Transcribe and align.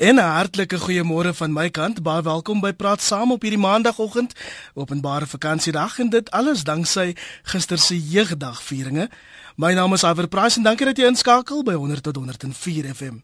En 0.00 0.14
'n 0.14 0.18
hartlike 0.18 0.78
goeiemôre 0.78 1.34
van 1.34 1.52
my 1.52 1.70
kant. 1.70 2.02
Baie 2.02 2.22
welkom 2.22 2.60
by 2.60 2.72
Praat 2.72 3.02
Saam 3.02 3.32
op 3.32 3.42
hierdie 3.42 3.60
maandagooggend, 3.60 4.32
openbare 4.74 5.26
vakansiedag 5.26 5.98
en 5.98 6.08
dit 6.08 6.30
alles 6.30 6.64
danksy 6.64 7.14
gister 7.42 7.78
se 7.78 8.08
jeugdagvieringe. 8.08 9.10
My 9.56 9.72
naam 9.72 9.92
is 9.92 10.02
Iver 10.02 10.28
Price 10.28 10.56
en 10.56 10.62
dankie 10.62 10.86
dat 10.86 10.96
jy 10.96 11.04
inskakel 11.04 11.62
by 11.62 11.72
100 11.72 12.02
tot 12.02 12.16
104 12.16 12.94
FM. 12.94 13.16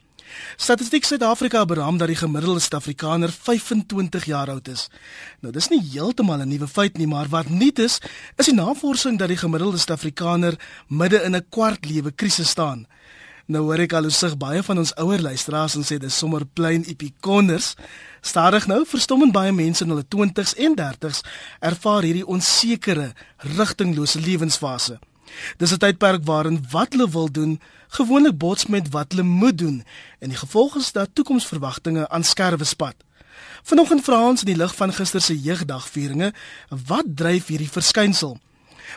Statistiek 0.56 1.04
Suid-Afrika 1.04 1.64
beraam 1.64 1.96
dat 1.96 2.06
die 2.06 2.16
gemiddelde 2.16 2.60
Suid-Afrikaner 2.60 3.32
25 3.32 4.24
jaar 4.24 4.50
oud 4.50 4.68
is. 4.68 4.88
Nou 5.40 5.52
dis 5.52 5.68
nie 5.68 5.80
heeltemal 5.92 6.40
'n 6.40 6.48
nuwe 6.48 6.68
feit 6.68 6.98
nie, 6.98 7.06
maar 7.06 7.28
wat 7.28 7.48
nuut 7.48 7.78
is, 7.78 8.00
is 8.36 8.44
die 8.44 8.54
navorsing 8.54 9.18
dat 9.18 9.28
die 9.28 9.36
gemiddelde 9.36 9.78
Suid-Afrikaner 9.78 10.54
midde 10.88 11.22
in 11.22 11.36
'n 11.36 11.46
kwart 11.48 11.84
lewe 11.84 12.10
krisis 12.10 12.48
staan. 12.48 12.86
Nou 13.46 13.60
hoor 13.68 13.78
ek 13.84 13.92
al 13.94 14.08
sig 14.10 14.32
baie 14.42 14.58
van 14.66 14.80
ons 14.82 14.90
ouer 14.98 15.22
luisteraars 15.22 15.76
en 15.78 15.84
sê 15.86 16.00
dis 16.02 16.16
sommer 16.18 16.42
plain 16.58 16.82
epikonders. 16.90 17.76
Stadig 18.18 18.64
nou 18.66 18.80
verstommend 18.90 19.30
baie 19.36 19.52
mense 19.54 19.84
in 19.84 19.92
hulle 19.94 20.02
20s 20.14 20.56
en 20.66 20.74
30s 20.74 21.20
ervaar 21.62 22.02
hierdie 22.02 22.26
onsekere, 22.26 23.12
rigtinglose 23.54 24.18
lewensfase. 24.18 24.98
Dis 25.62 25.72
'n 25.72 25.78
tydperk 25.78 26.24
waarin 26.26 26.58
wat 26.70 26.92
hulle 26.92 27.08
wil 27.10 27.30
doen 27.30 27.60
gewoonlik 27.88 28.36
bots 28.38 28.66
met 28.66 28.90
wat 28.90 29.12
hulle 29.12 29.22
moet 29.22 29.58
doen 29.58 29.84
en 30.18 30.28
die 30.28 30.38
gevolg 30.38 30.76
is 30.76 30.92
dat 30.92 31.14
toekomsverwagtinge 31.14 32.08
aan 32.08 32.24
skerwe 32.24 32.64
spat. 32.64 32.96
Vanoggend 33.62 34.04
vra 34.04 34.26
ons 34.26 34.40
in 34.40 34.46
die 34.46 34.56
lig 34.56 34.74
van 34.74 34.92
gister 34.92 35.20
se 35.20 35.40
jeugdagvieringe, 35.40 36.32
wat 36.68 37.04
dryf 37.14 37.46
hierdie 37.46 37.70
verskynsel? 37.70 38.38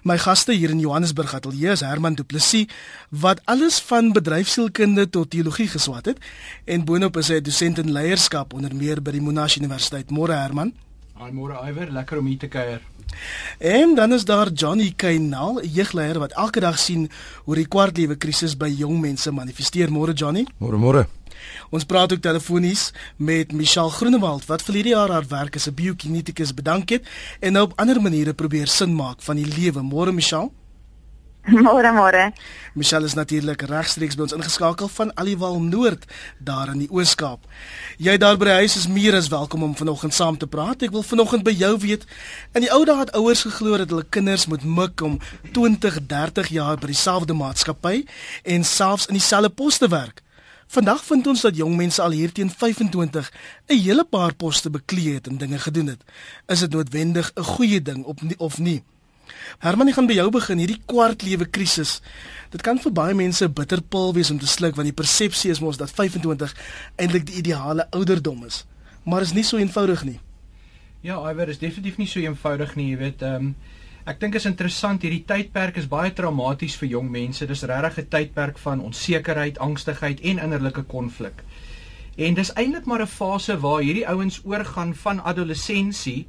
My 0.04 0.16
gaste 0.18 0.54
hier 0.56 0.72
in 0.72 0.80
Johannesburg 0.80 1.34
ateljee 1.36 1.74
is 1.76 1.82
Herman 1.84 2.16
Du 2.16 2.24
Plessis 2.24 2.70
wat 3.10 3.42
alles 3.52 3.82
van 3.84 4.14
bedryfsielkunde 4.16 5.10
tot 5.12 5.30
teologie 5.30 5.68
geswat 5.68 6.06
het 6.06 6.22
en 6.66 6.86
boonop 6.88 7.20
is 7.20 7.32
hy 7.34 7.42
dosent 7.44 7.82
in 7.84 7.92
leierskap 7.92 8.56
onder 8.56 8.72
meer 8.76 9.02
by 9.04 9.12
die 9.18 9.24
Monash 9.24 9.58
Universiteit. 9.60 10.14
Môre 10.16 10.38
Herman. 10.40 10.72
Haai 11.20 11.34
môre 11.36 11.60
Iwer, 11.68 11.92
lekker 11.92 12.22
om 12.22 12.32
hier 12.32 12.40
te 12.40 12.48
kuier. 12.48 12.80
En 13.60 13.96
dan 13.98 14.14
is 14.16 14.24
daar 14.24 14.54
Johnny 14.54 14.94
Kainal, 14.96 15.60
jeugleier 15.66 16.22
wat 16.24 16.32
elke 16.40 16.64
dag 16.64 16.80
sien 16.80 17.10
hoe 17.44 17.60
die 17.60 17.68
kwartlewe 17.68 18.16
krisis 18.16 18.56
by 18.56 18.70
jong 18.72 19.02
mense 19.04 19.32
manifesteer. 19.36 19.92
Môre 19.92 20.16
Johnny. 20.16 20.46
Môre 20.64 20.80
môre. 20.80 21.08
Ons 21.70 21.86
praat 21.86 22.14
ook 22.14 22.22
telefonies 22.22 22.92
met 23.16 23.52
Michelle 23.52 23.90
Groenewald 23.90 24.46
wat 24.46 24.62
vir 24.62 24.80
hierdie 24.80 24.96
jaar 24.96 25.12
haar 25.12 25.28
werk 25.28 25.56
as 25.56 25.68
'n 25.68 25.74
biokinetikus 25.74 26.54
bedank 26.54 26.90
het 26.90 27.08
en 27.40 27.54
nou 27.54 27.64
op 27.64 27.74
ander 27.76 28.02
maniere 28.02 28.34
probeer 28.34 28.68
sin 28.68 28.96
maak 28.96 29.22
van 29.22 29.36
die 29.36 29.48
lewe. 29.48 29.82
Môre 29.82 30.12
Michelle. 30.12 30.52
Môre 31.66 31.92
môre. 31.96 32.34
Michelle 32.76 33.06
is 33.06 33.16
natuurlik 33.16 33.64
regstreeks 33.70 34.18
by 34.18 34.26
ons 34.28 34.36
ingeskakel 34.36 34.90
van 34.92 35.12
Aliwal 35.18 35.58
Noord 35.64 36.06
daar 36.38 36.74
in 36.74 36.84
die 36.84 36.90
Oos-Kaap. 36.92 37.48
Jy 37.98 38.18
daar 38.22 38.38
by 38.38 38.50
die 38.50 38.58
huis 38.64 38.76
is 38.78 38.88
meer 38.92 39.16
as 39.18 39.32
welkom 39.32 39.64
om 39.66 39.76
vanoggend 39.76 40.14
saam 40.14 40.38
te 40.38 40.48
praat. 40.48 40.84
Ek 40.86 40.94
wil 40.94 41.06
vanoggend 41.06 41.48
by 41.48 41.56
jou 41.56 41.72
weet. 41.82 42.06
In 42.54 42.68
die 42.68 42.72
ou 42.76 42.84
dae 42.86 43.00
het 43.02 43.14
ouers 43.18 43.46
geglo 43.48 43.80
dat 43.82 43.94
hulle 43.94 44.06
kinders 44.10 44.50
moet 44.52 44.66
mik 44.68 45.02
om 45.06 45.18
20, 45.56 46.02
30 46.12 46.54
jaar 46.54 46.78
by 46.78 46.92
dieselfde 46.92 47.38
maatskappy 47.38 48.04
en 48.44 48.68
selfs 48.68 49.10
in 49.10 49.18
dieselfde 49.18 49.50
pos 49.50 49.80
te 49.82 49.90
werk. 49.90 50.22
Vandag 50.70 51.02
vind 51.02 51.28
ons 51.28 51.42
dat 51.42 51.56
jong 51.58 51.74
mense 51.74 52.02
al 52.02 52.14
hier 52.14 52.30
teen 52.30 52.50
25 52.50 53.32
'n 53.68 53.74
hele 53.74 54.04
paar 54.06 54.36
poste 54.36 54.70
beklee 54.70 55.14
het 55.14 55.28
en 55.28 55.38
dinge 55.38 55.60
gedoen 55.60 55.88
het. 55.88 56.02
Is 56.46 56.60
dit 56.60 56.72
noodwendig 56.72 57.32
'n 57.36 57.44
goeie 57.44 57.82
ding 57.82 58.04
op 58.04 58.22
nie, 58.22 58.38
of 58.38 58.60
nie? 58.60 58.84
Herman, 59.60 59.88
ek 59.88 59.94
gaan 59.94 60.06
by 60.06 60.14
jou 60.14 60.30
begin. 60.30 60.58
Hierdie 60.58 60.82
kwartlewe 60.86 61.46
krisis. 61.46 62.02
Dit 62.50 62.62
kan 62.62 62.80
vir 62.80 62.92
baie 62.92 63.14
mense 63.14 63.46
'n 63.46 63.54
bitterpil 63.54 64.14
wees 64.14 64.32
om 64.32 64.40
te 64.40 64.48
sluk 64.48 64.76
want 64.76 64.88
die 64.88 64.94
persepsie 64.94 65.52
is 65.52 65.60
mos 65.60 65.78
dat 65.78 65.92
25 65.92 66.56
eintlik 66.96 67.26
die 67.26 67.36
ideale 67.36 67.88
ouderdom 67.90 68.46
is. 68.46 68.66
Maar 69.04 69.22
is 69.22 69.34
nie 69.34 69.44
so 69.44 69.58
eenvoudig 69.58 70.04
nie. 70.04 70.20
Ja, 71.02 71.32
Iwer, 71.32 71.50
is 71.50 71.58
definitief 71.58 71.98
nie 71.98 72.08
so 72.08 72.20
eenvoudig 72.20 72.76
nie, 72.76 72.90
jy 72.90 72.98
weet. 72.98 73.22
Ehm 73.22 73.36
um, 73.36 73.56
Ek 74.10 74.18
dink 74.18 74.34
is 74.40 74.48
interessant 74.50 75.04
hierdie 75.06 75.22
tydperk 75.30 75.76
is 75.78 75.86
baie 75.90 76.10
traumaties 76.18 76.74
vir 76.82 76.88
jong 76.96 77.12
mense. 77.14 77.46
Dis 77.46 77.62
regtig 77.70 78.00
'n 78.00 78.10
tydperk 78.10 78.58
van 78.58 78.80
onsekerheid, 78.82 79.60
angstigheid 79.62 80.24
en 80.32 80.40
innerlike 80.46 80.84
konflik. 80.90 81.44
En 82.18 82.34
dis 82.34 82.52
eintlik 82.56 82.86
maar 82.86 83.04
'n 83.04 83.08
fase 83.08 83.60
waar 83.60 83.84
hierdie 83.84 84.08
ouens 84.08 84.42
oorgaan 84.44 84.96
van 84.96 85.22
adolessensie 85.22 86.28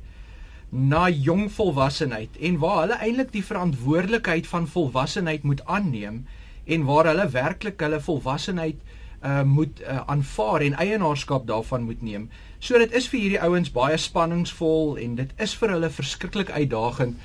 na 0.69 1.09
jong 1.09 1.49
volwassenheid 1.53 2.37
en 2.37 2.59
waar 2.59 2.81
hulle 2.81 3.01
eintlik 3.01 3.33
die 3.33 3.45
verantwoordelikheid 3.45 4.47
van 4.47 4.69
volwassenheid 4.69 5.43
moet 5.43 5.65
aanneem 5.65 6.27
en 6.67 6.85
waar 6.85 7.07
hulle 7.07 7.29
werklik 7.31 7.81
hulle 7.81 8.01
volwassenheid 8.01 8.77
uh 9.25 9.43
moet 9.43 9.81
uh, 9.81 10.01
aanvaar 10.07 10.61
en 10.61 10.75
eienaarskap 10.75 11.47
daarvan 11.47 11.83
moet 11.83 12.03
neem. 12.03 12.31
So 12.59 12.79
dit 12.79 12.93
is 12.93 13.09
vir 13.09 13.21
hierdie 13.21 13.41
ouens 13.41 13.73
baie 13.73 13.97
spanningsvol 13.97 14.97
en 14.99 15.15
dit 15.15 15.31
is 15.37 15.55
vir 15.55 15.69
hulle 15.71 15.91
verskriklik 15.91 16.51
uitdagend 16.51 17.17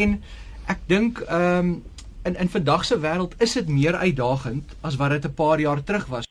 En 0.00 0.22
ek 0.72 0.84
dink 0.86 1.24
ehm 1.28 1.58
um, 1.58 1.82
in 2.24 2.36
in 2.38 2.48
vandag 2.48 2.84
se 2.84 2.98
wêreld 3.02 3.34
is 3.42 3.52
dit 3.58 3.68
meer 3.68 3.96
uitdagend 3.96 4.76
as 4.80 4.96
wat 4.96 5.10
dit 5.10 5.24
'n 5.26 5.34
paar 5.34 5.60
jaar 5.60 5.82
terug 5.82 6.06
was. 6.06 6.26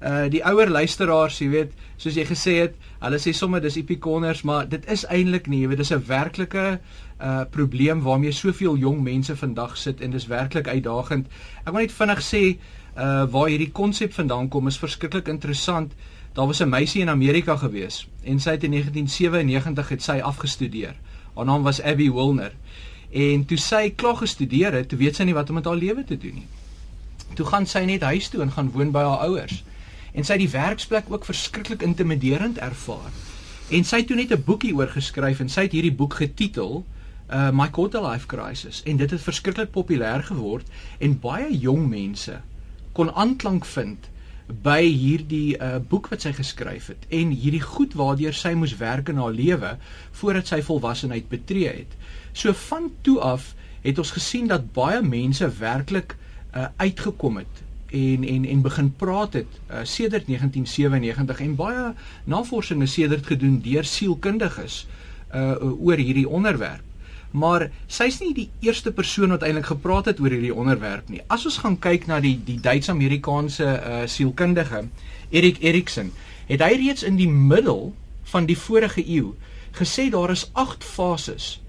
Uh 0.00 0.30
die 0.32 0.44
ouer 0.44 0.70
luisteraars, 0.70 1.38
jy 1.38 1.48
weet, 1.48 1.72
soos 1.96 2.14
jy 2.14 2.24
gesê 2.24 2.52
het, 2.56 2.74
hulle 3.04 3.18
sê 3.20 3.32
sommer 3.36 3.60
dis 3.60 3.76
epikonners, 3.76 4.42
maar 4.42 4.68
dit 4.68 4.86
is 4.88 5.04
eintlik 5.04 5.46
nie, 5.46 5.60
jy 5.60 5.68
weet, 5.68 5.78
dis 5.78 5.92
'n 5.92 6.06
werklike 6.06 6.80
uh 7.20 7.44
probleem 7.50 8.00
waarmee 8.00 8.32
soveel 8.32 8.76
jong 8.76 9.02
mense 9.02 9.36
vandag 9.36 9.76
sit 9.76 10.00
en 10.00 10.10
dis 10.10 10.26
werklik 10.26 10.68
uitdagend. 10.68 11.26
Ek 11.66 11.72
wil 11.72 11.80
net 11.80 11.92
vinnig 11.92 12.22
sê 12.22 12.56
uh 12.96 13.26
waar 13.28 13.48
hierdie 13.48 13.72
konsep 13.72 14.12
vandaan 14.12 14.48
kom 14.48 14.66
is 14.66 14.78
verskriklik 14.78 15.28
interessant. 15.28 15.92
Daar 16.32 16.46
was 16.46 16.60
'n 16.60 16.68
meisie 16.68 17.02
in 17.02 17.10
Amerika 17.10 17.56
gewees 17.56 18.08
en 18.24 18.40
sy 18.40 18.50
het 18.50 18.64
in 18.64 18.70
1997 18.70 19.88
het 19.88 20.02
sy 20.02 20.20
afgestudeer. 20.20 20.96
Haar 21.34 21.44
naam 21.44 21.62
was 21.62 21.82
Abby 21.82 22.10
Wilner. 22.12 22.52
En 23.10 23.44
toe 23.44 23.58
sy 23.58 23.90
klaar 23.90 24.16
gestudeer 24.16 24.72
het, 24.72 24.88
toe 24.88 24.98
weet 24.98 25.16
sy 25.16 25.26
nie 25.26 25.34
wat 25.34 25.48
om 25.50 25.58
met 25.58 25.64
haar 25.64 25.78
lewe 25.78 26.04
te 26.04 26.18
doen 26.18 26.34
nie. 26.34 26.46
Toe 27.34 27.46
gaan 27.46 27.66
sy 27.66 27.84
net 27.86 28.02
huis 28.02 28.28
toe 28.28 28.42
en 28.42 28.52
gaan 28.54 28.70
woon 28.74 28.92
by 28.94 29.02
haar 29.06 29.26
ouers. 29.26 29.64
En 30.12 30.26
sy 30.26 30.38
het 30.38 30.44
die 30.44 30.52
werksplek 30.54 31.10
ook 31.10 31.24
verskriklik 31.24 31.82
intimiderend 31.82 32.58
ervaar. 32.58 33.10
En 33.70 33.84
sy 33.86 34.02
het 34.02 34.06
toe 34.10 34.16
net 34.16 34.32
'n 34.34 34.42
boekie 34.44 34.74
oor 34.74 34.88
geskryf 34.88 35.40
en 35.40 35.48
sy 35.48 35.66
het 35.66 35.72
hierdie 35.72 35.94
boek 35.94 36.14
getitel 36.14 36.84
uh 37.30 37.50
My 37.54 37.68
Quarter 37.70 38.02
Life 38.02 38.26
Crisis 38.26 38.82
en 38.82 38.96
dit 38.96 39.10
het 39.10 39.22
verskriklik 39.22 39.70
populêr 39.70 40.22
geword 40.26 40.66
en 40.98 41.18
baie 41.22 41.58
jong 41.58 41.88
mense 41.88 42.40
kon 42.92 43.12
aanklank 43.14 43.64
vind 43.64 44.08
by 44.62 44.82
hierdie 44.82 45.56
uh, 45.56 45.78
boek 45.88 46.10
wat 46.12 46.24
sy 46.26 46.32
geskryf 46.36 46.90
het 46.92 47.06
en 47.14 47.30
hierdie 47.30 47.62
goed 47.62 47.94
waardeur 47.98 48.34
sy 48.36 48.52
moes 48.58 48.76
werk 48.80 49.08
in 49.12 49.20
haar 49.22 49.34
lewe 49.34 49.76
voordat 50.20 50.50
sy 50.50 50.60
volwassenheid 50.66 51.28
betree 51.30 51.72
het. 51.82 51.96
So 52.32 52.52
van 52.68 52.90
toe 53.06 53.18
af 53.20 53.54
het 53.84 53.98
ons 53.98 54.12
gesien 54.16 54.50
dat 54.50 54.72
baie 54.76 55.00
mense 55.02 55.46
werklik 55.60 56.16
uh, 56.54 56.68
uitgekom 56.76 57.40
het 57.40 57.64
en 57.90 58.24
en 58.24 58.44
en 58.44 58.62
begin 58.62 58.92
praat 58.96 59.32
het 59.40 59.58
uh, 59.70 59.82
sedert 59.82 60.26
1997 60.26 61.40
en 61.40 61.56
baie 61.58 61.86
navorsing 62.24 62.82
is 62.82 62.92
sedert 62.92 63.26
gedoen 63.26 63.58
deur 63.64 63.84
sielkundiges 63.84 64.86
uh, 65.34 65.56
oor 65.62 65.98
hierdie 65.98 66.28
onderwerp 66.28 66.89
maar 67.30 67.68
sy's 67.86 68.18
nie 68.20 68.32
die 68.34 68.48
eerste 68.66 68.92
persoon 68.92 69.30
wat 69.34 69.44
eintlik 69.46 69.70
gepraat 69.70 70.10
het 70.10 70.20
oor 70.20 70.32
hierdie 70.34 70.54
onderwerp 70.54 71.08
nie. 71.08 71.22
As 71.30 71.46
ons 71.46 71.60
gaan 71.62 71.78
kyk 71.78 72.08
na 72.10 72.20
die 72.20 72.36
die 72.44 72.58
Duits-Amerikaanse 72.62 73.66
uh, 73.66 74.02
sielkundige 74.10 74.86
Erik 75.30 75.60
Erikson, 75.62 76.10
het 76.50 76.62
hy 76.64 76.72
reeds 76.80 77.06
in 77.06 77.18
die 77.20 77.30
middel 77.30 77.92
van 78.32 78.46
die 78.50 78.58
vorige 78.58 79.04
eeu 79.06 79.34
gesê 79.78 80.08
daar 80.10 80.32
is 80.34 80.48
8 80.58 80.84
fases 80.84 81.60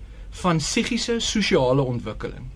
van 0.42 0.58
psigiese 0.58 1.20
sosiale 1.20 1.82
ontwikkeling. 1.82 2.50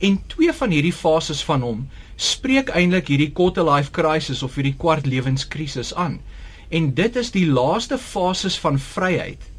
En 0.00 0.20
twee 0.26 0.52
van 0.52 0.72
hierdie 0.72 0.96
fases 0.96 1.42
van 1.44 1.64
hom 1.64 1.86
spreek 2.16 2.72
eintlik 2.76 3.08
hierdie 3.08 3.32
quarter 3.32 3.64
life 3.64 3.92
crisis 3.96 4.42
of 4.42 4.54
hierdie 4.54 4.76
kwart 4.76 5.06
lewenskrisis 5.06 5.94
aan. 5.94 6.20
En 6.68 6.92
dit 6.94 7.16
is 7.16 7.32
die 7.32 7.46
laaste 7.46 7.98
fases 7.98 8.58
van 8.60 8.78
vryheid 8.78 9.49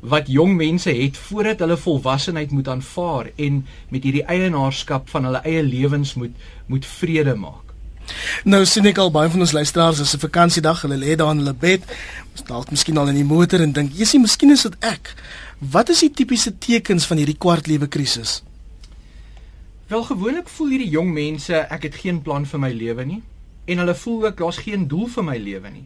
wat 0.00 0.28
jong 0.28 0.56
mense 0.56 0.90
het 0.90 1.16
voordat 1.16 1.58
hulle 1.58 1.76
volwassenheid 1.76 2.50
moet 2.50 2.68
aanvaar 2.68 3.30
en 3.36 3.66
met 3.88 4.02
hierdie 4.02 4.24
eienaarskap 4.24 5.08
van 5.08 5.24
hulle 5.24 5.42
eie 5.44 5.62
lewens 5.62 6.14
moet 6.14 6.36
moet 6.66 6.86
vrede 6.86 7.34
maak. 7.34 7.64
Nou 8.44 8.64
sien 8.64 8.86
ek 8.88 8.98
al 8.98 9.10
baie 9.12 9.30
van 9.30 9.44
ons 9.44 9.52
luisteraars 9.52 10.00
as 10.00 10.14
'n 10.14 10.24
vakansiedag, 10.24 10.82
hulle 10.82 10.96
lê 10.96 11.16
daar 11.16 11.30
in 11.30 11.42
hulle 11.42 11.54
bed, 11.54 11.82
dalk 12.46 12.70
miskien 12.70 12.96
al 12.96 13.08
in 13.08 13.14
die 13.14 13.24
motor 13.24 13.60
en 13.60 13.72
dink, 13.72 13.92
"Jessie, 13.92 14.20
miskien 14.20 14.50
is 14.50 14.62
dit 14.62 14.76
ek." 14.80 15.14
Wat 15.58 15.88
is 15.88 16.00
die 16.00 16.10
tipiese 16.10 16.58
tekens 16.58 17.06
van 17.06 17.16
hierdie 17.16 17.38
kwartlewe 17.38 17.88
krisis? 17.88 18.42
Wel 19.88 20.04
gewoonlik 20.04 20.48
voel 20.48 20.68
hierdie 20.68 20.90
jong 20.90 21.12
mense 21.12 21.54
ek 21.54 21.82
het 21.82 21.94
geen 21.94 22.22
plan 22.22 22.46
vir 22.46 22.60
my 22.60 22.72
lewe 22.72 23.04
nie 23.04 23.22
en 23.64 23.78
hulle 23.78 23.94
voel 23.94 24.26
ook 24.26 24.36
daar's 24.36 24.58
geen 24.58 24.88
doel 24.88 25.06
vir 25.06 25.24
my 25.24 25.36
lewe 25.36 25.70
nie. 25.70 25.84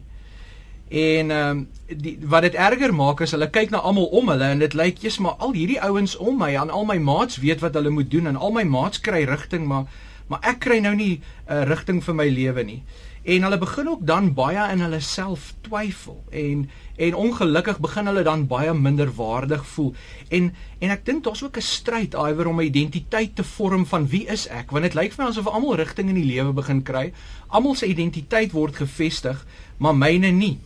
En 0.93 1.31
ehm 1.31 1.49
um, 1.49 1.69
die 1.87 2.17
wat 2.21 2.41
dit 2.45 2.53
erger 2.53 2.91
maak 2.93 3.21
is 3.25 3.31
hulle 3.33 3.49
kyk 3.49 3.71
na 3.73 3.79
almal 3.81 4.11
om 4.13 4.27
hulle 4.29 4.45
en 4.53 4.59
dit 4.61 4.73
lyk 4.77 4.99
jy's 5.01 5.17
maar 5.25 5.39
al 5.41 5.55
hierdie 5.57 5.79
ouens 5.81 6.13
om 6.21 6.37
my 6.37 6.51
en 6.53 6.69
al 6.69 6.85
my 6.85 6.97
maats 7.01 7.39
weet 7.41 7.63
wat 7.65 7.73
hulle 7.73 7.89
moet 7.89 8.11
doen 8.11 8.29
en 8.29 8.35
al 8.37 8.53
my 8.53 8.63
maats 8.63 9.01
kry 9.01 9.23
rigting 9.25 9.65
maar 9.65 9.87
maar 10.29 10.45
ek 10.51 10.59
kry 10.65 10.77
nou 10.85 10.93
nie 10.95 11.15
'n 11.15 11.53
uh, 11.53 11.63
rigting 11.69 12.03
vir 12.03 12.15
my 12.15 12.27
lewe 12.29 12.63
nie. 12.63 12.83
en 13.23 13.43
hulle 13.43 13.57
begin 13.57 13.87
ook 13.89 14.05
dan 14.05 14.33
baie 14.33 14.71
in 14.71 14.81
hulle 14.83 14.99
self 14.99 15.53
twyfel 15.61 16.23
en 16.29 16.69
en 16.95 17.15
ongelukkig 17.15 17.79
begin 17.79 18.05
hulle 18.05 18.23
dan 18.23 18.47
baie 18.47 18.73
minder 18.73 19.13
waardig 19.15 19.65
voel. 19.65 19.93
En 20.29 20.53
en 20.79 20.89
ek 20.89 21.05
dink 21.05 21.23
daar's 21.23 21.43
ook 21.43 21.57
'n 21.57 21.61
stryd 21.61 22.13
iwer 22.13 22.47
om 22.47 22.59
'n 22.59 22.65
identiteit 22.65 23.35
te 23.35 23.43
vorm 23.43 23.85
van 23.85 24.07
wie 24.07 24.25
is 24.27 24.47
ek? 24.47 24.71
Want 24.71 24.83
dit 24.83 24.93
lyk 24.93 25.13
vir 25.13 25.23
my 25.23 25.29
asof 25.29 25.47
almal 25.47 25.75
rigting 25.75 26.09
in 26.09 26.15
die 26.21 26.33
lewe 26.33 26.53
begin 26.53 26.83
kry. 26.83 27.13
Almal 27.47 27.75
se 27.75 27.85
identiteit 27.85 28.51
word 28.51 28.75
gevestig 28.75 29.45
maar 29.77 29.95
myne 29.95 30.31
nie 30.31 30.59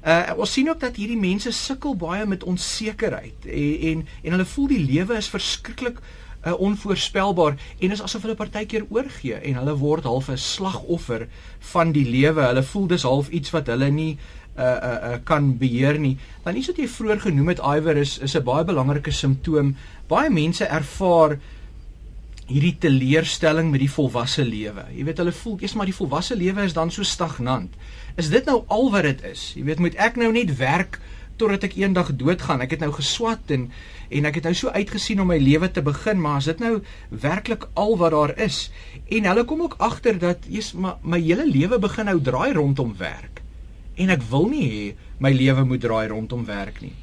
Uh 0.00 0.32
ons 0.40 0.52
sien 0.52 0.68
ook 0.68 0.80
dat 0.80 0.96
hierdie 0.96 1.18
mense 1.20 1.50
sukkel 1.52 1.96
baie 1.96 2.24
met 2.26 2.44
onsekerheid 2.44 3.44
en 3.44 3.80
en, 3.90 4.06
en 4.22 4.36
hulle 4.36 4.48
voel 4.54 4.70
die 4.72 4.84
lewe 4.84 5.16
is 5.20 5.28
verskriklik 5.28 6.00
uh, 6.46 6.54
onvoorspelbaar 6.56 7.58
en 7.78 7.90
is 7.90 8.02
asof 8.02 8.24
hulle 8.24 8.38
partykeer 8.38 8.86
oorgee 8.88 9.34
en 9.34 9.60
hulle 9.60 9.76
word 9.76 10.08
half 10.08 10.30
'n 10.30 10.36
slagoffer 10.36 11.28
van 11.72 11.92
die 11.92 12.08
lewe. 12.08 12.42
Hulle 12.42 12.62
voel 12.62 12.86
dis 12.86 13.02
half 13.02 13.28
iets 13.28 13.50
wat 13.50 13.66
hulle 13.66 13.90
nie 13.90 14.18
uh 14.58 14.64
uh, 14.64 14.96
uh 15.12 15.18
kan 15.24 15.58
beheer 15.58 15.98
nie. 15.98 16.16
Dan 16.44 16.56
iets 16.56 16.66
wat 16.66 16.76
jy 16.76 16.88
vroeër 16.88 17.20
genoem 17.20 17.48
het 17.48 17.60
iwer 17.60 17.96
is 17.96 18.18
is 18.18 18.36
'n 18.36 18.44
baie 18.44 18.64
belangrike 18.64 19.10
simptoom. 19.10 19.76
Baie 20.08 20.30
mense 20.30 20.64
ervaar 20.64 21.38
hierdie 22.46 22.76
teleurstelling 22.78 23.70
met 23.70 23.80
die 23.80 23.90
volwasse 23.90 24.44
lewe. 24.44 24.84
Jy 24.96 25.04
weet 25.04 25.18
hulle 25.18 25.32
voel 25.32 25.58
eers 25.60 25.74
maar 25.74 25.86
die 25.86 25.94
volwasse 25.94 26.36
lewe 26.36 26.62
is 26.62 26.72
dan 26.72 26.90
so 26.90 27.02
stagnant. 27.02 27.74
Is 28.20 28.28
dit 28.28 28.44
nou 28.44 28.62
al 28.68 28.90
wat 28.92 29.06
dit 29.08 29.22
is? 29.30 29.42
Jy 29.56 29.62
weet 29.64 29.80
moet 29.80 29.96
ek 29.96 30.18
nou 30.20 30.28
net 30.34 30.52
werk 30.58 30.98
totdat 31.40 31.64
ek 31.70 31.78
eendag 31.80 32.10
doodgaan. 32.20 32.60
Ek 32.60 32.74
het 32.74 32.82
nou 32.84 32.92
geswat 32.92 33.52
en 33.54 33.70
en 34.10 34.26
ek 34.26 34.40
het 34.40 34.48
nou 34.48 34.56
so 34.58 34.72
uitgesien 34.74 35.20
om 35.22 35.28
my 35.30 35.36
lewe 35.38 35.68
te 35.70 35.84
begin, 35.86 36.18
maar 36.18 36.40
as 36.40 36.48
dit 36.50 36.58
nou 36.58 36.80
werklik 37.14 37.68
al 37.78 37.94
wat 38.00 38.10
daar 38.10 38.32
is 38.42 38.64
en 39.06 39.28
hulle 39.30 39.44
kom 39.46 39.62
ook 39.62 39.76
agter 39.78 40.18
dat 40.18 40.48
eers 40.50 40.72
my, 40.74 40.96
my 41.06 41.20
hele 41.22 41.46
lewe 41.46 41.78
begin 41.78 42.10
nou 42.10 42.16
draai 42.18 42.50
rondom 42.58 42.90
werk. 42.98 43.38
En 43.94 44.10
ek 44.10 44.26
wil 44.32 44.48
nie 44.50 44.64
hê 44.66 44.82
my 45.22 45.30
lewe 45.30 45.62
moet 45.70 45.84
draai 45.86 46.10
rondom 46.10 46.42
werk 46.48 46.82
nie. 46.82 46.96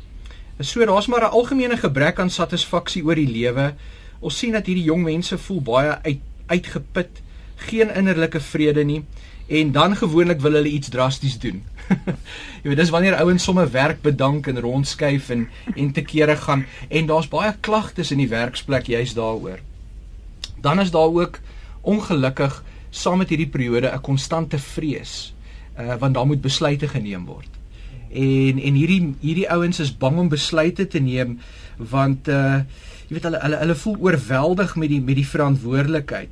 So 0.60 0.86
daar's 0.86 1.08
maar 1.08 1.24
'n 1.32 1.38
algemene 1.40 1.78
gebrek 1.78 2.20
aan 2.20 2.30
satisfaksie 2.30 3.06
oor 3.08 3.16
die 3.16 3.32
lewe. 3.32 3.74
Ons 4.20 4.38
sien 4.38 4.52
dat 4.52 4.68
hierdie 4.68 4.92
jong 4.92 5.04
mense 5.04 5.38
voel 5.38 5.62
baie 5.62 5.98
uit 6.04 6.22
uitgeput, 6.48 7.24
geen 7.56 7.90
innerlike 7.96 8.40
vrede 8.40 8.84
nie 8.84 9.04
en 9.48 9.72
dan 9.72 9.96
gewoonlik 9.96 10.42
wil 10.44 10.52
hulle 10.60 10.70
iets 10.70 10.90
drasties 10.90 11.40
doen. 11.40 11.64
jy 12.64 12.68
weet 12.68 12.82
dis 12.82 12.92
wanneer 12.92 13.16
ouens 13.22 13.44
sommer 13.44 13.70
werk 13.72 14.02
bedank 14.04 14.48
en 14.52 14.60
rondskuif 14.60 15.30
en 15.30 15.48
en 15.76 15.92
te 15.92 16.04
kere 16.04 16.36
gaan 16.36 16.66
en 16.90 17.08
daar's 17.08 17.30
baie 17.32 17.54
klagtes 17.60 18.12
in 18.12 18.20
die 18.24 18.32
werksplek 18.32 18.90
juis 18.92 19.16
daaroor. 19.16 19.60
Dan 20.62 20.80
is 20.84 20.92
daar 20.92 21.14
ook 21.14 21.40
ongelukkig 21.82 22.64
saam 22.90 23.22
met 23.24 23.30
hierdie 23.30 23.52
periode 23.52 23.92
'n 23.92 24.02
konstante 24.02 24.60
vrees 24.60 25.34
uh 25.80 25.96
want 25.96 26.14
daar 26.14 26.28
moet 26.28 26.42
besluite 26.42 26.88
geneem 26.88 27.26
word. 27.26 27.50
En 28.12 28.60
en 28.60 28.74
hierdie 28.74 29.16
hierdie 29.22 29.50
ouens 29.50 29.80
is 29.80 29.98
bang 29.98 30.18
om 30.18 30.30
besluite 30.30 30.88
te 30.88 31.00
neem 31.00 31.40
want 31.78 32.28
uh 32.28 32.60
jy 33.08 33.16
weet 33.16 33.24
hulle 33.24 33.40
hulle 33.40 33.58
hulle 33.58 33.76
voel 33.76 33.98
oorweldig 34.00 34.76
met 34.76 34.90
die 34.90 35.02
met 35.02 35.16
die 35.16 35.28
verantwoordelikheid. 35.28 36.30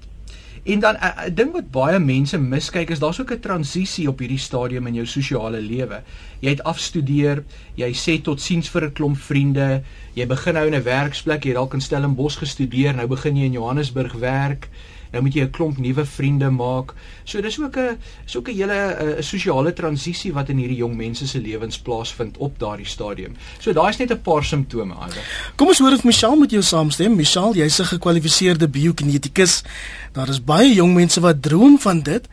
En 0.65 0.79
dan 0.79 0.93
'n 0.93 0.97
uh, 1.03 1.25
uh, 1.27 1.35
ding 1.35 1.51
wat 1.51 1.71
baie 1.71 1.99
mense 1.99 2.37
miskyk 2.37 2.89
is 2.89 2.99
daar's 2.99 3.19
ook 3.21 3.31
'n 3.31 3.39
transisie 3.39 4.07
op 4.07 4.19
hierdie 4.19 4.39
stadium 4.39 4.87
in 4.87 4.93
jou 4.93 5.05
sosiale 5.05 5.61
lewe. 5.61 6.01
Jy 6.39 6.49
het 6.49 6.63
afstudeer, 6.63 7.43
jy 7.75 7.93
sê 7.93 8.21
totsiens 8.21 8.69
vir 8.69 8.85
'n 8.85 8.93
klomp 8.93 9.17
vriende, 9.17 9.83
jy 10.13 10.25
begin 10.27 10.53
nou 10.53 10.65
in 10.67 10.75
'n 10.75 10.83
werksplek, 10.83 11.45
jy 11.45 11.53
dalk 11.53 11.73
in 11.73 11.81
Stellenbosch 11.81 12.37
gestudeer, 12.37 12.95
nou 12.95 13.07
begin 13.07 13.37
jy 13.37 13.45
in 13.45 13.51
Johannesburg 13.51 14.13
werk 14.13 14.69
nou 15.15 15.23
moet 15.23 15.33
jy 15.33 15.45
'n 15.45 15.51
klomp 15.51 15.77
nuwe 15.79 16.05
vriende 16.05 16.49
maak. 16.49 16.93
So 17.23 17.41
dis 17.41 17.59
ook 17.59 17.77
'n 17.77 17.97
is 18.25 18.35
ook 18.37 18.49
'n 18.49 18.55
hele 18.55 19.15
'n 19.19 19.23
sosiale 19.23 19.73
transisie 19.73 20.33
wat 20.33 20.49
in 20.49 20.57
hierdie 20.57 20.77
jong 20.77 20.95
mense 20.95 21.27
se 21.27 21.39
lewens 21.39 21.79
plaasvind 21.79 22.37
op 22.37 22.59
daardie 22.59 22.85
stadium. 22.85 23.35
So 23.59 23.73
daai 23.73 23.89
is 23.89 23.97
net 23.97 24.11
'n 24.11 24.21
paar 24.21 24.43
simptome 24.43 24.93
alre. 24.93 25.19
Kom 25.55 25.67
ons 25.67 25.79
hoor 25.79 25.93
of 25.93 26.03
Michelle 26.03 26.37
met 26.37 26.51
jou 26.51 26.61
saamstem. 26.61 27.15
Michelle, 27.15 27.53
jy's 27.53 27.79
'n 27.79 27.85
gekwalifiseerde 27.85 28.67
biokinetikus. 28.67 29.63
Daar 30.11 30.29
is 30.29 30.43
baie 30.43 30.73
jong 30.73 30.93
mense 30.93 31.19
wat 31.19 31.41
droom 31.41 31.79
van 31.79 32.01
dit. 32.01 32.27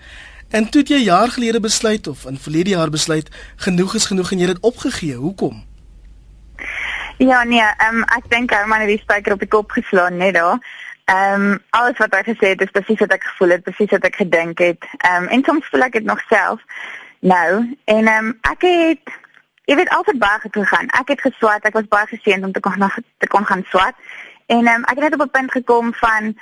En 0.50 0.69
toe 0.70 0.82
jy 0.82 0.96
jaar 0.96 1.29
gelede 1.29 1.61
besluit 1.61 2.06
of 2.06 2.25
in 2.25 2.38
verlede 2.38 2.70
jaar 2.70 2.90
besluit 2.90 3.31
genoeg 3.56 3.94
is 3.94 4.05
genoeg 4.05 4.32
en 4.32 4.38
jy 4.38 4.46
het 4.46 4.55
dit 4.55 4.64
opgegee. 4.64 5.14
Hoekom? 5.14 5.64
Ja 7.19 7.44
nee, 7.44 7.62
um, 7.88 8.02
ek 8.02 8.26
dink 8.29 8.50
hy 8.50 8.64
het 8.67 8.88
die 8.88 8.99
spyker 8.99 9.32
op 9.32 9.38
die 9.38 9.49
kop 9.49 9.70
geslaan 9.70 10.17
net 10.17 10.34
daar. 10.34 10.58
Ehm 11.05 11.51
um, 11.51 11.59
alles 11.71 11.99
wat 11.99 12.15
hy 12.15 12.23
gesê 12.23 12.53
het 12.55 12.61
is 12.61 12.71
presies 12.71 12.99
wat 12.99 13.13
ek 13.13 13.25
gevoel 13.25 13.57
het, 13.57 13.63
presies 13.63 13.91
wat 13.91 14.05
ek 14.05 14.17
gedink 14.17 14.59
het. 14.59 14.87
Ehm 14.99 15.23
um, 15.23 15.29
en 15.29 15.45
soms 15.45 15.67
voel 15.71 15.89
ek 15.89 15.99
dit 15.99 16.05
nog 16.05 16.21
self 16.29 16.61
nou 17.21 17.51
en 17.85 18.07
ehm 18.07 18.27
um, 18.27 18.39
ek 18.41 18.63
het 18.67 19.15
jy 19.65 19.77
weet 19.77 19.91
altyd 19.95 20.19
baie 20.19 20.41
goed 20.41 20.57
gegaan. 20.59 20.89
Ek 20.99 21.09
het 21.15 21.21
geswat, 21.21 21.67
ek 21.67 21.79
was 21.79 21.89
baie 21.89 22.07
geseënd 22.07 22.45
om 22.45 22.53
te 22.53 22.61
kon 22.61 22.91
te 23.19 23.27
kon 23.27 23.47
gaan 23.47 23.65
swat. 23.69 23.95
En 24.47 24.67
ehm 24.67 24.83
um, 24.83 24.85
ek 24.85 24.99
het 24.99 25.11
net 25.11 25.15
op 25.19 25.27
'n 25.27 25.37
punt 25.39 25.53
gekom 25.53 25.95
van 25.95 26.35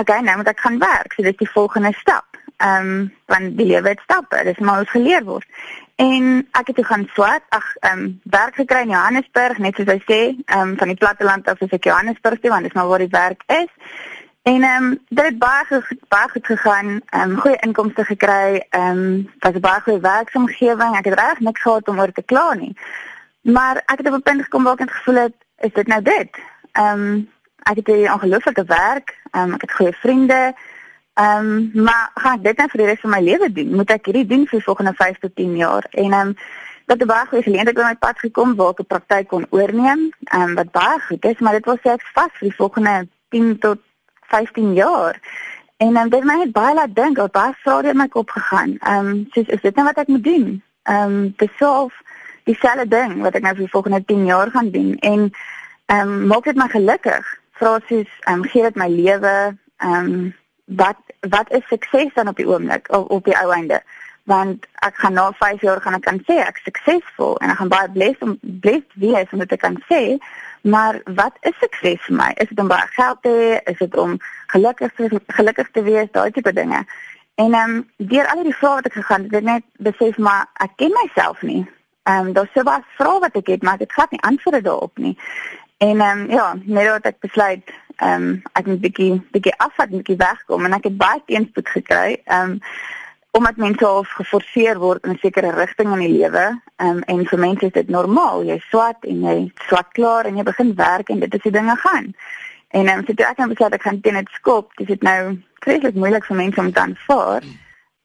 okay, 0.00 0.20
nou 0.20 0.36
moet 0.36 0.48
ek 0.48 0.60
gaan 0.60 0.78
werk. 0.78 1.12
So 1.12 1.22
dis 1.22 1.36
die 1.36 1.50
volgende 1.50 1.92
stap. 1.92 2.26
Ehm 2.56 2.90
um, 2.90 3.14
want 3.26 3.56
die 3.56 3.66
lewe 3.66 3.88
het 3.88 4.00
stappe, 4.00 4.44
dis 4.44 4.58
maar 4.58 4.78
ons 4.78 4.90
geleer 4.90 5.24
word. 5.24 5.46
En 5.96 6.48
ek 6.50 6.66
het 6.66 6.76
toe 6.76 6.84
gaan 6.84 7.08
swat, 7.12 7.42
ag 7.48 7.76
ehm 7.76 7.98
um, 7.98 8.20
werk 8.22 8.54
gekry 8.54 8.82
in 8.84 8.92
Johannesburg, 8.92 9.58
net 9.58 9.76
soos 9.76 9.88
hy 9.88 10.00
sê, 10.04 10.18
ehm 10.44 10.60
um, 10.60 10.76
van 10.76 10.92
die 10.92 10.96
platteland 10.96 11.48
af 11.48 11.62
as 11.62 11.72
ek 11.72 11.88
Johannesburg 11.88 12.40
toe, 12.40 12.50
want 12.52 12.68
dis 12.68 12.76
maar 12.76 12.88
waar 12.90 13.04
die 13.04 13.14
werk 13.14 13.42
is. 13.46 13.72
En 14.42 14.62
ehm 14.62 14.84
um, 14.84 14.98
dit 15.08 15.24
het 15.24 15.38
baie 15.38 15.64
goed, 15.70 16.02
baie 16.08 16.28
goed 16.28 16.46
gegaan. 16.46 17.00
Ehm 17.06 17.30
um, 17.30 17.40
goeie 17.40 17.56
inkomste 17.64 18.04
gekry. 18.04 18.66
Ehm 18.70 18.98
um, 18.98 19.30
was 19.38 19.56
'n 19.56 19.60
baie 19.60 19.80
goeie 19.80 20.00
werksomgewing. 20.00 20.96
Ek 20.96 21.04
het 21.04 21.18
reg 21.18 21.40
niks 21.40 21.62
gehad 21.62 21.88
om 21.88 22.00
oor 22.00 22.12
te 22.12 22.22
kla 22.22 22.54
nie. 22.54 22.76
Maar 23.40 23.76
ek 23.76 23.98
het 23.98 24.06
op 24.06 24.14
'n 24.14 24.22
punt 24.22 24.42
gekom 24.42 24.62
waar 24.62 24.72
ek 24.72 24.78
het 24.78 24.90
gevoel 24.90 25.22
het, 25.22 25.34
is 25.58 25.72
dit 25.72 25.86
nou 25.86 26.02
dit? 26.02 26.30
Ehm 26.72 27.00
um, 27.00 27.30
ek 27.62 27.76
het 27.76 27.88
'n 27.88 28.12
ongelooflike 28.12 28.64
werk. 28.64 29.18
Ehm 29.30 29.42
um, 29.42 29.54
ek 29.54 29.60
het 29.60 29.72
goeie 29.72 29.92
vriende. 29.92 30.54
Ehm 31.16 31.70
um, 31.74 31.82
maar 31.84 32.10
gaan 32.14 32.42
dit 32.42 32.56
nou 32.56 32.68
vir 32.68 32.80
die 32.80 32.86
res 32.86 33.00
van 33.00 33.10
my 33.10 33.20
lewe 33.24 33.52
doen? 33.52 33.74
Moet 33.74 33.90
ek 33.94 34.08
hierdie 34.08 34.26
doen 34.28 34.42
vir 34.48 34.58
die 34.58 34.66
volgende 34.66 34.92
5 34.94 35.18
tot 35.18 35.34
10 35.34 35.56
jaar? 35.56 35.86
En 35.90 36.12
ehm 36.12 36.28
um, 36.28 36.34
dat 36.86 36.98
'n 37.02 37.06
baie 37.06 37.26
goeie 37.26 37.42
geleentheid 37.42 37.76
by 37.76 37.82
my 37.82 37.96
pad 37.96 38.18
gekom 38.18 38.54
waar 38.56 38.74
ek 38.74 38.80
'n 38.80 38.86
praktyk 38.86 39.28
kon 39.28 39.46
oorneem. 39.50 40.10
Ehm 40.24 40.42
um, 40.42 40.54
wat 40.54 40.70
baie 40.70 41.00
goed 41.00 41.24
is, 41.24 41.38
maar 41.38 41.52
dit 41.52 41.64
was 41.64 41.82
ek 41.82 42.02
vas 42.14 42.32
vir 42.32 42.48
die 42.48 42.56
volgende 42.56 43.08
10 43.28 43.58
tot 43.58 43.78
15 44.20 44.74
jaar. 44.74 45.20
En 45.76 45.96
um, 45.96 46.12
het 46.12 46.24
my 46.24 46.36
net 46.36 46.52
baie 46.52 46.74
laat 46.74 46.94
dink, 46.94 47.18
al 47.18 47.28
baie 47.28 47.54
vrae 47.62 47.88
in 47.88 47.96
my 47.96 48.08
kop 48.08 48.30
gegaan. 48.30 48.76
Ehm 48.78 49.06
um, 49.06 49.26
soos 49.30 49.46
is 49.46 49.60
dit 49.60 49.74
nou 49.74 49.86
wat 49.86 49.98
ek 49.98 50.08
moet 50.08 50.24
doen? 50.24 50.62
Ehm 50.82 51.02
um, 51.02 51.34
te 51.36 51.48
solf 51.58 51.94
dieselfde 52.44 52.88
ding 52.88 53.20
wat 53.22 53.34
ek 53.34 53.42
nou 53.42 53.54
vir 53.54 53.64
die 53.64 53.74
volgende 53.74 54.04
10 54.04 54.24
jaar 54.24 54.50
gaan 54.50 54.70
doen 54.70 54.96
en 54.98 55.30
ehm 55.86 56.08
um, 56.08 56.26
maak 56.26 56.44
dit 56.44 56.56
my 56.56 56.68
gelukkig. 56.68 57.38
Vra 57.50 57.78
soos 57.88 58.10
ehm 58.20 58.34
um, 58.34 58.44
gee 58.44 58.62
dit 58.62 58.76
my 58.76 58.88
lewe 58.88 59.56
ehm 59.76 59.94
um, 59.94 60.34
wat 60.66 60.98
wat 61.20 61.52
is 61.52 61.66
sukses 61.68 62.14
dan 62.14 62.28
op 62.28 62.36
die 62.36 62.48
oomblik 62.48 62.88
op, 62.90 63.10
op 63.10 63.24
die 63.24 63.38
ou 63.38 63.52
einde? 63.52 63.82
want 64.26 64.66
ek 64.82 64.96
gaan 64.98 65.12
na 65.14 65.32
5 65.38 65.60
jaar 65.62 65.80
gaan 65.80 65.94
ek 65.94 66.02
kan 66.02 66.16
sê 66.26 66.40
ek 66.42 66.56
suksesvol 66.64 67.36
en 67.38 67.50
ek 67.50 67.60
gaan 67.60 67.70
baie 67.70 67.90
blessed 67.90 68.22
om 68.26 68.38
blessed 68.42 68.96
wees 68.98 69.30
om 69.32 69.38
dit 69.38 69.48
te 69.48 69.56
kan 69.56 69.78
sê 69.86 70.18
Maar 70.66 71.00
wat 71.04 71.32
is 71.40 71.54
sukses 71.58 72.00
vir 72.06 72.16
my? 72.16 72.32
Is 72.42 72.48
dit 72.48 72.58
om 72.58 72.68
baie 72.68 72.86
geld 72.90 73.18
te 73.22 73.30
hê? 73.30 73.50
Is 73.70 73.78
dit 73.78 73.96
om 73.96 74.16
gelukkig 74.46 74.94
te 74.94 75.20
gelukkig 75.26 75.68
te 75.70 75.82
wees, 75.82 76.08
daai 76.10 76.30
tipe 76.30 76.52
dinge? 76.52 76.80
En 77.34 77.54
ehm 77.54 77.70
um, 77.70 77.90
deur 77.96 78.26
al 78.32 78.42
die 78.42 78.54
vrae 78.54 78.80
wat 78.80 78.88
ek 78.90 78.96
gegaan 78.98 79.28
het, 79.28 79.30
het 79.30 79.44
ek 79.44 79.46
net 79.50 79.64
besef 79.88 80.18
maar 80.18 80.48
ek 80.64 80.74
ken 80.82 80.96
myself 80.96 81.42
nie. 81.42 81.62
Ehm 82.10 82.26
um, 82.26 82.32
daar's 82.32 82.50
so 82.54 82.66
baie 82.66 82.82
vrae 82.96 83.22
wat 83.26 83.38
ek 83.38 83.52
het, 83.54 83.62
maar 83.62 83.78
ek 83.78 83.86
het 83.86 83.92
glad 83.92 84.10
nie 84.10 84.22
antwoorde 84.30 84.62
daarop 84.66 84.98
nie. 84.98 85.14
En 85.76 86.00
ehm 86.00 86.20
um, 86.20 86.30
ja, 86.30 86.54
net 86.64 86.86
dat 86.86 87.04
ek 87.12 87.18
besluit 87.20 87.72
ehm 87.96 88.22
um, 88.22 88.42
ek 88.52 88.66
moet 88.66 88.80
bietjie 88.80 89.22
bietjie 89.30 89.56
afvat, 89.56 89.90
bietjie 89.92 90.16
wegkom 90.16 90.64
en 90.64 90.76
ek 90.76 90.88
het 90.88 90.96
baie 90.96 91.22
teenspoed 91.26 91.68
gekry. 91.68 92.20
Ehm 92.24 92.56
um, 92.56 92.60
omdat 93.36 93.58
mense 93.60 93.84
al 93.84 94.04
geforseer 94.08 94.78
word 94.80 95.04
in 95.04 95.12
'n 95.12 95.18
sekere 95.20 95.50
rigting 95.52 95.92
in 95.92 95.98
die 95.98 96.18
lewe 96.18 96.44
um, 96.76 97.02
en 97.02 97.26
vir 97.26 97.38
mense 97.38 97.66
is 97.66 97.72
dit 97.72 97.88
normaal. 97.88 98.44
Jy 98.44 98.58
swat 98.68 99.04
en 99.04 99.20
jy 99.28 99.52
swat 99.68 99.92
klaar 99.92 100.24
en 100.24 100.36
jy 100.36 100.42
begin 100.42 100.74
werk 100.74 101.08
en 101.08 101.20
dit 101.20 101.34
is 101.34 101.42
die 101.42 101.52
dinge 101.52 101.76
gaan. 101.76 102.14
En 102.68 102.88
um, 102.88 103.04
so 103.06 103.14
toe 103.14 103.26
ek 103.26 103.38
net 103.38 103.48
besluit 103.48 103.74
ek 103.74 103.82
gaan 103.82 104.00
teen 104.00 104.14
dit 104.14 104.32
skop 104.32 104.72
dis 104.76 104.86
dit 104.86 105.02
nou 105.02 105.38
vreeslik 105.60 105.94
moeilik 105.94 106.24
vir 106.24 106.36
mense 106.36 106.60
om 106.60 106.72
dan 106.72 106.96
voor 107.06 107.44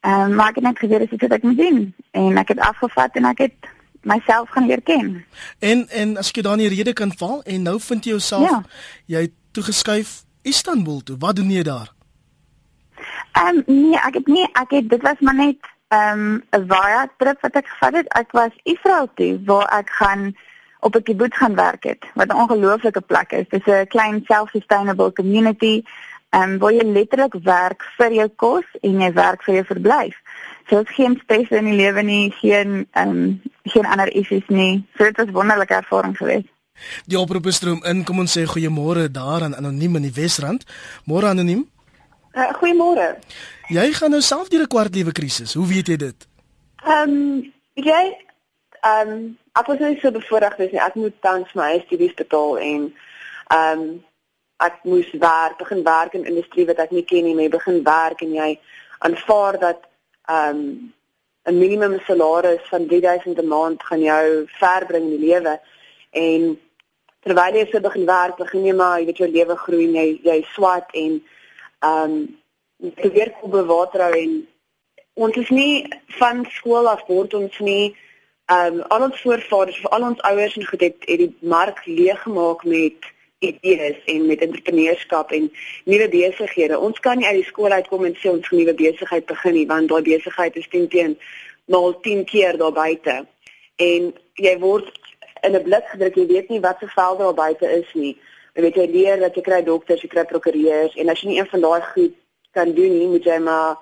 um, 0.02 0.36
maar 0.36 0.50
ek 0.50 0.56
het 0.56 0.64
net 0.64 0.80
geweet 0.80 1.10
dis 1.10 1.22
wat 1.22 1.38
ek 1.40 1.44
moet 1.44 1.58
doen. 1.58 1.94
En 2.12 2.38
ek 2.38 2.48
het 2.48 2.60
afgevat 2.60 3.16
en 3.16 3.26
ek 3.26 3.38
het 3.48 3.72
myself 4.02 4.50
gaan 4.50 4.68
leer 4.68 4.82
ken 4.82 5.26
en 5.60 5.88
en 5.90 6.18
as 6.18 6.32
ek 6.34 6.44
dan 6.44 6.58
die 6.58 6.70
rede 6.70 6.94
kan 6.94 7.12
val 7.18 7.42
en 7.44 7.62
nou 7.62 7.80
vind 7.80 8.06
jy 8.06 8.12
jouself 8.12 8.50
ja. 8.50 8.64
jy 9.06 9.32
toegeskuif 9.52 10.24
Istanbul 10.42 11.02
toe 11.04 11.18
wat 11.20 11.36
doen 11.36 11.52
jy 11.52 11.64
daar 11.64 11.92
Ehm 13.32 13.64
um, 13.68 13.90
nee, 13.90 14.00
ek 14.00 14.14
het 14.14 14.28
nie 14.28 14.48
ek 14.54 14.74
het 14.76 14.90
dit 14.90 15.02
was 15.02 15.20
maar 15.20 15.36
net 15.36 15.58
ehm 15.88 16.20
um, 16.20 16.44
'n 16.60 16.66
via 16.68 17.08
trip 17.18 17.42
wat 17.42 17.56
ek 17.56 17.68
gevat 17.68 17.94
het. 17.94 18.08
Ek 18.08 18.32
was 18.32 18.52
Israel 18.64 19.10
toe 19.16 19.42
waar 19.46 19.68
ek 19.80 19.90
gaan 19.90 20.36
op 20.80 20.96
'n 20.96 21.04
kibbutz 21.04 21.38
gaan 21.38 21.56
werk 21.56 21.84
het. 21.84 22.06
Wat 22.14 22.28
'n 22.28 22.42
ongelooflike 22.44 23.02
plek 23.02 23.32
is. 23.32 23.48
Dit 23.50 23.68
is 23.68 23.74
'n 23.74 23.88
klein 23.88 24.24
self-sustainable 24.26 25.14
community 25.14 25.84
ehm 26.30 26.50
um, 26.50 26.58
waar 26.58 26.74
jy 26.74 26.84
letterlik 26.84 27.34
werk 27.44 27.82
vir 27.98 28.12
jou 28.14 28.28
kos 28.36 28.66
en 28.82 29.00
jy 29.00 29.14
werk 29.14 29.44
vir 29.44 29.54
jou 29.54 29.66
verblyf. 29.66 30.16
So 30.68 30.78
dit 30.78 30.90
is 30.90 30.96
geen 30.96 31.20
stres 31.24 31.50
in 31.50 31.66
die 31.66 31.76
lewe 31.76 32.02
nie, 32.02 32.32
geen 32.32 32.88
ehm 32.92 33.10
um, 33.10 33.42
geen 33.64 33.86
ander 33.86 34.14
issues 34.14 34.48
nie. 34.48 34.86
So 34.98 35.04
dit 35.04 35.18
was 35.18 35.28
'n 35.28 35.32
wonderlike 35.32 35.74
ervaring 35.74 36.18
geweest. 36.18 36.50
Die 37.06 37.20
oproep 37.20 37.46
is 37.46 37.56
stroom 37.56 37.84
in. 37.84 38.04
Kom 38.04 38.20
ons 38.20 38.38
sê 38.38 38.44
goeiemôre 38.46 39.12
daar 39.12 39.44
aan 39.44 39.56
anoniem 39.56 39.96
in 39.96 40.02
die 40.02 40.14
Wesrand. 40.14 40.66
Môre 41.06 41.28
anoniem. 41.28 41.70
Uh, 42.34 42.54
goeiemôre. 42.54 43.18
Jy 43.68 43.92
gaan 43.94 44.10
nou 44.10 44.22
self 44.22 44.48
deur 44.48 44.62
'n 44.62 44.68
kwart 44.68 44.96
lewe 44.96 45.12
krisis. 45.12 45.54
Hoe 45.54 45.68
weet 45.68 45.88
jy 45.88 45.96
dit? 45.96 46.28
Ehm 46.86 47.10
um, 47.10 47.54
jy 47.74 48.18
ehm 48.82 49.10
um, 49.10 49.38
ek 49.54 49.68
was 49.68 49.80
nie 49.80 50.00
so 50.02 50.12
bevoorreg 50.12 50.60
as 50.60 50.72
ek 50.72 50.96
moet 50.96 51.22
tans 51.22 51.54
my 51.54 51.84
studies 51.86 52.14
betaal 52.14 52.58
en 52.58 52.94
ehm 53.48 53.80
um, 53.80 54.04
ek 54.62 54.84
moes 54.84 55.10
werk, 55.12 55.58
begin 55.58 55.84
werk 55.84 56.14
in 56.14 56.22
'n 56.22 56.32
industrie 56.34 56.66
wat 56.66 56.78
ek 56.78 56.92
nie 56.92 57.04
ken 57.04 57.24
nie, 57.24 57.36
maar 57.36 57.50
begin 57.50 57.84
werk 57.84 58.22
en 58.22 58.34
jy 58.34 58.60
aanvaar 59.00 59.60
dat 59.60 59.80
um, 60.30 60.94
'n 61.44 61.58
minimum 61.58 62.00
salaris 62.00 62.62
van 62.70 62.88
3000 62.88 63.42
'n 63.42 63.48
maand 63.48 63.84
gaan 63.84 64.02
jou 64.02 64.44
verbring 64.48 65.04
in 65.04 65.18
die 65.18 65.28
lewe. 65.28 65.60
En 66.12 66.60
terwyl 67.20 67.56
jy 67.56 67.66
so 67.70 67.80
begin 67.80 68.06
werk, 68.06 68.38
begin 68.38 68.66
jy 68.66 68.74
maar, 68.74 69.00
jy 69.00 69.06
weet 69.06 69.18
jou 69.18 69.30
lewe 69.30 69.56
groei 69.56 69.88
jy 69.92 70.20
jy 70.24 70.40
swat 70.54 70.90
en 70.94 71.24
ehm 71.80 72.12
um, 72.12 72.40
jy 72.96 73.12
weer 73.14 73.34
op 73.42 73.52
bewater 73.52 74.14
en 74.18 74.48
ons 75.14 75.36
is 75.38 75.50
nie 75.50 75.88
van 76.20 76.46
skool 76.50 76.88
af 76.90 77.04
word 77.08 77.34
ons 77.34 77.60
nie 77.60 77.96
ehm 78.46 78.80
um, 78.80 78.84
al 78.90 79.08
ons 79.10 79.22
voorvaders 79.22 79.80
of 79.84 79.92
al 79.92 80.08
ons 80.10 80.22
ouers 80.22 80.58
en 80.58 80.66
goed 80.66 80.82
het, 80.82 80.98
het 81.06 81.18
die 81.26 81.36
mark 81.40 81.86
leeg 81.86 82.22
gemaak 82.22 82.64
met 82.64 83.11
idees 83.42 83.98
en 84.06 84.26
met 84.26 84.42
entrepreneurskap 84.42 85.32
en 85.32 85.52
nuwe 85.90 86.08
besighede. 86.10 86.80
Ons 86.80 87.00
kan 87.00 87.18
nie 87.18 87.26
uit 87.26 87.40
die 87.42 87.48
skool 87.50 87.74
uitkom 87.74 88.06
en 88.06 88.16
sê 88.16 88.30
ons 88.30 88.48
gaan 88.48 88.62
nuwe 88.62 88.76
besigheid 88.78 89.26
begin 89.26 89.56
nie 89.58 89.68
want 89.70 89.90
daai 89.90 90.02
besigheid 90.06 90.58
is 90.62 90.68
teen 90.70 90.88
teen 90.94 91.16
maal 91.74 91.96
10 92.06 92.26
keer 92.30 92.58
daar 92.62 92.76
buite. 92.76 93.16
En 93.82 94.12
jy 94.46 94.56
word 94.62 94.92
in 95.42 95.56
'n 95.58 95.64
blik 95.64 95.86
gedruk, 95.90 96.16
jy 96.16 96.28
weet 96.28 96.50
nie 96.50 96.62
wat 96.62 96.78
se 96.80 96.88
velde 96.88 97.24
daar 97.24 97.34
buite 97.34 97.72
is 97.80 97.94
nie. 97.94 98.18
Jy 98.54 98.62
weet 98.62 98.76
jy 98.76 98.88
leer 98.92 99.20
dat 99.20 99.36
jy 99.36 99.42
kry 99.42 99.64
dokters, 99.64 100.02
jy 100.02 100.10
kry 100.10 100.26
prokureurs 100.26 100.96
en 100.96 101.10
as 101.10 101.22
jy 101.22 101.28
nie 101.28 101.40
een 101.40 101.50
van 101.50 101.62
daai 101.62 101.82
goed 101.82 102.16
kan 102.52 102.74
doen 102.74 102.98
nie, 102.98 103.08
moet 103.08 103.24
jy 103.24 103.40
maar 103.40 103.78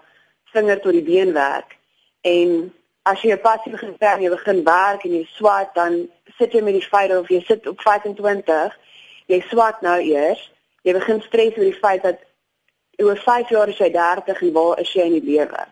vinger 0.53 0.79
tot 0.79 0.91
die 0.91 1.03
been 1.03 1.33
werk. 1.33 1.75
En 2.21 2.73
as 3.03 3.21
jy 3.21 3.31
'n 3.33 3.41
passie 3.41 3.71
begin 3.71 3.97
kry 3.97 4.13
en 4.15 4.21
jy 4.21 4.29
begin 4.29 4.63
werk 4.63 5.03
en 5.03 5.11
jy 5.11 5.25
swat, 5.35 5.73
dan 5.75 6.09
sit 6.37 6.51
jy 6.51 6.61
met 6.61 6.73
die 6.73 6.89
feit 6.91 7.11
of 7.11 7.27
jy 7.27 7.41
sit 7.41 7.67
op 7.67 7.81
25 7.81 8.77
jy 9.29 9.39
swat 9.49 9.81
nou 9.85 9.97
eers, 10.01 10.41
jy 10.87 10.95
begin 10.97 11.21
stres 11.25 11.57
oor 11.57 11.67
die 11.67 11.79
feit 11.81 12.03
dat 12.05 12.21
oor 12.99 13.17
5 13.17 13.51
jaar 13.53 13.71
is 13.71 13.79
jy 13.79 13.91
30 13.93 14.41
en 14.41 14.53
waar 14.55 14.79
is 14.81 14.93
jy 14.93 15.05
in 15.07 15.17
die 15.19 15.35
lewe? 15.35 15.65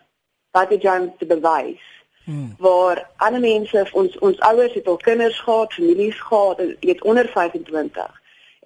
Wat 0.56 0.70
het 0.72 0.84
jy 0.84 0.94
om 1.00 1.10
te 1.18 1.26
bewys? 1.28 1.84
Hmm. 2.28 2.54
Waar 2.60 3.02
ander 3.24 3.40
mense 3.40 3.84
ons 3.92 4.16
ons 4.24 4.40
ouers 4.50 4.74
het 4.76 4.88
al 4.88 4.96
kinders 5.02 5.40
gehad, 5.40 5.72
families 5.72 6.20
gehad, 6.20 6.62
jy 6.80 6.94
het 6.94 7.04
onder 7.08 7.28
25 7.34 8.22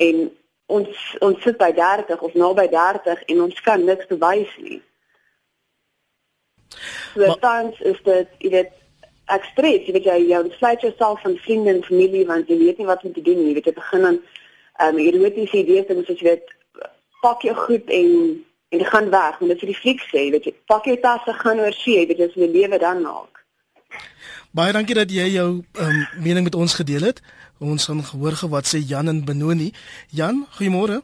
en 0.07 0.23
ons 0.67 1.03
ons 1.21 1.43
sit 1.43 1.59
by 1.61 1.71
30 1.77 2.23
of 2.27 2.35
naby 2.35 2.69
30 2.73 3.25
en 3.35 3.43
ons 3.47 3.61
kan 3.67 3.85
niks 3.85 4.09
bewys 4.11 4.53
nie. 4.59 4.81
So 7.15 7.35
tans 7.41 7.81
is 7.81 7.99
dit 8.07 8.39
jy 8.45 8.53
weet 8.57 8.79
ek 9.33 9.47
stres, 9.53 9.87
jy 9.87 9.97
weet 9.97 10.09
jy 10.11 10.19
jy 10.33 10.43
sluit 10.59 10.85
jouself 10.85 11.23
van 11.25 11.37
vriende 11.45 11.77
en 11.77 11.85
familie 11.87 12.25
want 12.29 12.51
jy 12.51 12.59
weet 12.61 12.81
nie 12.81 12.89
wat 12.89 13.05
om 13.07 13.13
te 13.15 13.25
doen 13.25 13.39
nie, 13.41 13.51
jy 13.53 13.59
weet 13.61 13.71
jy 13.71 13.77
begin 13.79 14.09
dan 14.09 14.23
um, 14.87 14.99
erotiese 14.99 15.61
idees 15.63 15.91
en 15.91 16.05
soos 16.07 16.21
jy 16.21 16.31
weet 16.31 16.57
pak 17.23 17.45
jou 17.47 17.55
goed 17.67 17.91
en 17.91 18.09
en 18.73 18.81
jy 18.81 18.89
gaan 18.89 19.11
weg 19.13 19.39
want 19.39 19.53
dit 19.53 19.61
vir 19.61 19.73
die 19.73 19.81
fliek 19.83 20.03
sê 20.09 20.25
weet 20.35 20.49
jy 20.49 20.55
pak 20.71 20.89
jou 20.89 20.97
tasse 21.05 21.37
gaan 21.43 21.61
oor 21.61 21.77
see 21.83 22.07
weet 22.09 22.19
jy 22.19 22.31
as 22.31 22.41
jy 22.41 22.51
lewe 22.57 22.81
dan 22.83 23.05
maak 23.05 23.43
Baie 24.53 24.73
dankie 24.77 24.97
dat 24.97 25.09
jy 25.09 25.31
jou 25.33 25.49
ehm 25.81 25.87
um, 25.89 26.01
mening 26.25 26.45
met 26.45 26.55
ons 26.55 26.75
gedeel 26.77 27.07
het. 27.09 27.23
Ons 27.59 27.87
gaan 27.89 28.03
gehoor 28.05 28.35
wat 28.53 28.69
sê 28.69 28.83
Jan 28.85 29.09
en 29.09 29.23
Benoni. 29.25 29.71
Jan, 30.11 30.43
goeiemôre. 30.59 30.99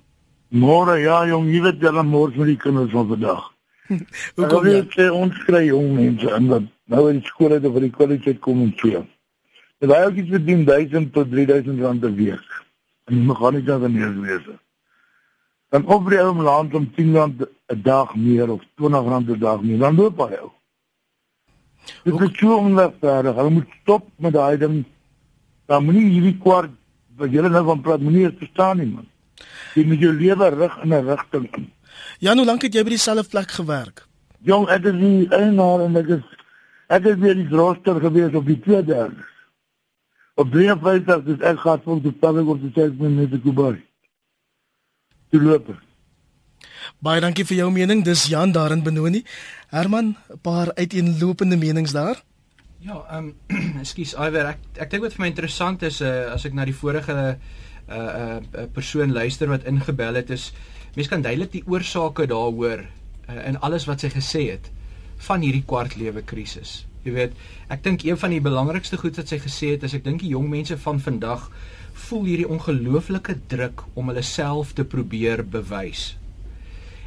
Môre 0.52 0.98
ja, 1.00 1.22
jong, 1.28 1.48
jy 1.48 1.62
weet 1.64 1.80
jy 1.80 1.92
dan 1.96 2.10
môre 2.12 2.36
met 2.36 2.50
die 2.50 2.58
kinders 2.60 2.92
van 2.92 3.08
vandag. 3.08 3.46
Hoe 4.36 4.50
kom 4.52 4.68
jy? 4.68 4.82
Ek 4.84 5.16
ons 5.16 5.40
kry 5.46 5.62
jong 5.70 5.94
mense 5.96 6.28
in 6.36 6.52
wat 6.52 6.68
nou 6.92 7.06
in 7.08 7.22
skole 7.24 7.56
het 7.56 7.64
of 7.64 7.72
vir 7.78 7.86
die 7.88 7.94
kwaliteit 7.96 8.40
kom 8.44 8.60
en 8.66 8.74
so. 8.82 9.04
Dit 9.80 9.96
ook 9.96 10.20
iets 10.20 10.34
met 10.36 10.46
1000 10.68 11.12
tot 11.16 11.32
3000 11.32 11.80
rand 11.80 12.04
per 12.04 12.12
week 12.20 12.56
en 13.08 13.16
die 13.16 13.24
meganika 13.24 13.78
van 13.78 13.96
hier 13.96 14.14
wees. 14.20 14.46
Dan 15.72 15.86
op 15.86 16.08
die 16.08 16.20
ou 16.20 16.32
land 16.42 16.74
om 16.74 16.86
10 16.94 17.14
rand 17.14 17.42
'n 17.42 17.82
dag 17.82 18.14
meer 18.16 18.50
of 18.50 18.62
20 18.76 19.08
rand 19.12 19.28
'n 19.28 19.38
dag 19.38 19.62
meer, 19.62 19.78
dan 19.78 19.96
loop 19.96 20.18
hy 20.18 20.36
ou. 20.42 20.50
Dit 22.04 22.20
is 22.20 22.38
so 22.38 22.56
onregverdig. 22.56 23.34
Hulle 23.34 23.50
moet 23.50 23.68
stop 23.82 24.08
met 24.16 24.32
daai 24.32 24.58
ding. 24.58 24.84
Dan 25.66 25.84
moet 25.84 25.94
nie 25.94 26.10
hierdie 26.10 26.38
kwart 26.38 26.70
wat 27.16 27.30
julle 27.30 27.48
nou 27.48 27.64
van 27.64 27.80
praat, 27.80 28.00
moenie 28.00 28.24
eens 28.24 28.38
verstaan 28.38 28.76
nie 28.78 28.86
man. 28.86 29.06
Jy 29.74 29.84
moet 29.86 30.00
jou 30.00 30.12
lewe 30.12 30.48
rig 30.48 30.76
in 30.82 30.94
'n 30.94 31.04
rigting 31.04 31.56
in. 31.56 31.72
Ja, 32.18 32.34
hoe 32.34 32.44
lank 32.44 32.62
het 32.62 32.74
jy 32.74 32.82
by 32.82 32.90
dieselfde 32.90 33.28
plek 33.28 33.50
gewerk? 33.50 34.06
Jong, 34.42 34.68
ek 34.68 34.84
is 34.84 34.94
nie 34.94 35.28
eienaar 35.28 35.80
en 35.80 35.96
ek 35.96 36.08
is 36.08 36.22
ek 36.88 37.04
is 37.04 37.16
weer 37.16 37.34
die 37.34 37.48
rooster 37.48 38.00
gewees 38.00 38.34
op 38.34 38.46
die 38.46 38.60
tweede 38.60 38.84
derde 38.84 39.24
op 40.38 40.50
53 40.54 41.24
dis 41.26 41.44
ek 41.50 41.60
gaan 41.64 41.82
vir 41.84 42.00
die 42.06 42.14
publiek 42.22 42.48
of 42.54 42.62
die 42.62 42.72
selfs 42.76 43.02
met 43.02 43.30
die 43.32 43.42
Kubai. 43.42 43.74
Die 45.34 45.42
loop. 45.42 45.70
Baie 47.04 47.20
dankie 47.22 47.46
vir 47.46 47.62
jou 47.62 47.68
mening. 47.74 48.04
Dis 48.06 48.26
Jan 48.30 48.54
daar 48.54 48.72
in 48.72 48.82
Benoni. 48.86 49.24
Herman, 49.74 50.16
'n 50.16 50.40
paar 50.42 50.74
uiteenlopende 50.74 51.56
menings 51.56 51.92
daar. 51.92 52.22
Ja, 52.78 53.04
ehm 53.10 53.34
um, 53.50 53.78
ekskuus 53.82 54.14
Iwer, 54.14 54.54
ek 54.54 54.58
ek 54.78 54.90
dink 54.90 55.02
wat 55.02 55.14
vir 55.16 55.24
my 55.24 55.30
interessant 55.32 55.82
is 55.82 56.00
uh, 56.00 56.30
as 56.34 56.44
ek 56.46 56.54
na 56.54 56.64
die 56.64 56.76
vorige 56.76 57.14
uh 57.14 57.34
uh 57.88 58.66
persoon 58.72 59.12
luister 59.12 59.48
wat 59.48 59.64
ingebel 59.64 60.14
het 60.14 60.30
is 60.30 60.52
mense 60.94 61.10
kan 61.10 61.22
duidelik 61.22 61.52
die 61.52 61.64
oorsake 61.66 62.26
daaroor 62.28 62.84
uh, 62.84 63.46
in 63.48 63.58
alles 63.66 63.88
wat 63.88 64.04
sy 64.04 64.10
gesê 64.12 64.44
het 64.52 64.70
van 65.26 65.42
hierdie 65.42 65.64
kwartlewe 65.66 66.22
krisis. 66.22 66.84
Jy 67.08 67.14
weet, 67.16 67.36
ek 67.72 67.82
dink 67.86 68.04
een 68.04 68.18
van 68.20 68.34
die 68.34 68.44
belangrikste 68.44 69.00
goed 69.00 69.16
wat 69.16 69.32
sy 69.32 69.40
gesê 69.40 69.72
het 69.74 69.86
is 69.88 69.96
ek 69.96 70.04
dink 70.04 70.20
die 70.20 70.34
jong 70.34 70.50
mense 70.52 70.76
van 70.84 71.00
vandag 71.00 71.48
voel 72.08 72.26
hierdie 72.28 72.48
ongelooflike 72.48 73.38
druk 73.50 73.86
om 73.98 74.12
hulle 74.12 74.24
self 74.26 74.74
te 74.76 74.84
probeer 74.84 75.42
bewys. 75.56 76.12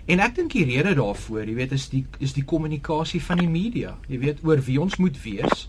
En 0.09 0.19
ek 0.23 0.33
dink 0.39 0.55
die 0.55 0.65
rede 0.65 0.95
daarvoor, 0.97 1.45
jy 1.45 1.55
weet, 1.59 1.75
is 1.77 1.87
die 1.91 2.01
is 2.19 2.33
die 2.33 2.45
kommunikasie 2.47 3.21
van 3.23 3.39
die 3.43 3.51
media. 3.51 3.93
Jy 4.09 4.19
weet 4.25 4.41
oor 4.47 4.59
wie 4.65 4.79
ons 4.81 4.97
moet 4.99 5.17
wees 5.23 5.67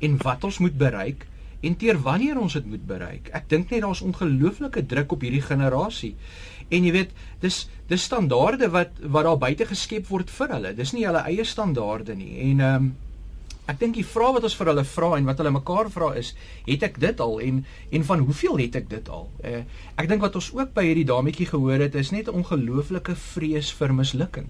en 0.00 0.16
wat 0.24 0.44
ons 0.48 0.58
moet 0.64 0.74
bereik 0.80 1.28
en 1.64 1.76
teer 1.80 1.96
wanneer 2.04 2.40
ons 2.40 2.56
dit 2.56 2.66
moet 2.68 2.82
bereik. 2.88 3.30
Ek 3.36 3.46
dink 3.48 3.70
net 3.72 3.84
daar's 3.84 4.02
ongelooflike 4.04 4.84
druk 4.88 5.14
op 5.16 5.22
hierdie 5.24 5.44
generasie. 5.44 6.14
En 6.72 6.84
jy 6.84 6.92
weet, 6.96 7.14
dis 7.44 7.64
dis 7.88 8.04
standaarde 8.08 8.70
wat 8.72 9.00
wat 9.12 9.26
daar 9.28 9.40
buite 9.40 9.68
geskep 9.68 10.08
word 10.08 10.32
vir 10.32 10.52
hulle. 10.56 10.74
Dis 10.76 10.94
nie 10.96 11.06
hulle 11.06 11.24
eie 11.28 11.44
standaarde 11.44 12.16
nie. 12.16 12.34
En 12.50 12.60
ehm 12.60 12.84
um, 12.84 12.92
Ek 13.66 13.78
dink 13.80 13.94
die 13.96 14.04
vraag 14.04 14.34
wat 14.36 14.44
ons 14.44 14.56
vir 14.58 14.68
hulle 14.72 14.84
vra 14.84 15.08
en 15.16 15.24
wat 15.24 15.38
hulle 15.40 15.50
mekaar 15.54 15.88
vra 15.92 16.10
is, 16.20 16.34
het 16.66 16.82
ek 16.82 16.98
dit 17.00 17.20
al 17.20 17.38
en 17.40 17.62
en 17.96 18.04
van 18.04 18.24
hoeveel 18.26 18.60
het 18.60 18.76
ek 18.76 18.90
dit 18.90 19.08
al? 19.08 19.30
Uh, 19.40 19.62
ek 19.96 20.08
dink 20.08 20.20
wat 20.20 20.36
ons 20.36 20.50
ook 20.52 20.74
by 20.76 20.84
hierdie 20.84 21.08
dametjie 21.08 21.48
gehoor 21.48 21.80
het 21.80 21.94
is 21.94 22.12
net 22.12 22.28
'n 22.28 22.42
ongelooflike 22.42 23.16
vrees 23.32 23.72
vir 23.72 23.94
mislukking. 23.94 24.48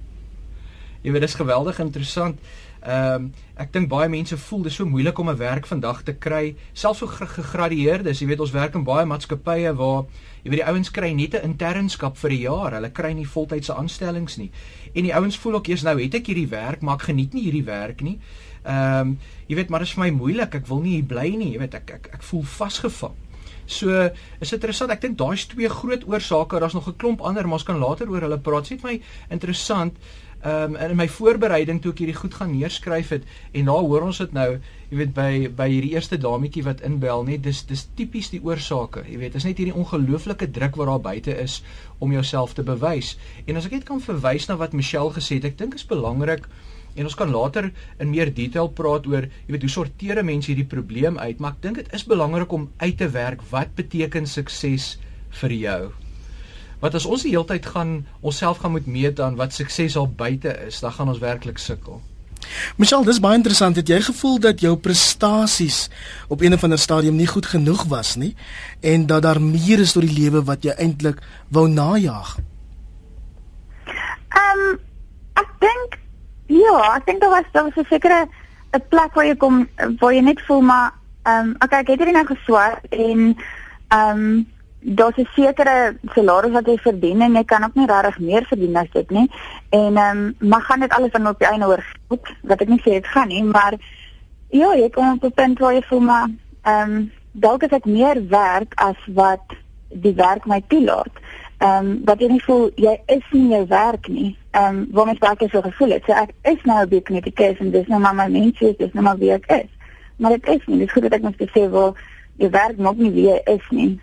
Jy 1.05 1.13
weet, 1.13 1.21
dis 1.21 1.35
geweldig 1.37 1.79
interessant. 1.79 2.39
Ehm 2.85 3.15
um, 3.15 3.33
ek 3.57 3.71
dink 3.73 3.89
baie 3.89 4.09
mense 4.11 4.37
voel 4.37 4.63
dis 4.67 4.75
so 4.75 4.85
moeilik 4.85 5.19
om 5.19 5.31
'n 5.31 5.37
werk 5.39 5.67
vandag 5.67 6.03
te 6.03 6.13
kry, 6.13 6.57
selfs 6.73 6.99
so 6.99 7.07
gegradueerdes. 7.07 8.19
Jy 8.21 8.27
weet, 8.27 8.41
ons 8.41 8.51
werk 8.51 8.75
in 8.75 8.85
baie 8.85 9.07
maatskappye 9.07 9.73
waar 9.77 10.05
jy 10.43 10.51
weet 10.51 10.61
die 10.61 10.69
ouens 10.73 10.91
kry 10.91 11.13
net 11.13 11.35
'n 11.35 11.45
internskap 11.45 12.17
vir 12.17 12.31
'n 12.31 12.41
jaar. 12.41 12.73
Hulle 12.73 12.91
kry 12.91 13.13
nie 13.13 13.27
voltydse 13.27 13.75
aanstellings 13.75 14.37
nie. 14.37 14.51
En 14.95 15.03
die 15.03 15.15
ouens 15.15 15.39
voel 15.39 15.55
ook 15.55 15.69
eers 15.69 15.83
nou 15.83 16.03
het 16.03 16.15
ek 16.15 16.27
hierdie 16.27 16.49
werk, 16.49 16.83
maar 16.83 16.95
ek 16.95 17.09
geniet 17.09 17.33
nie 17.33 17.43
hierdie 17.43 17.65
werk 17.65 18.01
nie. 18.01 18.19
Ehm 18.65 19.15
um, 19.15 19.19
jy 19.47 19.59
weet 19.59 19.69
maar 19.69 19.85
dit 19.85 19.89
is 19.89 19.95
vir 19.95 20.05
my 20.05 20.11
moeilik. 20.17 20.55
Ek 20.57 20.67
wil 20.67 20.81
nie 20.81 20.97
hier 20.97 21.09
bly 21.09 21.29
nie. 21.37 21.53
Jy 21.53 21.61
weet 21.61 21.75
ek 21.83 21.91
ek 21.99 22.11
ek 22.19 22.23
voel 22.23 22.43
vasgevang. 22.49 23.17
So 23.67 24.11
is 24.41 24.53
interessant. 24.53 24.93
Ek 24.93 25.01
dink 25.05 25.17
daai's 25.21 25.47
twee 25.49 25.69
groot 25.69 26.05
oorsake. 26.09 26.61
Daar's 26.61 26.77
nog 26.77 26.89
'n 26.89 26.97
klomp 26.97 27.21
ander, 27.21 27.45
maar 27.45 27.61
ons 27.61 27.69
kan 27.69 27.79
later 27.79 28.09
oor 28.09 28.21
hulle 28.21 28.39
praat. 28.39 28.69
Dit 28.69 28.83
my 28.83 29.01
interessant. 29.29 29.97
Ehm 30.45 30.75
um, 30.75 30.91
in 30.91 30.97
my 30.97 31.09
voorbereiding 31.09 31.81
toe 31.81 31.93
ek 31.93 31.99
hierdie 31.99 32.17
goed 32.17 32.35
gaan 32.35 32.51
neerskryf 32.53 33.09
het 33.09 33.23
en 33.53 33.65
daar 33.65 33.87
hoor 33.89 34.03
ons 34.03 34.19
dit 34.19 34.33
nou, 34.33 34.59
jy 34.91 34.97
weet 34.97 35.15
by 35.15 35.49
by 35.57 35.69
hierdie 35.73 35.95
eerste 35.95 36.19
dametjie 36.21 36.65
wat 36.65 36.83
inbel, 36.85 37.25
net 37.25 37.43
dis 37.43 37.63
dis 37.65 37.89
tipies 37.97 38.29
die 38.29 38.43
oorsake. 38.45 39.07
Jy 39.09 39.19
weet, 39.19 39.35
is 39.35 39.45
net 39.45 39.57
hierdie 39.57 39.75
ongelooflike 39.75 40.51
druk 40.51 40.77
wat 40.77 40.87
daar 40.87 41.01
buite 41.01 41.37
is 41.41 41.63
om 41.99 42.13
jouself 42.13 42.53
te 42.55 42.63
bewys. 42.63 43.17
En 43.47 43.57
as 43.57 43.65
ek 43.65 43.73
net 43.73 43.85
kan 43.85 44.01
verwys 44.01 44.49
na 44.49 44.57
wat 44.57 44.73
Michelle 44.73 45.17
gesê 45.17 45.41
het, 45.41 45.45
ek 45.45 45.59
dink 45.59 45.75
is 45.75 45.87
belangrik 45.89 46.45
En 46.95 47.09
ons 47.09 47.17
kan 47.19 47.31
later 47.31 47.71
in 47.99 48.11
meer 48.11 48.31
detail 48.35 48.71
praat 48.71 49.07
oor, 49.11 49.27
jy 49.47 49.57
weet, 49.57 49.67
hoe 49.67 49.75
sorteer 49.77 50.23
mense 50.25 50.51
hierdie 50.51 50.69
probleem 50.69 51.19
uit, 51.19 51.41
maar 51.43 51.57
ek 51.57 51.63
dink 51.65 51.83
dit 51.83 51.93
is 51.97 52.07
belangrik 52.07 52.53
om 52.55 52.71
uit 52.79 52.97
te 52.99 53.11
werk 53.11 53.43
wat 53.51 53.75
beteken 53.79 54.27
sukses 54.31 54.95
vir 55.43 55.57
jou. 55.59 55.81
Want 56.83 56.95
as 56.99 57.07
ons 57.09 57.25
die 57.25 57.33
hele 57.33 57.49
tyd 57.49 57.67
gaan 57.67 58.03
onsself 58.21 58.61
gaan 58.63 58.75
moet 58.77 58.87
meet 58.87 59.21
aan 59.21 59.39
wat 59.41 59.57
sukses 59.57 59.97
al 59.97 60.11
buite 60.11 60.53
is, 60.67 60.83
dan 60.85 60.93
gaan 60.93 61.11
ons 61.11 61.23
werklik 61.23 61.59
sukkel. 61.59 62.03
Michelle, 62.77 63.07
dis 63.07 63.21
baie 63.23 63.39
interessant. 63.39 63.79
Het 63.81 63.89
jy 63.89 64.01
gevoel 64.05 64.39
dat 64.45 64.61
jou 64.61 64.75
prestasies 64.77 65.89
op 66.29 66.43
een 66.45 66.55
of 66.55 66.65
ander 66.67 66.79
stadium 66.79 67.17
nie 67.17 67.29
goed 67.31 67.47
genoeg 67.49 67.87
was 67.89 68.15
nie 68.21 68.35
en 68.81 69.07
dat 69.07 69.25
daar 69.25 69.41
meer 69.43 69.81
is 69.81 69.97
tot 69.97 70.05
die 70.05 70.13
lewe 70.13 70.45
wat 70.45 70.65
jy 70.67 70.77
eintlik 70.77 71.23
wou 71.49 71.67
najag? 71.73 72.37
Ehm 74.35 74.65
um, 74.69 74.81
ek 75.41 75.51
dink 75.65 76.04
ja, 76.47 76.97
ek 76.97 77.07
dink 77.07 77.21
daar 77.21 77.31
was 77.31 77.53
daar 77.53 77.65
was 77.65 77.77
'n 77.77 77.89
sekere 77.89 78.27
'n 78.73 78.83
plek 78.89 79.15
waar 79.15 79.27
jy 79.27 79.37
kom 79.37 79.69
waar 80.01 80.13
jy 80.13 80.21
net 80.21 80.41
voel 80.47 80.61
maar 80.61 80.93
ehm 81.23 81.49
um, 81.49 81.55
okay, 81.59 81.81
ek 81.81 81.89
het 81.89 81.99
hierdie 81.99 82.15
nou 82.15 82.27
geswaar 82.27 82.81
en 82.91 83.37
ehm 83.89 84.19
um, 84.19 84.47
daar's 84.85 85.17
'n 85.17 85.29
sekere 85.35 85.97
salaris 86.15 86.53
wat 86.53 86.67
jy 86.67 86.77
verdien 86.79 87.21
en 87.21 87.35
jy 87.35 87.45
kan 87.45 87.65
ook 87.65 87.75
nie 87.75 87.87
regtig 87.87 88.19
meer 88.19 88.45
verdien 88.45 88.77
as 88.77 88.91
dit 88.93 89.11
nie. 89.11 89.31
En 89.71 89.97
ehm 89.97 90.19
um, 90.19 90.49
maar 90.49 90.61
gaan 90.61 90.81
dit 90.81 90.93
alles 90.93 91.11
dan 91.11 91.29
op 91.29 91.39
die 91.39 91.49
einde 91.49 91.67
oor 91.67 91.85
goed, 92.09 92.35
wat 92.43 92.61
ek 92.61 92.69
nie 92.69 92.81
sê 92.81 92.91
dit 92.91 93.07
gaan 93.07 93.29
nie, 93.29 93.45
maar 93.45 93.75
ja, 94.49 94.75
jy 94.75 94.91
kom 94.91 95.13
op 95.13 95.25
'n 95.25 95.33
punt 95.33 95.59
waar 95.59 95.75
jy 95.75 95.83
voel 95.83 96.01
maar 96.01 96.29
ehm 96.63 96.91
um, 96.91 97.13
dalk 97.33 97.63
is 97.63 97.71
ek 97.71 97.85
meer 97.85 98.29
werd 98.29 98.75
as 98.75 99.01
wat 99.07 99.43
die 99.89 100.15
werk 100.15 100.47
my 100.47 100.63
toelaat. 100.69 101.13
Ehm 101.65 101.87
um, 101.87 102.01
wat 102.05 102.21
jy 102.21 102.29
nie 102.29 102.43
voel 102.45 102.67
jy 102.77 102.93
is 103.07 103.29
nie 103.33 103.47
jou 103.55 103.63
werk 103.71 104.09
nie. 104.13 104.31
Ehm 104.53 104.81
um, 104.83 104.89
waar 104.93 105.07
my 105.07 105.15
baie 105.21 105.49
so 105.49 105.63
gevoel 105.65 105.95
het. 105.97 106.03
So 106.05 106.13
ek 106.13 106.35
is 106.43 106.65
nou 106.69 106.83
'n 106.83 106.89
bietjie 106.89 107.15
net 107.15 107.25
die 107.25 107.33
keuse 107.33 107.61
en 107.65 107.71
dis 107.71 107.87
nou 107.87 108.01
maar 108.01 108.15
my 108.15 108.27
mense, 108.29 108.75
dis 108.79 108.93
nou 108.93 109.05
maar 109.05 109.19
wie 109.19 109.33
ek 109.33 109.47
is. 109.47 109.71
Maar 110.17 110.31
dit 110.31 110.49
is 110.49 110.67
nie, 110.67 110.79
dit 110.79 110.87
is 110.87 110.93
goed 110.93 111.03
dat 111.03 111.13
ek 111.13 111.23
net 111.23 111.49
sê 111.57 111.71
wel 111.71 111.97
jy 112.37 112.51
werk 112.51 112.77
nog 112.77 112.97
nie 112.97 113.11
wie 113.11 113.29
jy 113.29 113.41
is 113.45 113.71
nie. 113.71 114.01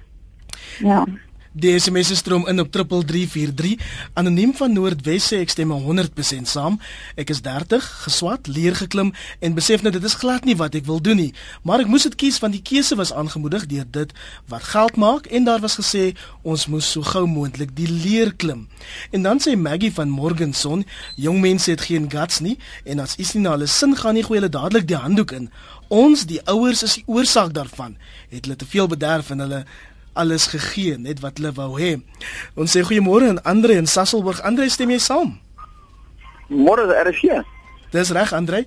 Ja. 0.80 1.06
Die 1.52 1.80
SMS 1.80 2.16
stroom 2.16 2.46
in 2.48 2.60
op 2.60 2.72
3343. 2.72 3.76
Anoniem 4.14 4.54
van 4.56 4.72
Noordwes 4.72 5.26
sê 5.28 5.42
ek 5.44 5.50
stem 5.52 5.74
100% 5.76 6.48
saam. 6.48 6.78
Ek 7.20 7.34
is 7.34 7.42
30, 7.44 7.84
geswat, 8.06 8.48
leer 8.48 8.78
geklim 8.80 9.10
en 9.44 9.58
besef 9.58 9.84
nou 9.84 9.92
dit 9.92 10.08
is 10.08 10.16
glad 10.22 10.48
nie 10.48 10.56
wat 10.56 10.78
ek 10.80 10.88
wil 10.88 11.02
doen 11.04 11.20
nie, 11.20 11.34
maar 11.68 11.84
ek 11.84 11.92
moes 11.92 12.08
dit 12.08 12.16
kies 12.24 12.40
want 12.40 12.56
die 12.56 12.64
keuse 12.64 12.96
was 12.96 13.12
aangemoedig 13.12 13.66
deur 13.68 13.90
dit 13.98 14.16
wat 14.48 14.64
geld 14.72 14.96
maak 14.96 15.28
en 15.28 15.50
daar 15.50 15.60
was 15.60 15.76
gesê 15.82 16.14
ons 16.48 16.70
moes 16.72 16.88
so 16.96 17.04
gou 17.04 17.26
moontlik 17.28 17.76
die 17.76 17.90
leer 17.92 18.32
klim. 18.32 18.70
En 19.12 19.28
dan 19.28 19.44
sê 19.44 19.58
Maggie 19.60 19.92
van 19.92 20.08
Morgenson, 20.08 20.88
jong 21.20 21.44
mense 21.44 21.76
het 21.76 21.84
geen 21.84 22.08
guts 22.08 22.40
nie 22.40 22.56
en 22.88 23.04
as 23.04 23.20
iets 23.20 23.36
nie 23.36 23.44
na 23.44 23.58
hulle 23.58 23.68
sin 23.68 24.00
gaan 24.00 24.16
nie, 24.16 24.24
gooi 24.24 24.40
hulle 24.40 24.56
dadelik 24.56 24.88
die 24.88 25.04
handdoek 25.04 25.36
in. 25.36 25.52
Ons, 25.92 26.24
die 26.24 26.40
ouers, 26.48 26.86
is 26.88 27.02
die 27.02 27.08
oorsaak 27.12 27.52
daarvan. 27.52 27.98
Het 28.32 28.46
hulle 28.48 28.56
te 28.56 28.64
veel 28.64 28.88
bederf 28.88 29.34
en 29.36 29.44
hulle 29.44 29.66
alles 30.14 30.48
gegee 30.48 30.98
net 30.98 31.20
wat 31.20 31.38
hulle 31.40 31.52
wou 31.56 31.80
hê. 31.80 31.96
Ons 32.56 32.76
sê 32.76 32.84
goeiemôre 32.84 33.30
aan 33.30 33.42
Andre 33.44 33.74
in 33.80 33.88
Sasselburg. 33.88 34.42
Andre, 34.44 34.70
stem 34.70 34.92
jy 34.92 35.00
saam? 35.00 35.38
Môre 36.50 36.88
is 36.88 36.96
RSG. 37.08 37.44
Dis 37.92 38.12
reg, 38.12 38.34
Andre. 38.34 38.66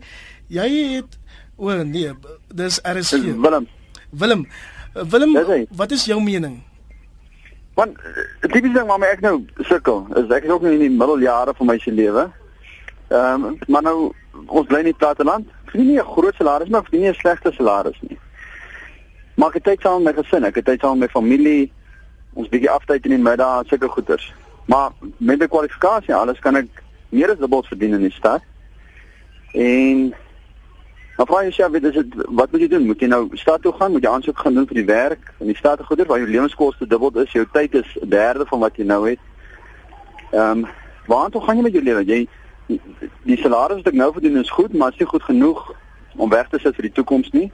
Jy 0.49 0.69
het 0.97 1.19
o 1.57 1.73
nee, 1.83 2.13
dis 2.49 2.81
RSG. 2.83 3.23
Dis 3.23 3.43
Willem. 3.43 3.69
Willem. 4.11 4.47
Willem, 4.95 5.67
wat 5.75 5.91
is 5.91 6.05
jou 6.05 6.21
mening? 6.23 6.63
Want 7.75 7.97
die 8.41 8.51
tipiese 8.51 8.77
ding 8.77 8.87
waarmee 8.87 9.11
ek 9.11 9.23
nou 9.25 9.41
sukkel, 9.67 10.05
is 10.21 10.31
ek 10.31 10.47
is 10.47 10.53
ook 10.55 10.63
nou 10.63 10.75
in 10.77 10.85
die 10.85 10.93
middeljare 10.93 11.55
van 11.59 11.67
my 11.73 11.79
se 11.83 11.91
lewe. 11.91 12.29
Ehm 13.11 13.49
um, 13.49 13.57
maar 13.67 13.83
nou 13.83 14.13
ons 14.47 14.69
bly 14.71 14.85
in 14.85 14.93
die 14.93 15.01
platteland. 15.01 15.51
Verdien 15.73 15.91
nie 15.91 15.99
'n 15.99 16.13
groot 16.15 16.35
salaris 16.39 16.69
maar 16.69 16.87
verdien 16.87 17.01
nie 17.01 17.11
'n 17.11 17.19
slegte 17.19 17.53
salaris 17.53 17.99
nie. 18.01 18.19
Maar 19.35 19.49
ek 19.49 19.55
het 19.55 19.65
tyd 19.65 19.81
saam 19.81 20.03
met 20.03 20.17
my 20.17 20.23
gesin, 20.23 20.45
ek 20.45 20.55
het 20.55 20.65
tyd 20.65 20.81
saam 20.81 20.99
met 20.99 21.09
my 21.09 21.21
familie. 21.21 21.73
Ons 22.35 22.49
bietjie 22.49 22.71
aftyd 22.71 23.05
in 23.05 23.17
die 23.17 23.23
middag, 23.23 23.67
sulke 23.67 23.89
goeders. 23.89 24.33
Maar 24.71 24.91
met 25.19 25.39
my 25.39 25.49
kwalifikasie 25.49 26.15
alles 26.15 26.39
kan 26.39 26.57
ek 26.57 26.83
meer 27.09 27.31
as 27.31 27.39
dubbel 27.39 27.63
verdien 27.63 27.95
in 27.95 28.07
die 28.07 28.15
stad. 28.15 28.43
En 29.55 30.15
Maar 31.17 31.27
vra 31.27 31.43
jouself, 31.43 31.71
weet 31.71 31.85
is 31.85 31.95
dit 31.95 32.15
wat 32.27 32.51
moet 32.51 32.61
jy 32.61 32.69
doen? 32.69 32.87
Moet 32.87 33.01
jy 33.01 33.07
nou 33.07 33.29
stad 33.39 33.63
toe 33.63 33.73
gaan? 33.73 33.93
Moet 33.93 34.03
jy 34.03 34.11
aansoek 34.11 34.39
gaan 34.39 34.55
doen 34.55 34.67
vir 34.67 34.81
die 34.81 34.89
werk 34.89 35.29
in 35.39 35.47
die 35.47 35.57
stad 35.57 35.79
te 35.79 35.85
goeder 35.87 36.09
waar 36.11 36.19
jou 36.19 36.31
lewenskoste 36.31 36.89
dubbel 36.91 37.21
is, 37.23 37.33
jou 37.33 37.45
tyd 37.53 37.75
is 37.75 37.99
'n 38.03 38.09
derde 38.09 38.47
van 38.47 38.59
wat 38.59 38.77
jy 38.77 38.85
nou 38.85 39.09
het. 39.09 39.21
Ehm, 40.33 40.65
um, 40.65 40.67
waar 41.07 41.31
toe 41.31 41.41
gaan 41.41 41.57
jy 41.57 41.63
met 41.63 41.73
jou 41.73 41.85
lewe? 41.85 42.05
Jy 42.05 42.29
die 43.23 43.37
salaris 43.37 43.77
wat 43.77 43.87
ek 43.87 43.95
nou 43.95 44.13
verdien 44.13 44.37
is 44.37 44.51
goed, 44.51 44.73
maar 44.73 44.93
is 44.93 44.99
nie 44.99 45.07
goed 45.07 45.23
genoeg 45.23 45.75
om 46.17 46.31
weg 46.31 46.49
te 46.49 46.59
sit 46.59 46.75
vir 46.75 46.83
die 46.83 46.93
toekoms 46.93 47.31
nie. 47.31 47.53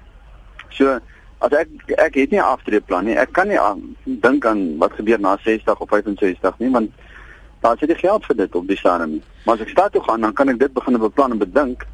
So 0.68 0.98
as 1.40 1.52
ek 1.56 1.68
ek 1.96 2.14
het 2.14 2.30
nie 2.30 2.40
'n 2.40 2.52
aftreeplan 2.54 3.04
nie. 3.04 3.16
Ek 3.16 3.32
kan 3.32 3.48
nie 3.48 3.58
dink 4.04 4.46
aan 4.46 4.78
wat 4.78 4.92
gebeur 4.92 5.20
na 5.20 5.36
60 5.36 5.80
of 5.80 5.88
65 5.88 6.58
nie, 6.58 6.70
want 6.70 6.90
daar 7.60 7.76
sit 7.78 7.88
die 7.88 7.96
geld 7.96 8.24
vir 8.24 8.36
dit 8.36 8.54
op 8.54 8.66
die 8.68 8.76
stadium 8.76 9.10
nie. 9.10 9.22
Maar 9.44 9.54
as 9.54 9.60
ek 9.60 9.68
stad 9.68 9.92
toe 9.92 10.02
gaan, 10.02 10.20
dan 10.20 10.32
kan 10.32 10.48
ek 10.48 10.58
dit 10.58 10.72
begin 10.72 10.98
beplan 10.98 11.30
en 11.30 11.38
bedink. 11.38 11.86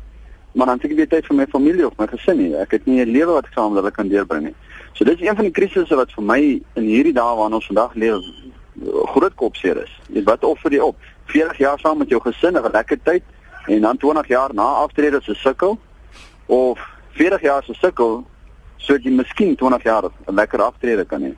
Maar 0.53 0.67
dan 0.67 0.77
het 0.77 0.91
ek 0.91 0.97
weer 0.97 1.09
tyd 1.09 1.27
vir 1.27 1.37
my 1.37 1.47
familie 1.47 1.87
of 1.87 1.97
my 1.99 2.07
gesin 2.07 2.37
nie. 2.37 2.55
Ek 2.57 2.71
het 2.71 2.87
nie 2.87 3.05
'n 3.05 3.11
lewe 3.11 3.33
wat 3.33 3.47
ek 3.47 3.53
saam 3.53 3.73
met 3.73 3.83
hulle 3.83 3.91
kan 3.91 4.09
deurbring 4.09 4.45
nie. 4.45 4.55
So 4.93 5.05
dit 5.05 5.21
is 5.21 5.29
een 5.29 5.35
van 5.35 5.45
die 5.45 5.53
krisisse 5.53 5.97
wat 5.97 6.13
vir 6.13 6.25
my 6.25 6.63
in 6.75 6.85
hierdie 6.85 7.13
dae 7.13 7.37
waarin 7.37 7.55
ons 7.55 7.67
vandag 7.67 7.95
leef 7.95 8.23
groot 9.13 9.35
kopseer 9.35 9.83
is. 9.83 9.93
Jy 10.13 10.23
wat 10.23 10.45
offer 10.45 10.73
jy 10.73 10.79
op? 10.79 10.97
40 11.27 11.59
jaar 11.59 11.79
saam 11.79 11.99
met 11.99 12.09
jou 12.09 12.21
gesin, 12.21 12.57
'n 12.57 12.71
lekker 12.73 12.99
tyd 13.03 13.23
en 13.67 13.81
dan 13.81 13.97
20 13.97 14.29
jaar 14.29 14.55
na 14.55 14.63
aftrede 14.63 15.21
'n 15.21 15.35
sukkel 15.35 15.79
of 16.47 16.79
40 17.11 17.41
jaar 17.41 17.65
'n 17.69 17.75
sukkel 17.75 18.25
sodat 18.77 19.05
jy 19.05 19.11
miskien 19.11 19.57
20 19.57 19.83
jaar 19.83 20.05
'n 20.05 20.35
lekker 20.35 20.63
aftrede 20.63 21.05
kan 21.05 21.23
hê. 21.23 21.35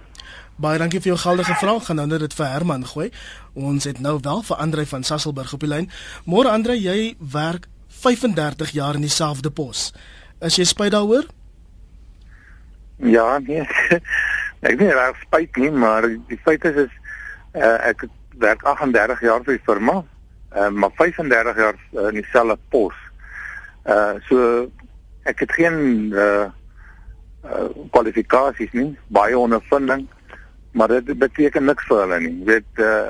Baie 0.59 0.79
dankie 0.79 1.01
vir 1.01 1.15
jou 1.15 1.19
geldige 1.19 1.55
vraag. 1.55 1.85
Gaan 1.87 1.97
nou 1.97 2.07
net 2.07 2.21
dit 2.21 2.35
vir 2.35 2.47
Herman 2.47 2.85
gooi. 2.85 3.11
Ons 3.55 3.85
het 3.85 4.01
nou 4.01 4.19
wel 4.23 4.43
vir 4.43 4.57
Andre 4.57 4.87
van 4.87 5.03
Sasselburg 5.03 5.53
op 5.53 5.61
die 5.61 5.69
lyn. 5.69 5.91
Môre 6.27 6.51
Andre, 6.51 6.75
jy 6.75 7.15
werk 7.33 7.69
35 7.89 8.71
jaar 8.71 8.95
in 8.95 9.01
dieselfde 9.01 9.51
pos. 9.51 9.93
Is 10.41 10.57
jy 10.57 10.65
spyt 10.65 10.91
daaroor? 10.91 11.27
Ja, 12.97 13.39
nee. 13.39 13.63
ek 14.69 14.81
nie 14.81 14.91
reg 14.91 15.19
spyt 15.23 15.57
nie, 15.63 15.71
maar 15.71 16.07
die 16.07 16.41
feit 16.43 16.65
is 16.65 16.87
is 16.87 16.95
uh, 17.55 17.79
ek 17.87 18.09
werk 18.43 18.65
38 18.67 19.23
jaar 19.23 19.45
vir 19.47 19.59
die 19.59 19.65
firma, 19.67 20.01
uh, 20.57 20.69
maar 20.75 20.91
35 20.99 21.63
jaar 21.63 21.79
uh, 21.79 22.09
in 22.11 22.19
dieselfde 22.19 22.59
pos. 22.75 22.95
Uh 23.89 24.19
so 24.29 24.67
ek 25.31 25.47
het 25.47 25.53
geen 25.55 26.11
uh 26.13 26.49
uh 27.49 27.69
kwalifikasies 27.91 28.73
nie, 28.73 28.97
baie 29.09 29.39
ondervinding, 29.39 30.07
maar 30.73 30.89
dit 30.89 31.19
beteken 31.19 31.65
niks 31.65 31.87
vir 31.89 32.05
hulle 32.05 32.21
nie. 32.21 32.35
Jy 32.39 32.45
weet 32.53 32.85
uh 32.85 33.09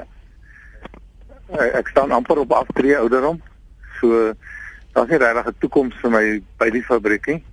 ek 1.79 1.89
staan 1.89 2.13
amper 2.13 2.39
op 2.39 2.53
aftree 2.53 2.99
ouderdom. 2.99 3.41
So 4.01 4.35
daar's 4.93 5.09
nie 5.09 5.19
regtig 5.19 5.47
'n 5.47 5.59
toekoms 5.59 5.95
vir 6.03 6.11
my 6.11 6.43
by 6.59 6.71
die 6.71 6.83
fabriek 6.83 7.27
nie. 7.27 7.45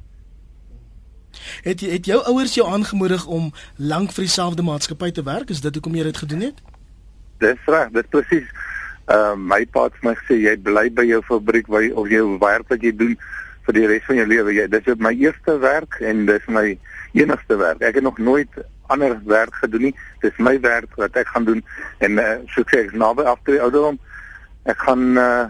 Het 1.63 1.80
het 1.80 2.06
jou 2.06 2.24
ouers 2.24 2.54
jou 2.54 2.67
aangemoedig 2.67 3.26
om 3.26 3.52
lank 3.76 4.12
vir 4.12 4.24
dieselfde 4.24 4.62
maatskappy 4.62 5.12
te 5.12 5.24
werk? 5.24 5.50
Is 5.50 5.62
dit 5.62 5.74
hoekom 5.74 5.95
jy 5.95 6.04
dit 6.04 6.17
gedoen 6.17 6.41
het? 6.41 6.62
Dis 7.38 7.60
reg, 7.65 7.89
dit 7.91 8.10
presies. 8.10 8.48
Ehm 9.06 9.32
uh, 9.32 9.36
my 9.36 9.65
pa 9.65 9.84
het 9.84 10.02
my 10.02 10.15
gesê 10.15 10.39
jy 10.41 10.58
bly 10.58 10.89
by 10.93 11.04
jou 11.06 11.21
fabriek 11.24 11.67
waar 11.67 11.84
jy 11.84 11.91
of 11.91 12.08
jy 12.10 12.21
werk 12.39 12.67
wat 12.67 12.82
jy 12.82 12.95
doen 12.95 13.17
vir 13.65 13.78
die 13.80 13.88
res 13.89 14.06
van 14.08 14.19
jou 14.19 14.28
lewe. 14.30 14.54
Jy 14.54 14.67
dis 14.73 14.88
my 15.01 15.13
eerste 15.17 15.58
werk 15.63 15.99
en 16.01 16.25
dis 16.30 16.47
my 16.47 16.67
enigste 17.17 17.58
werk. 17.60 17.82
Ek 17.82 17.99
het 17.99 18.06
nog 18.06 18.17
nooit 18.17 18.60
ander 18.93 19.17
werk 19.25 19.56
gedoen 19.62 19.89
nie. 19.89 19.93
Dis 20.21 20.38
my 20.38 20.58
werk 20.62 20.93
wat 20.99 21.17
ek 21.17 21.32
gaan 21.34 21.47
doen 21.47 21.63
en 22.06 22.21
uh, 22.21 22.36
so 22.54 22.65
sê 22.69 22.86
ek 22.86 22.95
naby 22.97 23.25
aftree 23.30 23.62
ouderdom. 23.63 23.97
Ek 24.69 24.78
gaan 24.86 25.17
uh, 25.17 25.45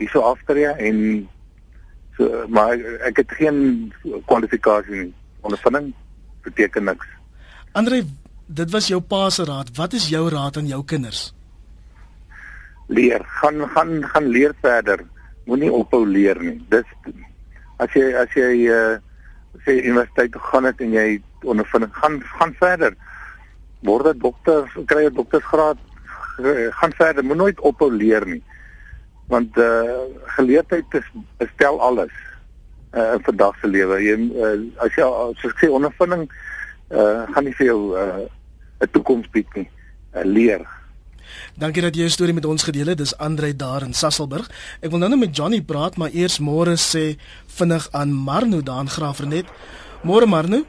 hierso 0.00 0.24
aftree 0.26 0.72
en 0.88 0.98
so 2.16 2.46
maar 2.48 2.80
ek 3.06 3.22
het 3.22 3.38
geen 3.38 3.60
kwalifikasie 4.26 5.06
nie. 5.06 5.12
Ondervinding 5.46 5.92
beteken 6.46 6.88
niks. 6.90 7.06
Andre, 7.76 8.02
dit 8.46 8.70
was 8.72 8.88
jou 8.90 9.00
pa 9.04 9.28
se 9.30 9.44
raad. 9.46 9.70
Wat 9.76 9.94
is 9.98 10.08
jou 10.10 10.24
raad 10.32 10.56
aan 10.56 10.70
jou 10.70 10.82
kinders? 10.84 11.28
Leer, 12.86 13.22
gaan 13.40 13.62
gaan 13.74 14.02
gaan 14.06 14.26
leer 14.30 14.54
verder. 14.62 15.04
Moenie 15.46 15.70
ophou 15.72 16.06
leer 16.06 16.38
nie. 16.42 16.58
Dis 16.70 16.86
as 17.78 17.92
jy 17.92 18.12
as 18.14 18.32
jy 18.36 18.68
uh 18.72 18.98
sê 19.64 19.78
universiteit 19.80 20.32
toe 20.32 20.42
gaan 20.50 20.68
het 20.68 20.80
en 20.84 20.92
jy 20.92 21.22
ondervinding 21.48 21.92
gaan 21.96 22.20
gaan 22.38 22.52
verder. 22.60 22.92
Word 23.82 24.06
'n 24.06 24.18
dokter 24.18 24.68
kry 24.86 25.06
'n 25.06 25.14
doktorsgraad 25.14 25.78
gaan 26.80 26.92
verder. 26.92 27.24
Moet 27.24 27.36
nooit 27.36 27.60
ophou 27.60 27.90
leer 27.90 28.26
nie. 28.26 28.42
Want 29.28 29.56
uh 29.56 30.04
geleerdheid 30.36 30.94
is 30.94 31.08
bestel 31.38 31.80
alles 31.80 32.12
uh 32.94 33.14
in 33.14 33.22
vandag 33.24 33.56
se 33.60 33.66
lewe. 33.66 34.02
Jy 34.02 34.16
uh, 34.36 34.84
as 34.84 34.92
jy 34.94 35.04
as 35.04 35.42
jy 35.42 35.50
sê 35.60 35.70
ondervinding 35.70 36.28
uh 36.90 37.24
gaan 37.32 37.44
nie 37.44 37.56
vir 37.56 37.66
jou 37.66 37.96
uh 37.96 38.28
'n 38.80 38.90
toekoms 38.92 39.30
bied 39.30 39.48
nie. 39.54 39.68
Uh, 40.12 40.24
leer 40.24 40.75
Dankie 41.58 41.82
dat 41.82 41.96
jy 41.96 42.06
jou 42.06 42.12
storie 42.12 42.34
met 42.34 42.46
ons 42.46 42.66
gedeel 42.66 42.92
het. 42.92 42.98
Dis 42.98 43.16
Andre 43.18 43.52
daar 43.56 43.82
in 43.86 43.94
Sasselburg. 43.94 44.48
Ek 44.80 44.90
wil 44.90 45.02
nou 45.02 45.10
net 45.12 45.22
met 45.22 45.36
Johnny 45.36 45.60
praat, 45.62 45.96
maar 45.96 46.14
eers 46.14 46.38
môre 46.38 46.76
sê 46.80 47.16
vinnig 47.58 47.88
aan 47.92 48.12
Marno 48.12 48.62
daar 48.62 48.84
in 48.86 48.92
Graafrenet. 48.92 49.50
Môre 50.02 50.26
Marno? 50.26 50.62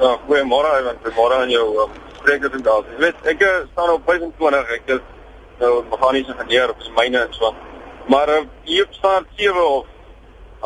Ja, 0.00 0.14
goeiemôre, 0.28 0.72
want 0.86 1.06
môre 1.16 1.42
aan 1.42 1.50
jou 1.50 1.66
um, 1.82 1.94
spreker 2.18 2.50
van 2.50 2.62
daar. 2.62 2.90
Jy 2.94 3.00
weet, 3.02 3.22
ek 3.34 3.42
uh, 3.42 3.54
staan 3.72 3.94
op 3.96 4.04
25. 4.06 4.74
Ek 4.78 4.92
is 4.98 5.06
nou 5.58 5.72
meganiese 5.90 6.34
ingenieur 6.36 6.74
op 6.74 6.82
die 6.84 6.94
myne 6.98 7.24
en 7.26 7.32
so. 7.34 7.54
Maar 8.08 8.30
uh, 8.36 8.42
hier 8.64 8.86
staan 8.90 9.26
7 9.36 9.64
of 9.66 9.86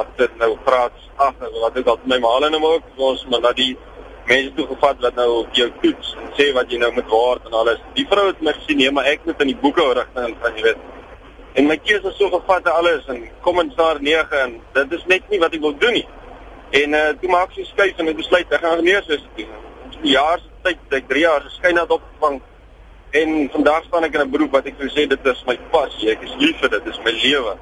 as 0.01 0.12
dit 0.17 0.37
nou 0.41 0.53
graad 0.67 0.93
8 1.17 1.49
wat 1.61 1.79
ook 1.79 1.88
al 1.93 1.99
my 2.09 2.19
maal 2.23 2.47
en 2.47 2.55
hom 2.57 2.65
ook 2.65 3.03
ons 3.09 3.25
maar 3.31 3.43
na 3.45 3.53
die 3.57 3.75
mense 4.27 4.53
toe 4.57 4.67
gevat 4.67 5.01
wat 5.01 5.15
nou 5.19 5.29
op 5.43 5.55
jou 5.57 5.69
toets 5.83 6.15
sê 6.39 6.49
wat 6.57 6.71
jy 6.71 6.79
nou 6.79 6.93
moet 6.97 7.09
word 7.11 7.47
en 7.49 7.59
alles. 7.63 7.81
Die 7.97 8.07
vrou 8.09 8.27
het 8.29 8.41
my 8.41 8.55
gesien, 8.57 8.79
nee, 8.81 8.91
maar 8.91 9.09
ek 9.11 9.25
moet 9.29 9.41
in 9.45 9.53
die 9.53 9.61
boeke 9.63 9.87
rigting 9.99 10.37
van 10.43 10.59
jy 10.59 10.67
weet. 10.69 10.85
En 11.59 11.69
my 11.69 11.77
keuse 11.77 12.09
is 12.09 12.17
so 12.17 12.31
gevat 12.33 12.67
en 12.67 12.73
alles 12.73 13.09
en 13.13 13.25
kom 13.45 13.61
in 13.61 13.73
staar 13.75 14.01
9 14.01 14.39
en 14.45 14.55
dit 14.79 14.95
is 14.99 15.09
net 15.11 15.27
nie 15.29 15.41
wat 15.43 15.57
ek 15.57 15.65
wil 15.65 15.75
doen 15.83 15.99
nie. 15.99 16.07
En 16.83 16.97
uh 16.97 17.09
toe 17.21 17.33
maak 17.33 17.53
sy 17.53 17.67
skuif 17.69 17.99
en 18.01 18.09
ek 18.09 18.23
besluit 18.23 18.55
ek 18.55 18.63
gaan 18.63 18.79
geneeswese 18.81 19.35
doen. 19.37 19.59
Die 19.99 20.15
jaar 20.15 20.41
se 20.41 20.49
tyd, 20.65 20.87
ek 21.01 21.11
3 21.11 21.27
jaar 21.27 21.45
geskyn 21.45 21.81
het 21.81 21.93
opgevang. 21.93 22.39
En 23.21 23.35
vandag 23.53 23.85
staan 23.91 24.07
ek 24.09 24.17
in 24.17 24.25
'n 24.25 24.33
beroep 24.33 24.57
wat 24.57 24.71
ek 24.71 24.79
vir 24.81 24.89
sê 24.95 25.05
dit 25.09 25.27
is 25.35 25.45
my 25.47 25.59
passie. 25.75 26.11
Ek 26.11 26.23
is 26.23 26.33
lief 26.39 26.57
vir 26.61 26.71
dit, 26.71 26.85
dit 26.85 26.95
is 26.95 27.05
my 27.05 27.13
lewe. 27.13 27.59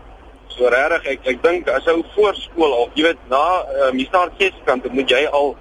So 0.54 0.68
regtig 0.70 1.10
ek 1.14 1.26
ek 1.34 1.42
dink 1.42 1.68
as 1.68 1.86
ou 1.90 2.04
voorskool 2.14 2.72
of 2.84 2.94
jy 2.94 3.08
weet 3.08 3.26
na 3.28 3.42
uh, 3.64 3.90
jy 3.90 4.06
staan 4.06 4.30
geeskant 4.38 4.86
moet 4.92 5.10
jy 5.10 5.26
al 5.26 5.56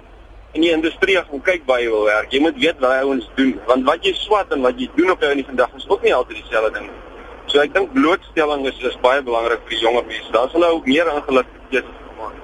in 0.52 0.64
die 0.64 0.72
industrie 0.74 1.16
gaan 1.16 1.42
kyk 1.46 1.62
waar 1.66 1.80
jy 1.82 1.90
wil 1.92 2.08
werk. 2.08 2.32
Jy 2.34 2.40
moet 2.42 2.58
weet 2.58 2.80
wat 2.82 2.90
hy 2.96 3.04
ouens 3.06 3.28
doen 3.36 3.54
want 3.68 3.86
wat 3.86 4.04
jy 4.06 4.12
swat 4.18 4.50
en 4.54 4.64
wat 4.66 4.78
jy 4.80 4.88
doen 4.96 5.10
op 5.14 5.22
'n 5.22 5.30
in 5.30 5.42
die 5.42 5.48
vandag 5.50 5.74
is 5.76 5.88
ook 5.88 6.02
nie 6.02 6.14
altyd 6.14 6.42
dieselfde 6.42 6.72
ding. 6.78 6.90
So 7.46 7.60
ek 7.60 7.74
dink 7.74 7.92
blootstelling 7.92 8.66
is 8.66 8.78
is 8.82 8.98
baie 9.02 9.22
belangrik 9.22 9.60
vir 9.68 9.78
jonger 9.78 10.04
mense. 10.06 10.32
Daar 10.32 10.50
sal 10.50 10.60
nou 10.60 10.82
meer 10.84 11.06
ingelig 11.06 11.46
wees 11.70 11.82
gemaak. 11.82 12.34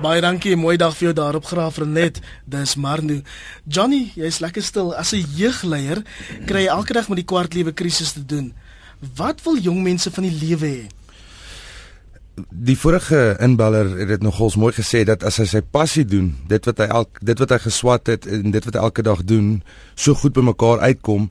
Baie 0.00 0.20
dankie, 0.20 0.56
mooi 0.56 0.76
dag 0.76 0.96
vir 0.96 1.08
jou 1.08 1.14
daarop 1.14 1.44
graaf 1.44 1.78
Renet. 1.78 2.20
Dis 2.44 2.76
Marnu. 2.76 3.22
Johnny, 3.64 4.12
jy's 4.14 4.40
lekker 4.40 4.62
stil. 4.62 4.94
As 4.94 5.12
'n 5.12 5.24
jeugleier 5.36 6.02
kry 6.46 6.64
jy 6.64 6.68
elke 6.68 6.92
dag 6.92 7.08
met 7.08 7.16
die 7.16 7.24
kwartlewe 7.24 7.72
krisis 7.72 8.12
te 8.12 8.24
doen. 8.24 8.54
Wat 9.16 9.42
wil 9.42 9.56
jong 9.56 9.82
mense 9.82 10.10
van 10.10 10.24
die 10.24 10.38
lewe 10.46 10.66
hê? 10.66 10.97
Die 12.50 12.76
vorige 12.78 13.36
inbeller 13.40 13.90
het 13.98 14.08
dit 14.08 14.22
nogals 14.22 14.56
mooi 14.56 14.72
gesê 14.76 15.04
dat 15.04 15.24
as 15.26 15.38
hy 15.40 15.46
sy 15.48 15.60
passie 15.62 16.04
doen, 16.04 16.32
dit 16.48 16.64
wat 16.68 16.82
hy 16.82 16.88
elk 17.00 17.20
dit 17.24 17.38
wat 17.38 17.54
hy 17.54 17.58
geswat 17.62 18.10
het 18.12 18.26
en 18.26 18.50
dit 18.54 18.64
wat 18.64 18.74
hy 18.78 18.82
elke 18.88 19.04
dag 19.06 19.22
doen, 19.24 19.58
so 19.94 20.14
goed 20.18 20.36
by 20.36 20.44
mekaar 20.46 20.82
uitkom 20.84 21.28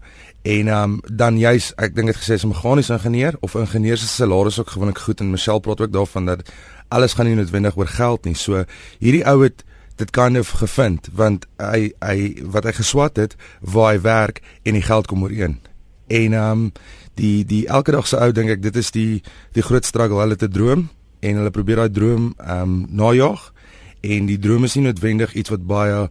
en 0.47 0.71
um, 0.71 0.97
dan 1.09 1.39
juis 1.39 1.71
ek 1.81 1.95
dink 1.95 2.11
dit 2.11 2.19
gesê 2.19 2.37
is 2.39 2.45
'n 2.45 2.53
meganiese 2.53 2.93
ingenieur 2.93 3.35
of 3.41 3.55
ingenieur 3.55 3.97
se 3.97 4.07
salaris 4.07 4.59
ook 4.59 4.69
gewoonlik 4.69 4.97
goed 4.97 5.21
en 5.21 5.31
Michelle 5.31 5.59
praat 5.59 5.81
ook 5.81 5.91
daarvan 5.91 6.25
dat 6.25 6.49
alles 6.87 7.13
gaan 7.13 7.25
nie 7.25 7.35
noodwendig 7.35 7.77
oor 7.77 7.87
geld 7.87 8.25
nie. 8.25 8.35
So 8.35 8.63
hierdie 8.99 9.25
ou 9.25 9.43
het 9.43 9.63
dit 9.95 10.11
kind 10.11 10.37
of 10.37 10.49
gevind 10.49 11.09
want 11.13 11.45
hy 11.57 11.91
hy 11.99 12.43
wat 12.53 12.63
hy 12.63 12.71
geswat 12.71 13.17
het 13.17 13.35
waar 13.61 13.93
hy 13.93 14.01
werk 14.01 14.41
en 14.63 14.73
die 14.73 14.85
geld 14.85 15.07
kom 15.07 15.23
ooreen. 15.23 15.59
En 16.07 16.33
um 16.33 16.71
die 17.15 17.45
die 17.45 17.67
elke 17.67 17.91
dag 17.91 18.07
se 18.07 18.17
ou 18.17 18.31
dink 18.31 18.49
ek 18.49 18.61
dit 18.61 18.75
is 18.75 18.91
die 18.91 19.23
die 19.53 19.65
groot 19.65 19.85
struggle 19.85 20.21
hulle 20.21 20.35
te 20.35 20.47
droom 20.47 20.89
en 21.19 21.35
hulle 21.35 21.51
probeer 21.51 21.83
daai 21.83 21.91
droom 21.91 22.33
ehm 22.37 22.61
um, 22.61 22.85
najag 22.89 23.53
en 24.01 24.25
die 24.29 24.39
droom 24.39 24.63
is 24.63 24.75
nie 24.77 24.85
noodwendig 24.85 25.33
iets 25.33 25.49
wat 25.49 25.65
baie 25.67 26.09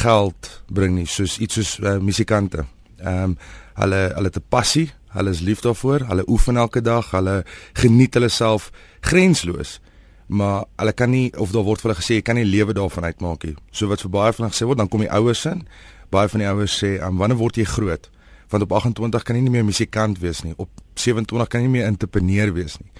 geld 0.00 0.50
bring 0.68 0.94
nie 0.94 1.06
soos 1.06 1.38
iets 1.38 1.54
soos 1.58 1.78
uh, 1.78 1.98
musikante. 1.98 2.66
Ehm 3.00 3.32
um, 3.32 3.36
hulle 3.80 4.00
hulle 4.14 4.28
het 4.28 4.36
'n 4.36 4.48
passie, 4.48 4.90
hulle 5.16 5.30
is 5.30 5.40
lief 5.40 5.60
daarvoor, 5.60 6.00
hulle 6.08 6.24
oefen 6.28 6.56
elke 6.56 6.80
dag, 6.80 7.10
hulle 7.10 7.44
geniet 7.72 8.14
hulle 8.14 8.28
self 8.28 8.70
grensloos. 9.00 9.80
Maar 10.26 10.64
hulle 10.76 10.92
kan 10.92 11.10
nie 11.10 11.32
of 11.36 11.50
daar 11.50 11.62
word 11.62 11.80
vir 11.80 11.90
hulle 11.90 12.02
gesê 12.02 12.14
jy 12.14 12.22
kan 12.22 12.36
nie 12.36 12.44
lewe 12.44 12.72
daarvan 12.72 13.04
uitmaak 13.04 13.44
nie. 13.44 13.56
So 13.70 13.86
wat 13.86 14.00
vir 14.00 14.10
baie 14.10 14.32
van 14.32 14.44
hulle 14.44 14.54
gesê 14.54 14.66
word, 14.66 14.78
dan 14.78 14.88
kom 14.88 15.00
die 15.00 15.10
ouers 15.10 15.44
in. 15.44 15.66
Baie 16.10 16.28
van 16.28 16.40
die 16.40 16.48
ouers 16.48 16.82
sê, 16.82 17.02
um, 17.02 17.16
"Wanneer 17.16 17.38
word 17.38 17.56
jy 17.56 17.64
groot?" 17.64 18.10
Want 18.50 18.62
op 18.62 18.72
28 18.72 19.22
kan 19.22 19.36
jy 19.36 19.42
nie 19.42 19.50
meer 19.50 19.64
musikant 19.64 20.18
wees 20.18 20.42
nie. 20.42 20.54
Op 20.56 20.68
27 20.94 21.48
kan 21.48 21.60
jy 21.60 21.66
nie 21.66 21.78
meer 21.78 21.86
entrepreneur 21.86 22.52
wees 22.52 22.78
nie. 22.78 22.90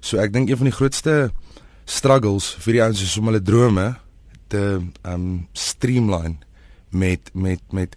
So 0.00 0.20
ek 0.20 0.32
dink 0.32 0.50
een 0.50 0.60
van 0.60 0.70
die 0.70 0.76
grootste 0.76 1.16
struggles 1.90 2.54
vir 2.64 2.76
die 2.76 2.82
ouens 2.84 3.02
is 3.02 3.16
om 3.20 3.28
hulle 3.30 3.42
drome 3.42 3.88
te 4.50 4.62
um 5.06 5.26
streamline 5.52 6.38
met 6.90 7.30
met 7.34 7.60
met 7.74 7.96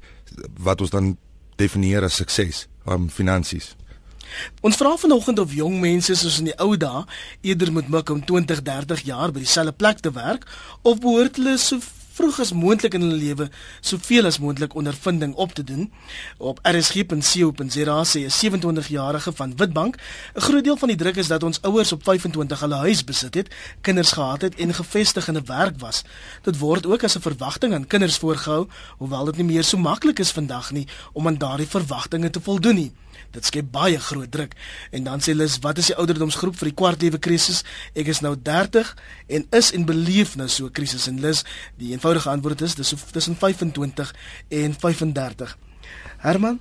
wat 0.59 0.81
ons 0.81 0.93
dan 0.93 1.15
definieer 1.61 2.03
as 2.03 2.17
sukses, 2.17 2.67
um 2.89 3.09
finansies. 3.09 3.73
Ons 4.65 4.79
vra 4.79 4.95
vanoggend 4.97 5.39
of 5.39 5.53
jong 5.53 5.79
mense 5.81 6.15
soos 6.17 6.39
in 6.41 6.49
die 6.51 6.59
ou 6.61 6.73
dae 6.79 7.03
eerder 7.41 7.71
moet 7.71 7.89
mik 7.91 8.09
om 8.09 8.21
20, 8.25 8.63
30 8.65 9.03
jaar 9.07 9.33
by 9.33 9.43
dieselfde 9.43 9.75
plek 9.77 10.01
te 10.01 10.11
werk 10.15 10.47
of 10.81 11.01
behoort 11.03 11.37
hulle 11.37 11.57
so 11.61 11.79
vroeg 12.13 12.39
as 12.39 12.51
moontlik 12.53 12.93
in 12.93 13.01
hulle 13.01 13.17
lewe 13.17 13.49
soveel 13.81 14.27
as 14.29 14.37
moontlik 14.39 14.75
ondervinding 14.77 15.33
op 15.35 15.53
te 15.53 15.63
doen. 15.63 15.91
Op 16.37 16.59
rsg.co.za 16.61 17.97
sê 18.05 18.19
'n 18.25 18.35
27-jarige 18.39 19.31
van 19.33 19.55
Witbank, 19.55 19.95
'n 20.35 20.41
groot 20.41 20.63
deel 20.63 20.77
van 20.77 20.87
die 20.87 20.97
druk 20.97 21.15
is 21.15 21.27
dat 21.27 21.43
ons 21.43 21.61
ouers 21.61 21.91
op 21.91 22.03
25 22.03 22.59
hulle 22.59 22.75
huis 22.75 23.03
besit 23.03 23.33
het, 23.33 23.55
kinders 23.81 24.11
gehad 24.11 24.41
het 24.41 24.55
en 24.55 24.73
gevestig 24.73 25.27
in 25.27 25.37
'n 25.37 25.45
werk 25.45 25.79
was. 25.79 26.03
Dit 26.41 26.57
word 26.57 26.85
ook 26.85 27.03
as 27.03 27.15
'n 27.17 27.21
verwagting 27.21 27.73
aan 27.73 27.87
kinders 27.87 28.17
voorgehou, 28.17 28.67
hoewel 28.97 29.25
dit 29.25 29.37
nie 29.37 29.45
meer 29.45 29.63
so 29.63 29.77
maklik 29.77 30.19
is 30.19 30.31
vandag 30.31 30.71
nie 30.71 30.87
om 31.13 31.27
aan 31.27 31.37
daardie 31.37 31.67
verwagtinge 31.67 32.29
te 32.29 32.41
voldoen 32.41 32.75
nie. 32.75 32.91
Dit 33.33 33.45
skep 33.49 33.71
baie 33.73 33.99
groot 33.99 34.31
druk. 34.31 34.53
En 34.91 35.03
dan 35.03 35.23
sê 35.23 35.33
Lis, 35.33 35.59
wat 35.65 35.77
is 35.81 35.89
die 35.91 35.97
ouderdomsgroep 35.97 36.57
vir 36.59 36.69
die 36.69 36.77
kwartlewe 36.77 37.19
krisis? 37.19 37.63
Ek 37.97 38.11
is 38.13 38.21
nou 38.21 38.35
30 38.37 38.93
en 39.27 39.47
is 39.59 39.71
en 39.73 39.87
beleef 39.89 40.35
nou 40.37 40.47
so 40.47 40.65
'n 40.65 40.71
krisis 40.71 41.07
en 41.07 41.19
Lis, 41.19 41.43
die 41.77 41.91
eenvoudige 41.91 42.29
antwoord 42.29 42.61
is 42.61 42.75
dis 42.75 42.93
tussen 43.11 43.35
25 43.35 44.13
en 44.49 44.73
35. 44.73 45.57
Herman 46.17 46.59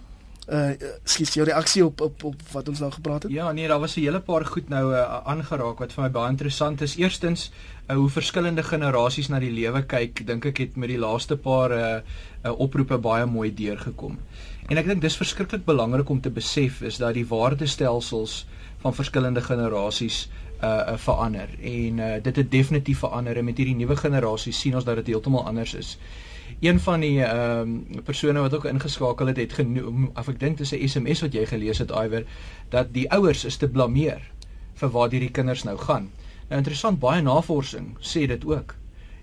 Uh 0.50 0.74
skiet 1.06 1.36
jou 1.36 1.44
reaksie 1.46 1.84
op 1.84 2.00
op 2.00 2.24
op 2.24 2.40
wat 2.50 2.68
ons 2.68 2.80
nou 2.82 2.90
gepraat 2.90 3.22
het? 3.22 3.32
Ja, 3.32 3.52
nee, 3.52 3.68
daar 3.68 3.78
was 3.78 3.94
'n 3.96 4.00
hele 4.00 4.20
paar 4.20 4.44
goed 4.44 4.68
nou 4.68 4.92
uh, 4.92 5.22
aangeraak 5.24 5.78
wat 5.78 5.92
vir 5.92 6.02
my 6.02 6.10
baie 6.10 6.30
interessant 6.30 6.80
is. 6.80 6.96
Eerstens, 6.96 7.52
uh, 7.88 7.96
hoe 7.96 8.08
verskillende 8.10 8.62
generasies 8.62 9.28
na 9.28 9.38
die 9.38 9.52
lewe 9.52 9.82
kyk, 9.86 10.26
dink 10.26 10.44
ek 10.44 10.58
het 10.58 10.76
met 10.76 10.88
die 10.88 10.98
laaste 10.98 11.36
paar 11.36 11.70
uh, 11.70 12.00
uh 12.44 12.58
oproepe 12.58 12.98
baie 12.98 13.26
mooi 13.26 13.54
deurgekom. 13.54 14.18
En 14.70 14.78
ek 14.78 14.86
dink 14.86 15.02
dis 15.02 15.16
verskriklik 15.18 15.64
belangrik 15.66 16.10
om 16.12 16.20
te 16.22 16.30
besef 16.30 16.82
is 16.86 17.00
dat 17.02 17.16
die 17.16 17.26
waardestelsels 17.26 18.44
van 18.82 18.94
verskillende 18.94 19.42
generasies 19.42 20.28
uh, 20.62 20.68
uh 20.92 20.98
verander 21.02 21.50
en 21.58 21.98
uh, 21.98 22.10
dit 22.22 22.36
het 22.36 22.50
definitief 22.50 23.02
verander 23.02 23.36
en 23.40 23.48
met 23.48 23.58
hierdie 23.58 23.74
nuwe 23.74 23.96
generasie 23.98 24.54
sien 24.54 24.76
ons 24.78 24.86
dat 24.86 25.00
dit 25.02 25.10
heeltemal 25.10 25.48
anders 25.50 25.74
is. 25.74 25.96
Een 26.62 26.78
van 26.80 27.02
die 27.02 27.18
ehm 27.24 27.74
um, 27.98 28.04
persone 28.06 28.44
wat 28.44 28.54
ook 28.54 28.68
ingeskakel 28.70 29.32
het 29.32 29.42
het 29.42 29.58
genoem 29.58 30.10
of 30.14 30.30
ek 30.30 30.38
dink 30.38 30.62
dis 30.62 30.74
'n 30.74 30.88
SMS 30.88 31.26
wat 31.26 31.34
jy 31.34 31.46
gelees 31.46 31.82
het 31.82 31.90
Iwer 31.90 32.24
dat 32.70 32.94
die 32.94 33.10
ouers 33.10 33.44
is 33.44 33.56
te 33.56 33.68
blameer 33.68 34.22
vir 34.74 34.90
waar 34.90 35.10
hierdie 35.10 35.34
kinders 35.34 35.64
nou 35.64 35.76
gaan. 35.78 36.10
Nou 36.48 36.58
interessant 36.58 37.00
baie 37.00 37.22
navorsing 37.22 37.96
sê 38.00 38.26
dit 38.26 38.44
ook. 38.44 38.74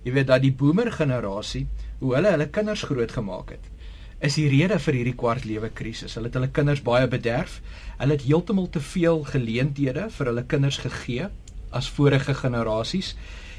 Jy 0.04 0.12
weet 0.12 0.28
dat 0.28 0.42
die 0.42 0.52
boomer 0.52 0.92
generasie 0.92 1.68
hoe 2.00 2.16
hulle 2.16 2.32
hulle 2.32 2.50
kinders 2.50 2.84
grootgemaak 2.84 3.50
het 3.50 3.79
is 4.20 4.36
die 4.36 4.50
rede 4.52 4.80
vir 4.84 4.98
hierdie 5.00 5.16
kwartlewe 5.16 5.70
krisis. 5.72 6.18
Hulle 6.18 6.28
het 6.28 6.36
hulle 6.36 6.52
kinders 6.52 6.82
baie 6.84 7.08
bederf. 7.08 7.60
Hulle 8.00 8.18
het 8.18 8.26
heeltemal 8.28 8.68
te 8.72 8.82
veel 8.84 9.24
geleenthede 9.30 10.10
vir 10.16 10.32
hulle 10.32 10.44
kinders 10.44 10.80
gegee 10.84 11.30
as 11.76 11.88
vorige 11.96 12.36
generasies. 12.36 13.14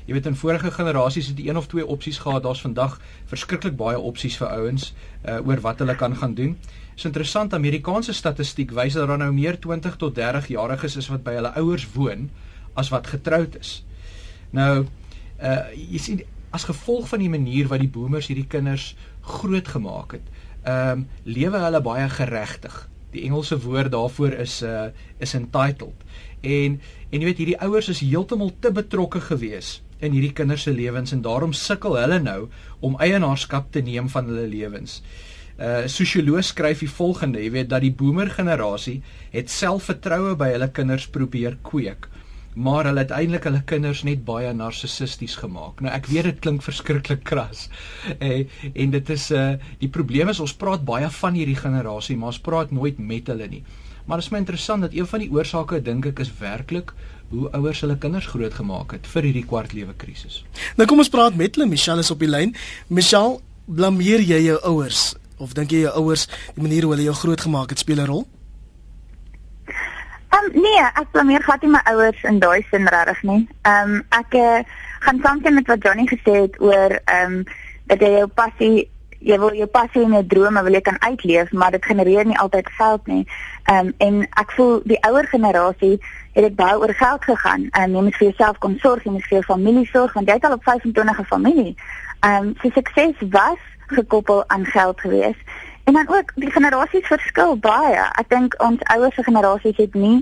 Jy 0.06 0.16
weet 0.16 0.26
in 0.26 0.36
vorige 0.36 0.72
generasies 0.74 1.30
het 1.30 1.38
jy 1.38 1.48
een 1.48 1.60
of 1.60 1.68
twee 1.70 1.86
opsies 1.86 2.18
gehad. 2.20 2.42
Daar's 2.44 2.60
vandag 2.64 2.98
verskriklik 3.30 3.76
baie 3.78 3.98
opsies 3.98 4.36
vir 4.40 4.50
ouens 4.52 4.90
uh, 4.90 5.38
oor 5.46 5.62
wat 5.64 5.80
hulle 5.80 5.96
kan 5.96 6.16
gaan 6.16 6.34
doen. 6.34 6.56
Dit 6.60 7.04
is 7.04 7.08
interessant 7.08 7.54
Amerikaanse 7.56 8.12
statistiek 8.12 8.74
wys 8.76 8.98
dat 8.98 9.08
daar 9.08 9.20
nou 9.22 9.30
meer 9.32 9.56
20 9.60 9.96
tot 9.96 10.14
30 10.14 10.50
jariges 10.52 10.98
is 11.00 11.08
wat 11.12 11.24
by 11.24 11.38
hulle 11.38 11.54
ouers 11.56 11.86
woon 11.94 12.28
as 12.76 12.90
wat 12.92 13.08
getroud 13.12 13.56
is. 13.60 13.78
Nou 14.52 14.84
uh 15.40 15.62
jy 15.72 16.02
sien 16.02 16.20
as 16.52 16.66
gevolg 16.66 17.06
van 17.08 17.22
die 17.22 17.30
manier 17.30 17.70
wat 17.70 17.80
die 17.80 17.88
boomers 17.88 18.26
hierdie 18.28 18.48
kinders 18.50 18.90
grootgemaak 19.24 20.18
het, 20.18 20.26
ehm 20.62 20.98
um, 20.98 21.06
lewe 21.24 21.58
hulle 21.58 21.80
baie 21.80 22.08
geregtig. 22.08 22.88
Die 23.10 23.24
Engelse 23.26 23.58
woord 23.60 23.92
daarvoor 23.92 24.32
is 24.32 24.62
uh 24.62 24.90
is 25.18 25.34
entitled. 25.34 26.04
En 26.40 26.80
en 27.10 27.20
jy 27.20 27.24
weet 27.24 27.40
hierdie 27.42 27.60
ouers 27.60 27.88
is 27.88 28.02
heeltemal 28.04 28.52
te 28.60 28.72
betrokke 28.72 29.20
gewees 29.20 29.80
in 30.00 30.12
hierdie 30.12 30.32
kinders 30.32 30.62
se 30.62 30.72
lewens 30.72 31.12
en 31.12 31.22
daarom 31.22 31.52
sukkel 31.52 31.96
hulle 32.00 32.20
nou 32.22 32.48
om 32.80 32.96
eienaarskap 33.00 33.72
te 33.72 33.82
neem 33.84 34.08
van 34.08 34.28
hulle 34.30 34.46
lewens. 34.48 35.00
Uh 35.60 35.86
sosioloog 35.86 36.44
skryf 36.44 36.84
die 36.84 36.92
volgende, 36.92 37.40
jy 37.42 37.50
weet 37.56 37.68
dat 37.68 37.84
die 37.84 37.92
boomer 37.92 38.30
generasie 38.30 39.00
het 39.32 39.50
selfvertroue 39.52 40.36
by 40.36 40.52
hulle 40.54 40.70
kinders 40.72 41.08
probeer 41.08 41.58
kweek 41.62 42.09
maar 42.54 42.84
hulle 42.84 43.04
het 43.04 43.12
eintlik 43.14 43.44
hulle 43.46 43.62
kinders 43.62 44.02
net 44.02 44.24
baie 44.24 44.52
narcissisties 44.52 45.36
gemaak. 45.40 45.80
Nou 45.80 45.92
ek 45.94 46.06
weet 46.10 46.24
dit 46.24 46.40
klink 46.40 46.62
verskriklik 46.66 47.22
kras. 47.24 47.68
Eh, 48.18 48.46
en 48.74 48.90
dit 48.90 49.10
is 49.10 49.30
'n 49.30 49.34
uh, 49.34 49.52
eh, 49.52 49.58
die 49.78 49.88
probleem 49.88 50.28
is 50.28 50.40
ons 50.40 50.54
praat 50.54 50.84
baie 50.84 51.10
van 51.10 51.34
hierdie 51.34 51.56
generasie, 51.56 52.16
maar 52.16 52.32
ons 52.34 52.40
praat 52.40 52.70
nooit 52.70 52.98
met 52.98 53.26
hulle 53.26 53.48
nie. 53.48 53.62
Maar 54.06 54.16
dit 54.16 54.26
is 54.26 54.32
my 54.32 54.38
interessant 54.38 54.82
dat 54.82 54.92
een 54.92 55.06
van 55.06 55.18
die 55.18 55.30
oorsake 55.30 55.82
dink 55.82 56.06
ek 56.06 56.18
is 56.18 56.32
werklik 56.38 56.92
hoe 57.30 57.50
ouers 57.50 57.80
hulle 57.80 57.98
kinders 57.98 58.26
grootgemaak 58.26 58.92
het 58.92 59.06
vir 59.06 59.22
hierdie 59.22 59.46
kwartlewe 59.46 59.94
krisis. 59.96 60.44
Nou 60.76 60.88
kom 60.88 60.98
ons 60.98 61.08
praat 61.08 61.36
met 61.36 61.54
hulle. 61.54 61.68
Michelle 61.68 62.00
is 62.00 62.10
op 62.10 62.18
die 62.18 62.28
lyn. 62.28 62.54
Michelle, 62.88 63.38
blameer 63.66 64.20
jy 64.20 64.40
jou 64.48 64.58
ouers 64.62 65.14
of 65.38 65.54
dink 65.54 65.70
jy 65.70 65.84
jou 65.84 65.92
ouers 66.02 66.26
die 66.56 66.62
manier 66.62 66.82
hoe 66.82 66.92
hulle 66.96 67.06
jou 67.06 67.14
grootgemaak 67.14 67.70
het 67.70 67.78
speel 67.78 68.00
'n 68.02 68.06
rol? 68.06 68.26
Um, 70.30 70.50
nee, 70.62 70.82
ek 70.94 71.10
blameer 71.10 71.42
glad 71.42 71.62
nie 71.62 71.72
my 71.72 71.80
ouers 71.90 72.22
in 72.28 72.38
daai 72.38 72.62
sin 72.70 72.86
regtig 72.86 73.22
nie. 73.26 73.40
Ehm 73.66 73.96
um, 73.96 74.02
ek 74.14 74.36
uh, 74.38 74.60
gaan 75.06 75.18
saamstem 75.24 75.56
met 75.58 75.66
wat 75.66 75.82
Johnny 75.82 76.06
gesê 76.06 76.36
het 76.44 76.60
oor 76.62 76.94
ehm 77.00 77.40
um, 77.40 77.44
dat 77.90 78.02
jy 78.04 78.10
jou 78.20 78.28
passie 78.38 78.88
jy 79.20 79.36
wil 79.42 79.52
jou 79.58 79.66
passie 79.68 80.04
en 80.04 80.14
jou 80.16 80.22
drome 80.26 80.62
wil 80.64 80.76
jy 80.78 80.80
kan 80.86 81.00
uitleef, 81.02 81.50
maar 81.52 81.74
dit 81.74 81.84
genereer 81.84 82.24
nie 82.24 82.38
altyd 82.38 82.70
geld 82.78 83.10
nie. 83.10 83.24
Ehm 83.64 83.90
um, 83.90 83.94
en 84.06 84.20
ek 84.42 84.54
voel 84.56 84.78
die 84.92 85.00
ouer 85.08 85.26
generasie 85.32 85.96
het 86.36 86.46
dit 86.46 86.56
baie 86.56 86.78
oor 86.78 86.94
geld 86.94 87.24
gegaan. 87.24 87.66
Ehm 87.72 87.90
um, 87.90 87.96
jy 87.96 88.04
moet 88.06 88.20
vir 88.20 88.28
jouself 88.30 88.62
kon 88.62 88.78
sorg, 88.78 89.04
jy 89.04 89.16
moet 89.16 89.26
vir 89.26 89.38
jou 89.40 89.46
familie 89.50 89.86
sorg 89.90 90.14
want 90.14 90.30
jy 90.30 90.38
het 90.38 90.46
al 90.46 90.56
op 90.60 90.64
25 90.70 91.18
'n 91.18 91.30
familie. 91.34 91.74
Ehm 92.20 92.46
um, 92.46 92.54
sy 92.62 92.70
sukses 92.78 93.26
was 93.34 93.58
gekoppel 93.90 94.44
aan 94.48 94.64
geld 94.64 95.00
geweest. 95.00 95.42
En 95.84 95.92
dan 95.92 96.08
ook 96.08 96.32
die 96.34 96.50
generasies 96.50 97.06
verskil 97.06 97.56
baie. 97.58 98.02
Ek 98.20 98.28
dink 98.28 98.54
ons 98.62 98.82
ouers 98.94 99.14
se 99.14 99.22
generasies 99.22 99.76
het 99.76 99.94
nie 99.94 100.20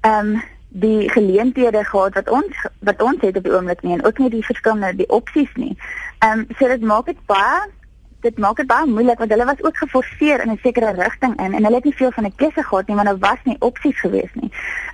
ehm 0.00 0.34
um, 0.34 0.42
die 0.68 1.10
geleenthede 1.10 1.84
gehad 1.84 2.14
wat 2.14 2.28
ons 2.28 2.66
wat 2.84 3.02
ons 3.02 3.20
het 3.20 3.36
op 3.36 3.42
die 3.42 3.52
oomblik 3.52 3.82
nie 3.82 3.94
en 3.96 4.04
ook 4.04 4.18
nie 4.18 4.30
die 4.30 4.44
verskillende 4.44 4.96
die 4.96 5.08
opsies 5.08 5.50
nie. 5.54 5.76
Ehm 6.18 6.38
um, 6.38 6.46
so 6.58 6.68
dit 6.68 6.80
maak 6.80 7.06
dit 7.06 7.20
baie 7.26 7.62
dit 8.20 8.38
maak 8.38 8.56
dit 8.56 8.66
baie 8.66 8.86
moeilik 8.86 9.18
want 9.18 9.30
hulle 9.30 9.44
was 9.44 9.62
ook 9.62 9.76
geforseer 9.76 10.42
in 10.42 10.50
'n 10.50 10.58
sekere 10.62 10.92
rigting 10.92 11.36
in 11.38 11.54
en 11.54 11.64
hulle 11.64 11.74
het 11.74 11.84
nie 11.84 11.96
veel 11.96 12.10
van 12.10 12.24
'n 12.24 12.34
keuse 12.34 12.62
gehad 12.62 12.86
nie 12.86 12.96
want 12.96 13.08
daar 13.08 13.18
was 13.18 13.42
nie 13.44 13.56
opsies 13.58 14.00
gewees 14.00 14.32
nie. 14.34 14.50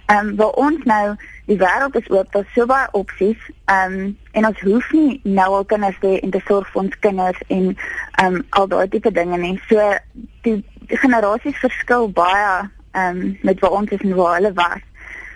Ehm 0.07 0.29
um, 0.29 0.37
waar 0.37 0.51
ons 0.51 0.85
nou 0.85 1.17
die 1.47 1.59
wêreld 1.59 1.97
is 1.97 2.11
oop, 2.11 2.33
daar's 2.33 2.53
so 2.55 2.67
baie 2.67 2.89
opsies. 2.93 3.51
Ehm 3.65 3.93
um, 3.93 4.19
en 4.33 4.47
ons 4.47 4.61
hoef 4.61 4.93
nie 4.93 5.21
nou 5.23 5.49
al 5.49 5.65
kinders 5.65 5.99
te 6.01 6.21
in 6.21 6.31
te 6.31 6.41
sorg 6.45 6.71
vir 6.71 6.83
ons 6.83 6.99
kinders 6.99 7.41
en 7.47 7.77
ehm 8.11 8.35
um, 8.35 8.47
al 8.51 8.69
daai 8.69 8.89
tipe 8.89 9.11
dinge 9.11 9.37
nie. 9.37 9.61
So 9.69 9.99
die, 10.43 10.65
die 10.79 10.97
generasies 10.97 11.59
verskil 11.59 12.13
baie 12.13 12.71
ehm 12.91 13.21
um, 13.21 13.39
met 13.43 13.61
waar 13.61 13.71
ons 13.71 13.91
is 13.91 14.01
en 14.01 14.15
waar 14.15 14.35
hulle 14.35 14.53
was 14.53 14.83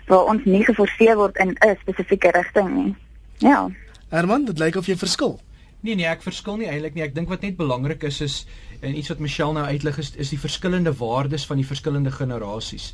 waar 0.08 0.24
ons 0.24 0.44
nie 0.44 0.64
geforseer 0.64 1.16
word 1.16 1.36
in 1.36 1.56
'n 1.60 1.76
spesifieke 1.80 2.30
rigting 2.30 2.74
nie. 2.74 2.96
Ja. 3.38 3.68
Herman, 4.08 4.44
dit 4.44 4.58
lyk 4.58 4.76
of 4.76 4.86
jy 4.86 4.96
verskil. 4.96 5.40
Nee 5.80 5.94
nee, 5.94 6.08
ek 6.10 6.24
verskil 6.26 6.56
nie 6.58 6.66
eintlik 6.66 6.96
nie. 6.96 7.04
Ek 7.06 7.14
dink 7.14 7.30
wat 7.30 7.44
net 7.46 7.58
belangrik 7.58 8.02
is 8.08 8.18
is 8.24 8.38
en 8.82 8.96
iets 8.98 9.10
wat 9.12 9.22
Michelle 9.22 9.54
nou 9.54 9.64
uitlig 9.66 9.98
is 10.02 10.10
is 10.18 10.32
die 10.34 10.40
verskillende 10.40 10.92
waardes 10.98 11.46
van 11.46 11.58
die 11.60 11.66
verskillende 11.66 12.10
generasies. 12.14 12.92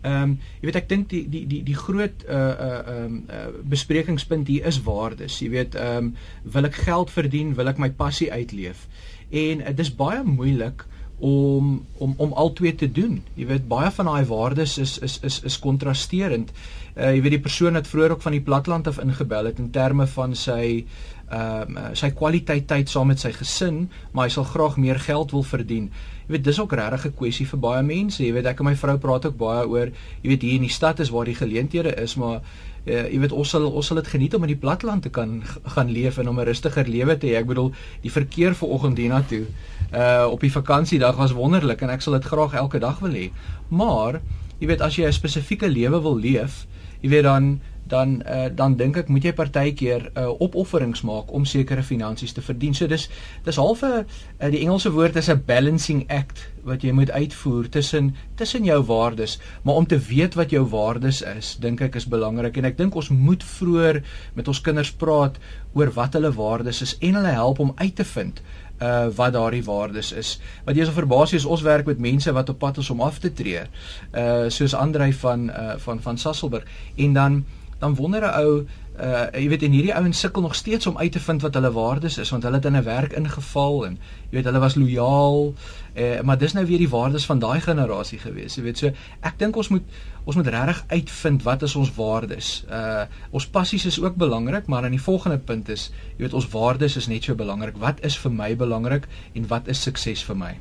Ehm 0.00 0.22
um, 0.22 0.32
jy 0.60 0.68
weet 0.68 0.78
ek 0.80 0.88
dink 0.88 1.10
die 1.12 1.22
die 1.28 1.44
die 1.48 1.60
die 1.66 1.76
groot 1.76 2.24
uh 2.24 2.38
uh 2.68 2.78
ehm 2.94 3.18
uh, 3.28 3.42
besprekingspunt 3.74 4.48
hier 4.48 4.68
is 4.68 4.80
waardes. 4.86 5.40
Jy 5.44 5.50
weet 5.58 5.76
ehm 5.76 6.12
um, 6.12 6.14
wil 6.56 6.68
ek 6.68 6.80
geld 6.88 7.12
verdien, 7.12 7.52
wil 7.60 7.68
ek 7.68 7.78
my 7.84 7.90
passie 8.00 8.32
uitleef. 8.32 8.88
En 9.30 9.60
uh, 9.60 9.68
dit 9.68 9.84
is 9.86 9.94
baie 9.96 10.24
moeilik 10.24 10.86
om 11.22 11.86
om 11.98 12.14
om 12.16 12.32
al 12.32 12.52
twee 12.52 12.74
te 12.74 12.88
doen. 12.92 13.20
Jy 13.34 13.46
weet 13.46 13.68
baie 13.68 13.90
van 13.94 14.08
daai 14.10 14.24
waardes 14.26 14.78
is 14.78 14.98
is 14.98 15.20
is 15.22 15.42
is 15.46 15.58
kontrasterend. 15.58 16.50
Uh 16.96 17.14
jy 17.14 17.22
weet 17.24 17.36
die 17.38 17.40
persoon 17.40 17.78
wat 17.78 17.88
vroeër 17.88 18.16
ook 18.16 18.22
van 18.22 18.32
die 18.36 18.44
platland 18.44 18.88
af 18.88 18.98
ingebel 19.00 19.44
het 19.48 19.58
in 19.58 19.70
terme 19.70 20.06
van 20.06 20.34
sy 20.36 20.84
ehm 21.32 21.76
uh, 21.80 21.90
sy 21.96 22.10
kwaliteit 22.12 22.66
tyd 22.68 22.90
saam 22.92 23.08
met 23.08 23.20
sy 23.20 23.30
gesin, 23.32 23.86
maar 24.12 24.26
hy 24.28 24.32
sal 24.34 24.44
graag 24.44 24.76
meer 24.76 24.98
geld 25.00 25.30
wil 25.32 25.42
verdien. 25.42 25.86
Jy 26.26 26.34
weet 26.34 26.44
dis 26.44 26.60
ook 26.60 26.74
regtig 26.76 27.06
'n 27.06 27.14
kwessie 27.16 27.46
vir 27.46 27.58
baie 27.58 27.82
mense. 27.82 28.22
Jy 28.22 28.32
weet 28.32 28.46
ek 28.46 28.60
en 28.60 28.66
my 28.66 28.74
vrou 28.76 28.98
praat 28.98 29.26
ook 29.26 29.36
baie 29.36 29.64
oor, 29.66 29.88
jy 30.22 30.28
weet 30.28 30.42
hier 30.42 30.54
in 30.54 30.68
die 30.68 30.76
stad 30.76 31.00
is 31.00 31.10
waar 31.10 31.24
die 31.24 31.34
geleenthede 31.34 31.94
is, 32.02 32.16
maar 32.16 32.42
uh, 32.86 33.08
jy 33.08 33.18
weet 33.18 33.32
ons 33.32 33.48
sal 33.48 33.64
ons 33.64 33.86
sal 33.86 33.96
dit 33.96 34.06
geniet 34.06 34.34
om 34.34 34.42
in 34.42 34.52
die 34.52 34.60
platteland 34.60 35.02
te 35.02 35.08
kan 35.10 35.42
gaan 35.64 35.90
leef 35.90 36.18
en 36.18 36.28
om 36.28 36.40
'n 36.40 36.44
rustiger 36.44 36.86
lewe 36.88 37.16
te 37.16 37.26
hê. 37.26 37.36
Ek 37.40 37.46
bedoel 37.46 37.72
die 38.02 38.10
verkeer 38.12 38.54
vanoggend 38.54 38.98
hiernatoe 38.98 39.46
uh 39.92 40.26
op 40.30 40.40
die 40.40 40.52
vakansiedag 40.52 41.16
was 41.16 41.32
wonderlik 41.32 41.80
en 41.82 41.90
ek 41.90 42.00
sal 42.00 42.12
dit 42.12 42.24
graag 42.24 42.52
elke 42.54 42.78
dag 42.78 42.98
wil 43.00 43.12
hê. 43.12 43.30
Maar 43.68 44.20
jy 44.58 44.66
weet 44.66 44.80
as 44.80 44.96
jy 44.96 45.06
'n 45.06 45.12
spesifieke 45.12 45.68
lewe 45.68 46.00
wil 46.00 46.16
leef, 46.16 46.66
jy 47.02 47.12
weet 47.12 47.28
dan 47.28 47.60
dan 47.92 48.22
uh, 48.28 48.48
dan 48.54 48.76
dink 48.76 48.96
ek 48.96 49.10
moet 49.12 49.26
jy 49.26 49.32
partykeer 49.36 50.06
uh, 50.14 50.28
opofferings 50.44 51.02
maak 51.06 51.32
om 51.34 51.44
sekere 51.48 51.82
finansies 51.84 52.32
te 52.32 52.44
verdien. 52.44 52.74
So 52.78 52.88
dis 52.88 53.08
dis 53.44 53.58
half 53.60 53.82
'n 53.82 54.04
uh, 54.04 54.50
die 54.54 54.62
Engelse 54.62 54.92
woord 54.94 55.16
is 55.16 55.28
'n 55.28 55.42
balancing 55.46 56.04
act 56.08 56.46
wat 56.64 56.82
jy 56.82 56.92
moet 56.92 57.10
uitvoer 57.10 57.68
tussen 57.68 58.14
tussen 58.36 58.64
jou 58.64 58.80
waardes, 58.86 59.38
maar 59.62 59.74
om 59.74 59.86
te 59.86 59.98
weet 59.98 60.34
wat 60.34 60.50
jou 60.50 60.64
waardes 60.64 61.22
is, 61.22 61.56
dink 61.60 61.80
ek 61.80 61.96
is 61.96 62.08
belangrik 62.08 62.56
en 62.56 62.64
ek 62.64 62.78
dink 62.78 62.94
ons 62.94 63.10
moet 63.10 63.44
vroeër 63.44 64.02
met 64.34 64.48
ons 64.48 64.60
kinders 64.60 64.92
praat 64.92 65.38
oor 65.74 65.90
wat 65.92 66.14
hulle 66.14 66.32
waardes 66.32 66.82
is 66.82 66.96
en 67.00 67.14
hulle 67.14 67.34
help 67.34 67.58
om 67.58 67.72
uit 67.76 67.96
te 67.96 68.04
vind 68.04 68.42
uh 68.82 69.06
wat 69.14 69.32
daardie 69.32 69.64
waardes 69.64 70.12
is. 70.12 70.34
Wat 70.66 70.76
jy 70.76 70.84
so 70.84 70.96
verbaas 70.96 71.32
is 71.38 71.44
ons 71.44 71.62
werk 71.62 71.86
met 71.86 71.98
mense 72.02 72.32
wat 72.32 72.48
op 72.48 72.58
pad 72.58 72.82
is 72.82 72.90
om 72.90 73.00
af 73.00 73.18
te 73.22 73.32
tree. 73.32 73.64
Uh 74.12 74.48
soos 74.48 74.74
Andrei 74.74 75.12
van 75.12 75.50
uh 75.50 75.74
van 75.76 76.02
van 76.02 76.18
Sasselburg 76.18 76.66
en 76.96 77.12
dan 77.12 77.44
dan 77.78 77.94
wonder 77.94 78.22
'n 78.22 78.34
ou 78.42 78.66
uh 79.02 79.22
jy 79.34 79.48
weet 79.50 79.64
en 79.66 79.74
hierdie 79.74 79.94
ouens 79.98 80.20
sukkel 80.22 80.44
nog 80.44 80.54
steeds 80.54 80.86
om 80.86 80.98
uit 80.98 81.12
te 81.12 81.20
vind 81.20 81.42
wat 81.42 81.56
hulle 81.58 81.72
waardes 81.74 82.18
is 82.22 82.30
want 82.30 82.44
hulle 82.46 82.60
het 82.60 82.68
in 82.70 82.76
'n 82.76 82.84
werk 82.86 83.12
ingeval 83.18 83.86
en 83.86 83.98
jy 84.30 84.36
weet 84.36 84.44
hulle 84.44 84.62
was 84.62 84.76
lojaal 84.78 85.54
uh 85.96 86.20
maar 86.22 86.38
dis 86.38 86.52
nou 86.52 86.66
weer 86.66 86.78
die 86.78 86.88
waardes 86.88 87.26
van 87.26 87.38
daai 87.38 87.60
generasie 87.60 88.18
gewees 88.18 88.56
jy 88.56 88.62
weet 88.62 88.78
so 88.78 88.92
ek 89.20 89.38
dink 89.38 89.56
ons 89.56 89.68
moet 89.68 89.82
ons 90.24 90.36
moet 90.36 90.46
regtig 90.46 90.84
uitvind 90.88 91.42
wat 91.42 91.62
is 91.62 91.76
ons 91.76 91.90
waardes 91.96 92.64
uh 92.70 93.04
ons 93.30 93.46
passies 93.46 93.86
is 93.86 94.00
ook 94.00 94.16
belangrik 94.16 94.66
maar 94.66 94.84
aan 94.84 94.94
die 94.94 95.06
volgende 95.08 95.38
punt 95.38 95.68
is 95.68 95.90
jy 96.16 96.24
weet 96.24 96.34
ons 96.34 96.48
waardes 96.48 96.96
is 96.96 97.08
net 97.08 97.24
so 97.24 97.34
belangrik 97.34 97.76
wat 97.76 98.04
is 98.04 98.18
vir 98.18 98.32
my 98.32 98.56
belangrik 98.56 99.08
en 99.34 99.48
wat 99.48 99.68
is 99.68 99.82
sukses 99.82 100.22
vir 100.22 100.36
my 100.36 100.54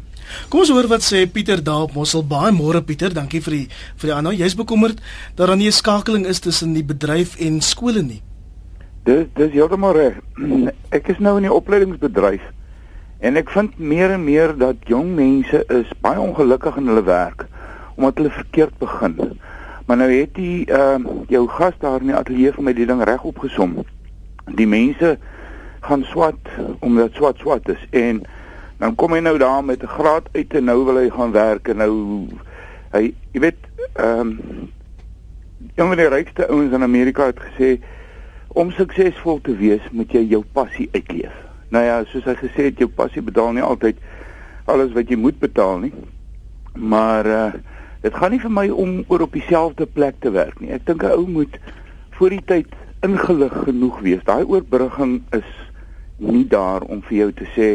Kom 0.49 0.59
ons 0.61 0.69
hoor 0.69 0.87
wat 0.87 1.01
sê 1.01 1.25
Pieter 1.25 1.63
daar 1.63 1.81
op 1.81 1.93
Mossel. 1.93 2.23
Baie 2.23 2.51
môre 2.53 2.81
Pieter, 2.85 3.13
dankie 3.13 3.41
vir 3.41 3.51
die 3.51 3.67
vir 3.97 4.07
die 4.07 4.13
aanhou. 4.13 4.33
Jy's 4.33 4.55
bekommerd 4.55 5.01
dat 5.35 5.47
daar 5.47 5.57
nie 5.57 5.67
'n 5.67 5.71
skakeling 5.71 6.25
is 6.25 6.39
tussen 6.39 6.73
die 6.73 6.83
bedryf 6.83 7.35
en 7.39 7.61
skole 7.61 8.03
nie. 8.03 8.21
Dis 9.03 9.25
dis 9.33 9.49
heeltemal 9.49 9.95
reg. 9.97 10.17
Ek 10.97 11.07
is 11.09 11.17
nou 11.17 11.39
in 11.39 11.47
die 11.47 11.53
opleidingsbedryf 11.53 12.43
en 13.21 13.37
ek 13.37 13.51
vind 13.53 13.77
meer 13.77 14.11
en 14.15 14.23
meer 14.25 14.51
dat 14.57 14.87
jong 14.89 15.11
mense 15.13 15.59
is 15.73 15.89
baie 16.01 16.17
ongelukkig 16.21 16.77
in 16.81 16.89
hulle 16.89 17.03
werk 17.05 17.45
omdat 17.95 18.17
hulle 18.17 18.31
verkeerd 18.33 18.77
begin. 18.81 19.15
Maar 19.85 19.99
nou 20.01 20.09
het 20.09 20.37
jy 20.37 20.63
ehm 20.65 21.05
uh, 21.05 21.15
jou 21.29 21.41
gas 21.49 21.77
daar 21.81 22.01
in 22.01 22.09
die 22.09 22.17
ateljee 22.17 22.53
vir 22.55 22.65
my 22.65 22.73
die 22.77 22.87
ding 22.89 23.01
reg 23.05 23.25
opgesom. 23.25 23.75
Die 24.57 24.67
mense 24.69 25.15
gaan 25.85 26.05
swat 26.09 26.53
omdat 26.81 27.17
swat 27.17 27.41
swat 27.41 27.69
is 27.73 27.81
en 27.89 28.21
dan 28.81 28.97
kom 28.97 29.13
hy 29.13 29.21
nou 29.21 29.37
daar 29.41 29.63
met 29.65 29.81
'n 29.81 29.95
graad 29.97 30.29
uit 30.33 30.53
en 30.53 30.69
nou 30.69 30.77
wil 30.85 31.01
hy 31.01 31.09
gaan 31.09 31.33
werk 31.33 31.73
en 31.73 31.77
nou 31.77 31.93
hy 32.93 33.13
jy 33.33 33.41
weet 33.47 33.65
ehm 33.93 34.19
um, 34.19 34.37
een 35.75 35.87
van 35.87 35.97
die 35.97 36.09
rykste 36.09 36.47
ouens 36.47 36.73
in 36.73 36.83
Amerika 36.83 37.25
het 37.25 37.41
gesê 37.49 37.81
om 38.53 38.71
suksesvol 38.71 39.39
te 39.41 39.55
wees 39.55 39.83
moet 39.91 40.11
jy 40.11 40.23
jou 40.33 40.43
passie 40.53 40.89
uitleef. 40.91 41.35
Nou 41.71 41.83
ja, 41.85 42.01
soos 42.11 42.25
hy 42.27 42.35
gesê 42.35 42.67
het 42.69 42.79
jou 42.79 42.89
passie 42.89 43.23
betaal 43.23 43.53
nie 43.55 43.63
altyd 43.63 43.99
alles 44.71 44.91
wat 44.95 45.09
jy 45.09 45.17
moet 45.19 45.39
betaal 45.39 45.85
nie. 45.87 45.93
Maar 46.75 47.25
uh 47.25 47.51
dit 48.01 48.15
gaan 48.17 48.31
nie 48.33 48.41
vir 48.41 48.49
my 48.49 48.63
om 48.73 49.03
oor 49.13 49.21
op 49.27 49.35
dieselfde 49.37 49.85
plek 49.85 50.15
te 50.25 50.31
werk 50.33 50.57
nie. 50.59 50.71
Ek 50.73 50.85
dink 50.85 51.03
'n 51.03 51.13
ou 51.13 51.27
moet 51.29 51.59
voor 52.17 52.33
die 52.33 52.41
tyd 52.41 52.71
ingelig 53.05 53.53
genoeg 53.65 53.99
wees. 54.01 54.23
Daai 54.25 54.43
oorbrugging 54.43 55.21
is 55.37 55.45
nie 56.17 56.47
daar 56.47 56.81
om 56.81 57.01
vir 57.01 57.17
jou 57.17 57.31
te 57.31 57.45
sê 57.53 57.69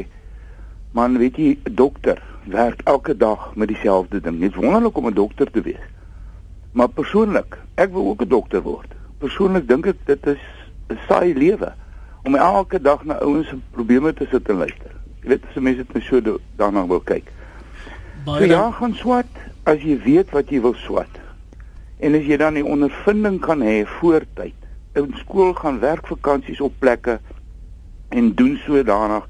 Man, 0.96 1.18
weet 1.18 1.36
jy, 1.36 1.58
'n 1.68 1.74
dokter 1.74 2.22
werk 2.44 2.80
elke 2.84 3.16
dag 3.16 3.54
met 3.54 3.68
dieselfde 3.68 4.20
ding. 4.20 4.40
Dit 4.40 4.50
is 4.50 4.56
wonderlik 4.56 4.96
om 4.96 5.06
'n 5.06 5.14
dokter 5.14 5.50
te 5.50 5.60
wees. 5.60 5.84
Maar 6.72 6.88
persoonlik, 6.88 7.58
ek 7.74 7.92
wil 7.92 8.06
ook 8.08 8.22
'n 8.22 8.28
dokter 8.28 8.62
word. 8.62 8.94
Persoonlik 9.18 9.68
dink 9.68 9.86
ek 9.86 9.96
dit 10.04 10.26
is 10.26 10.55
saai 11.06 11.34
lewe 11.34 11.72
om 12.26 12.34
elke 12.34 12.80
dag 12.82 13.04
na 13.04 13.18
ouens 13.22 13.48
se 13.48 13.58
probleme 13.70 14.12
te 14.12 14.26
sit 14.30 14.48
en 14.50 14.62
luister. 14.64 14.92
Jy 15.22 15.28
weet, 15.34 15.46
as 15.50 15.62
mense 15.62 15.84
net 15.86 16.02
so 16.06 16.38
daarna 16.58 16.86
wil 16.86 17.02
kyk. 17.06 17.30
Baie 18.26 18.42
so, 18.42 18.50
ja, 18.50 18.64
gaan 18.74 18.94
swat 18.98 19.40
as 19.66 19.82
jy 19.82 19.96
weet 20.02 20.34
wat 20.34 20.50
jy 20.50 20.60
wil 20.62 20.74
swat. 20.82 21.22
En 22.02 22.14
as 22.18 22.26
jy 22.26 22.38
dan 22.38 22.58
die 22.58 22.66
ondervinding 22.66 23.40
kan 23.42 23.62
hê 23.64 23.80
voor 23.98 24.26
tyd. 24.38 24.54
In 24.98 25.14
skool 25.22 25.54
gaan 25.58 25.80
werk 25.82 26.06
vakansies 26.10 26.60
op 26.64 26.74
plekke 26.82 27.18
en 28.14 28.34
doen 28.34 28.56
so 28.64 28.82
daarna 28.82 29.22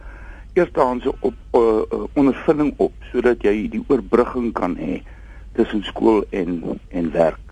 eerstehandse 0.57 1.13
op 1.21 1.35
uh, 1.53 1.61
uh, 1.61 2.05
ondervinding 2.17 2.75
op 2.81 2.93
sodat 3.13 3.45
jy 3.45 3.67
die 3.73 3.83
oorbrugging 3.89 4.53
kan 4.57 4.77
hê 4.81 5.03
tussen 5.57 5.85
skool 5.85 6.25
en 6.31 6.79
en 6.89 7.11
werk. 7.13 7.46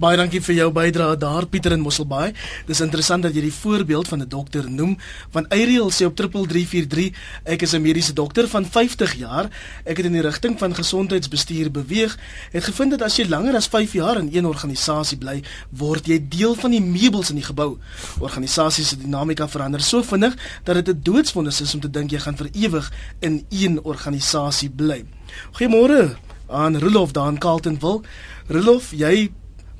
Baie 0.00 0.16
dankie 0.16 0.40
vir 0.40 0.54
jou 0.54 0.68
bydrae 0.72 1.16
daar 1.20 1.46
Pieter 1.46 1.72
in 1.72 1.82
Mosselbaai. 1.84 2.32
Dis 2.66 2.80
interessant 2.80 3.22
dat 3.22 3.34
jy 3.34 3.42
die 3.46 3.52
voorbeeld 3.52 4.08
van 4.08 4.22
'n 4.22 4.28
dokter 4.28 4.70
noem. 4.70 4.96
Van 5.30 5.46
Ariel 5.48 5.90
sê 5.90 6.06
op 6.06 6.16
3343, 6.16 7.12
ek 7.44 7.62
is 7.62 7.74
'n 7.74 7.82
mediese 7.82 8.12
dokter 8.12 8.48
van 8.48 8.64
50 8.64 9.14
jaar. 9.14 9.50
Ek 9.84 9.96
het 9.96 10.06
in 10.06 10.12
die 10.12 10.22
rigting 10.22 10.58
van 10.58 10.74
gesondheidsbestuur 10.74 11.70
beweeg. 11.70 12.18
Het 12.52 12.64
gevind 12.64 12.90
dat 12.90 13.02
as 13.02 13.16
jy 13.16 13.28
langer 13.28 13.54
as 13.54 13.66
5 13.66 13.92
jaar 13.92 14.18
in 14.18 14.28
een 14.32 14.46
organisasie 14.46 15.18
bly, 15.18 15.42
word 15.70 16.06
jy 16.06 16.28
deel 16.28 16.54
van 16.54 16.70
die 16.70 16.82
meubels 16.82 17.30
in 17.30 17.36
die 17.36 17.44
gebou. 17.44 17.78
Organisasies 18.18 18.88
se 18.88 18.96
dinamika 18.96 19.48
verander 19.48 19.80
so 19.80 20.02
vinnig 20.02 20.34
dat 20.64 20.74
dit 20.74 20.88
'n 20.88 21.00
doodsvonnis 21.02 21.60
is 21.60 21.74
om 21.74 21.80
te 21.80 21.90
dink 21.90 22.10
jy 22.10 22.18
gaan 22.18 22.36
vir 22.36 22.48
ewig 22.52 22.92
in 23.20 23.44
een 23.48 23.82
organisasie 23.82 24.70
bly. 24.70 25.04
Goeiemôre 25.52 26.16
aan 26.48 26.78
Rolof 26.78 27.12
daar 27.12 27.28
in 27.28 27.38
Carltonville. 27.38 28.00
Rolof, 28.46 28.90
jy 28.90 29.30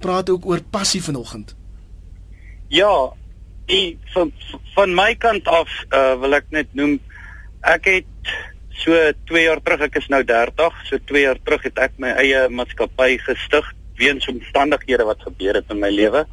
praat 0.01 0.31
ook 0.31 0.47
oor 0.47 0.63
passie 0.71 1.03
vanoggend. 1.03 1.55
Ja, 2.69 3.13
die 3.71 3.99
van 4.15 4.33
van 4.75 4.95
my 4.95 5.15
kant 5.19 5.49
af 5.49 5.71
uh, 5.91 6.15
wil 6.21 6.39
ek 6.39 6.49
net 6.55 6.73
noem 6.79 6.99
ek 7.67 7.89
het 7.91 8.33
so 8.81 8.97
2 9.29 9.45
jaar 9.45 9.61
terug, 9.61 9.85
ek 9.91 9.99
is 10.01 10.09
nou 10.13 10.23
30, 10.25 10.81
so 10.89 10.99
2 11.11 11.25
jaar 11.27 11.41
terug 11.45 11.67
het 11.69 11.79
ek 11.89 11.99
my 12.01 12.15
eie 12.23 12.47
maatskappy 12.49 13.19
gestig 13.27 13.67
weens 14.01 14.29
omstandighede 14.31 15.05
wat 15.05 15.21
gebeur 15.27 15.59
het 15.61 15.73
in 15.73 15.83
my 15.83 15.91
lewe. 15.93 16.25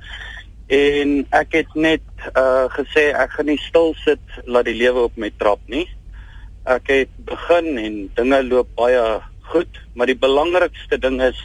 En 0.72 1.14
ek 1.36 1.56
het 1.62 1.76
net 1.76 2.06
uh 2.34 2.68
gesê 2.76 3.10
ek 3.16 3.38
gaan 3.38 3.50
nie 3.52 3.60
stil 3.64 3.94
sit 4.04 4.40
laat 4.46 4.68
die 4.68 4.78
lewe 4.80 5.08
op 5.08 5.20
my 5.20 5.32
trap 5.40 5.64
nie. 5.72 5.86
Ek 6.68 6.88
het 6.92 7.12
begin 7.28 7.78
en 7.80 7.98
dinge 8.16 8.42
loop 8.48 8.72
baie 8.80 9.04
goed, 9.52 9.80
maar 9.96 10.12
die 10.12 10.20
belangrikste 10.20 11.00
ding 11.00 11.22
is 11.24 11.40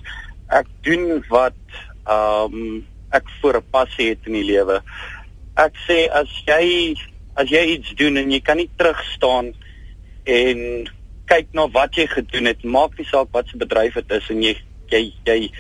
ek 0.51 0.71
doen 0.87 1.23
wat 1.31 1.59
um 2.07 2.87
ek 3.13 3.29
voor 3.41 3.57
'n 3.57 3.71
passie 3.71 4.09
het 4.09 4.27
in 4.27 4.33
die 4.33 4.45
lewe. 4.45 4.83
Ek 5.57 5.75
sê 5.89 6.09
as 6.11 6.31
jy 6.47 6.97
as 7.37 7.49
jy 7.49 7.65
iets 7.77 7.95
doen 7.95 8.17
en 8.17 8.31
jy 8.31 8.41
kan 8.41 8.57
nie 8.57 8.71
terug 8.77 9.01
staan 9.13 9.53
en 10.25 10.89
kyk 11.27 11.53
na 11.53 11.69
wat 11.69 11.95
jy 11.97 12.07
gedoen 12.07 12.45
het, 12.45 12.65
maak 12.65 12.99
nie 12.99 13.07
saak 13.09 13.29
wat 13.33 13.49
se 13.49 13.57
bedryf 13.57 13.95
dit 13.95 14.11
is 14.11 14.31
en 14.31 14.43
jy 14.43 14.57
jy 14.93 15.13
jy 15.25 15.51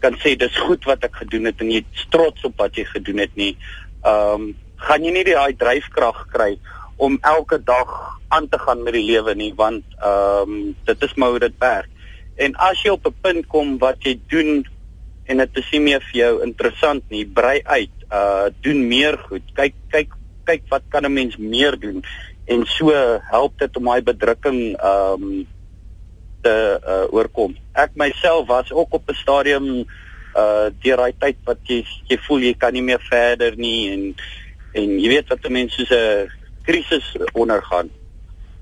kan 0.00 0.16
sê 0.20 0.34
dis 0.36 0.56
goed 0.66 0.84
wat 0.84 1.04
ek 1.04 1.14
gedoen 1.22 1.44
het 1.44 1.60
en 1.60 1.70
jy 1.70 1.84
trots 2.10 2.44
op 2.44 2.58
wat 2.58 2.76
jy 2.76 2.84
gedoen 2.84 3.18
het 3.18 3.36
nie. 3.36 3.56
Ehm 4.04 4.34
um, 4.34 4.54
gaan 4.82 5.04
jy 5.04 5.12
nie 5.14 5.24
daai 5.24 5.54
dryfkrag 5.54 6.26
kry 6.32 6.58
om 6.96 7.18
elke 7.22 7.58
dag 7.62 8.18
aan 8.34 8.48
te 8.48 8.58
gaan 8.58 8.82
met 8.82 8.96
die 8.98 9.06
lewe 9.06 9.34
nie 9.34 9.52
want 9.54 9.84
ehm 10.00 10.50
um, 10.50 10.76
dit 10.84 11.02
is 11.02 11.14
maar 11.14 11.36
hoe 11.36 11.44
dit 11.46 11.58
werk. 11.58 11.88
En 12.36 12.56
as 12.56 12.82
jy 12.82 12.90
op 12.90 13.06
'n 13.06 13.14
punt 13.22 13.46
kom 13.46 13.78
wat 13.78 14.02
jy 14.02 14.18
doen 14.28 14.64
en 15.26 15.36
dit 15.36 15.56
is 15.56 15.70
nie 15.72 15.80
meer 15.80 16.02
vir 16.10 16.18
jou 16.18 16.32
interessant 16.42 17.04
nie, 17.10 17.24
brei 17.26 17.60
uit, 17.64 17.94
uh 18.10 18.50
doen 18.64 18.88
meer 18.88 19.18
goed. 19.28 19.44
Kyk 19.54 19.74
kyk 19.90 20.14
kyk 20.44 20.62
wat 20.70 20.82
kan 20.90 21.06
'n 21.06 21.12
mens 21.12 21.36
meer 21.36 21.78
doen 21.78 22.02
en 22.46 22.64
so 22.66 22.90
help 23.30 23.58
dit 23.58 23.76
om 23.76 23.84
daai 23.84 24.02
bedrukking 24.02 24.60
ehm 24.76 25.22
um, 25.22 25.46
te 26.42 26.54
uh, 26.82 27.06
oorkom. 27.14 27.54
Ek 27.78 27.94
myself 27.94 28.48
was 28.48 28.72
ook 28.72 28.94
op 28.98 29.08
'n 29.08 29.14
stadium 29.14 29.66
uh 30.36 30.68
deur 30.82 30.96
daai 30.96 31.14
tyd 31.18 31.36
wat 31.44 31.60
jy 31.68 31.84
jy 32.08 32.18
voel 32.26 32.40
jy 32.40 32.54
kan 32.54 32.72
nie 32.72 32.82
meer 32.82 33.02
verder 33.10 33.56
nie 33.56 33.92
en 33.92 34.14
en 34.72 34.98
jy 34.98 35.08
weet 35.08 35.28
wat 35.28 35.48
mense 35.48 35.76
soos 35.76 35.90
'n 35.90 36.28
krisis 36.66 37.16
ondergaan. 37.32 37.90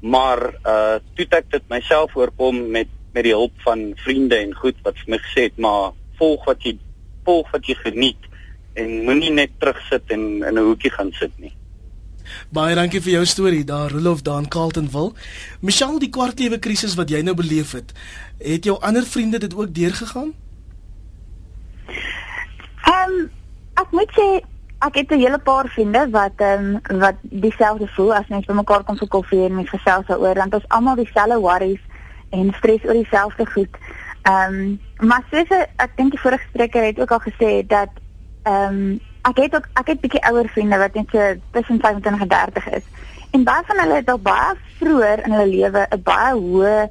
Maar 0.00 0.40
uh 0.64 0.98
toe 1.14 1.26
ek 1.30 1.50
dit 1.50 1.68
myself 1.68 2.16
oorkom 2.16 2.70
met 2.70 2.88
met 3.12 3.24
die 3.24 3.34
hulp 3.34 3.52
van 3.64 3.92
vriende 3.96 4.36
en 4.36 4.54
goed 4.54 4.76
wat 4.82 4.94
vir 4.98 5.10
my 5.10 5.18
gesê 5.18 5.42
het 5.48 5.58
maar 5.58 5.92
volg 6.20 6.44
wat 6.44 6.62
jy 6.62 6.76
volg 7.24 7.50
wat 7.54 7.66
jy 7.66 7.76
geniet 7.84 8.28
en 8.80 8.92
moenie 9.06 9.32
net 9.32 9.56
terugsit 9.58 10.12
en 10.14 10.44
in 10.44 10.54
'n 10.54 10.66
hoekie 10.68 10.92
gaan 10.92 11.12
sit 11.12 11.32
nie. 11.38 11.54
Baie 12.54 12.74
dankie 12.74 13.00
vir 13.02 13.12
jou 13.12 13.24
storie 13.26 13.64
daar 13.64 13.90
Rolof 13.90 14.22
daar 14.22 14.38
in 14.42 14.48
Carltonville. 14.48 15.12
Michelle, 15.60 15.98
die 15.98 16.10
kwartlewe 16.10 16.58
krisis 16.58 16.94
wat 16.94 17.10
jy 17.10 17.22
nou 17.22 17.34
beleef 17.34 17.72
het, 17.72 17.92
het 18.38 18.64
jou 18.64 18.78
ander 18.80 19.02
vriende 19.02 19.38
dit 19.38 19.54
ook 19.54 19.74
deurgegaan? 19.74 20.32
Ehm 22.84 23.10
um, 23.10 23.30
ek 23.74 23.92
moet 23.96 24.10
sê 24.18 24.28
ek 24.86 24.94
het 24.94 25.10
'n 25.10 25.18
hele 25.18 25.38
paar 25.38 25.68
vriende 25.68 26.08
wat 26.10 26.36
ehm 26.36 26.80
um, 26.90 26.98
wat 26.98 27.16
dieselfde 27.22 27.88
voel 27.96 28.14
as 28.14 28.28
net 28.28 28.46
bymekaar 28.46 28.84
kom 28.84 28.96
vir 28.96 29.08
koffie 29.08 29.44
en 29.44 29.54
met 29.54 29.68
gesels 29.68 30.06
daaroor 30.06 30.34
want 30.34 30.54
ons 30.54 30.68
almal 30.68 30.96
dieselfde 30.96 31.38
worries 31.38 31.82
en 32.30 32.54
stres 32.58 32.84
oor 32.84 32.94
dieselfde 32.94 33.46
goed. 33.46 33.74
Ehm 34.22 34.54
um, 34.54 35.08
maar 35.08 35.22
soos 35.30 35.48
ek 35.76 35.96
dink 35.96 36.10
die 36.10 36.20
vorige 36.20 36.44
spreker 36.48 36.84
het 36.84 37.00
ook 37.00 37.10
al 37.10 37.22
gesê 37.24 37.66
dat 37.66 37.88
ehm 38.42 38.74
um, 38.74 39.00
ek 39.28 39.36
het 39.36 39.54
ook 39.54 39.68
ek 39.80 39.86
het 39.86 40.00
bietjie 40.00 40.24
ouer 40.28 40.48
vriende 40.48 40.78
wat 40.78 40.94
net 40.94 41.08
so 41.12 41.34
tussen 41.50 41.80
25 41.80 42.20
en 42.20 42.28
30 42.28 42.68
is. 42.68 42.84
En 43.30 43.44
baie 43.44 43.62
van 43.66 43.78
hulle 43.78 43.94
het 43.94 44.10
al 44.10 44.18
baie 44.18 44.54
vroeër 44.78 45.24
in 45.24 45.32
hulle 45.32 45.56
lewe 45.56 45.86
'n 45.90 46.02
baie 46.02 46.34
hoë 46.34 46.88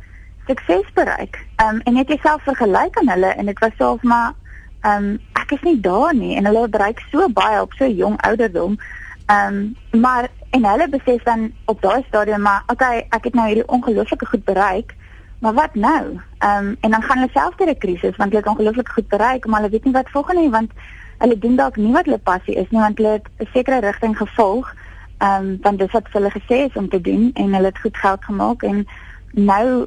sukses 0.48 0.94
bereik. 0.94 1.46
Ehm 1.56 1.76
um, 1.76 1.82
en 1.84 1.94
net 1.94 2.08
jouself 2.08 2.44
vergelyk 2.44 2.98
aan 2.98 3.10
hulle 3.10 3.28
en 3.28 3.46
dit 3.46 3.60
was 3.60 3.78
selfs 3.78 4.04
maar 4.04 4.34
ehm 4.82 5.04
um, 5.04 5.20
ek 5.34 5.52
is 5.52 5.62
nie 5.62 5.80
daar 5.80 6.16
nie 6.16 6.36
en 6.36 6.46
hulle 6.46 6.68
bereik 6.68 7.02
so 7.12 7.30
baie 7.30 7.62
op 7.62 7.74
so 7.74 7.86
jong 7.86 8.22
ouderdom. 8.22 8.78
Ehm 9.26 9.76
um, 9.94 10.02
maar 10.02 10.30
en 10.50 10.66
hulle 10.66 10.90
besef 10.90 11.24
dan 11.24 11.52
op 11.66 11.82
daai 11.82 12.04
stadium 12.08 12.42
maar 12.42 12.64
okay, 12.68 13.06
ek 13.10 13.24
het 13.24 13.34
nou 13.34 13.48
hierdie 13.48 13.68
ongelooflike 13.68 14.26
goed 14.26 14.44
bereik. 14.44 14.96
Maar 15.40 15.54
wat 15.54 15.76
nou? 15.76 16.20
Ehm 16.38 16.66
um, 16.66 16.78
en 16.80 16.92
dan 16.92 17.02
gaan 17.02 17.18
hulle 17.18 17.32
self 17.34 17.56
deur 17.56 17.70
'n 17.70 17.78
krisis 17.78 18.16
want 18.16 18.32
hulle 18.32 18.44
het 18.44 18.48
ongelooflik 18.48 18.90
goed 18.90 19.08
bereik, 19.08 19.46
maar 19.46 19.60
hulle 19.60 19.72
weet 19.72 19.84
nie 19.84 19.94
wat 19.94 20.10
volgende 20.10 20.42
nie 20.42 20.50
want 20.50 20.72
hulle 21.18 21.40
doen 21.40 21.56
dalk 21.56 21.76
nie 21.76 21.92
wat 21.92 22.06
hulle 22.06 22.18
passie 22.18 22.56
is 22.56 22.70
nie 22.70 22.80
want 22.80 22.98
hulle 22.98 23.12
het 23.12 23.28
'n 23.38 23.48
sekere 23.54 23.80
rigting 23.80 24.18
gevolg. 24.18 24.76
Ehm 25.18 25.46
um, 25.46 25.58
want 25.62 25.80
dit 25.80 25.92
wat 25.92 26.08
hulle 26.12 26.32
gesê 26.32 26.56
is 26.68 26.74
om 26.74 26.90
te 26.90 27.02
doen 27.02 27.32
en 27.34 27.54
hulle 27.54 27.66
het 27.66 27.80
goed 27.80 27.98
geld 27.98 28.24
gemaak 28.24 28.64
en 28.64 28.88
nou 29.32 29.86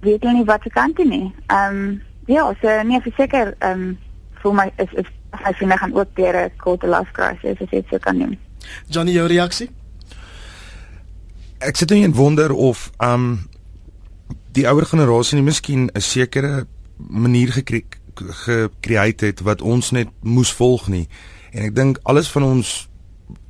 weet 0.00 0.22
hulle 0.22 0.34
nie 0.34 0.44
wat 0.44 0.62
se 0.62 0.70
kant 0.70 0.96
toe 0.96 1.06
nie. 1.06 1.34
Ehm 1.46 1.76
um, 1.76 2.02
ja, 2.26 2.54
so 2.60 2.82
nee 2.82 3.00
verseker 3.00 3.54
ehm 3.58 3.80
um, 3.80 3.98
vir 4.42 4.54
my 4.54 4.72
is 4.76 4.92
is 4.92 5.06
hy 5.30 5.52
sien 5.58 5.70
hy 5.70 5.76
gaan 5.76 5.94
ook 5.94 6.08
deur 6.14 6.36
'n 6.44 6.50
korte 6.56 6.88
life 6.88 7.12
crisis 7.12 7.60
as 7.60 7.70
dit 7.70 7.86
so 7.90 7.98
kan 7.98 8.16
noem. 8.18 8.38
Johnny 8.88 9.12
jou 9.12 9.26
reaksie? 9.26 9.70
Ek 11.58 11.76
sit 11.76 11.90
net 11.90 12.04
en 12.04 12.12
wonder 12.12 12.52
of 12.52 12.90
ehm 12.96 13.12
um, 13.12 13.52
die 14.54 14.66
ouer 14.70 14.86
generasie 14.86 15.38
nie 15.38 15.46
miskien 15.46 15.90
'n 15.94 16.00
sekere 16.00 16.66
manier 16.98 17.52
gekry 17.52 17.84
gecreate 18.14 19.26
het 19.26 19.40
wat 19.40 19.62
ons 19.62 19.90
net 19.90 20.08
moes 20.22 20.52
volg 20.52 20.88
nie. 20.88 21.08
En 21.52 21.64
ek 21.64 21.74
dink 21.74 21.98
alles 22.02 22.28
van 22.30 22.42
ons 22.42 22.88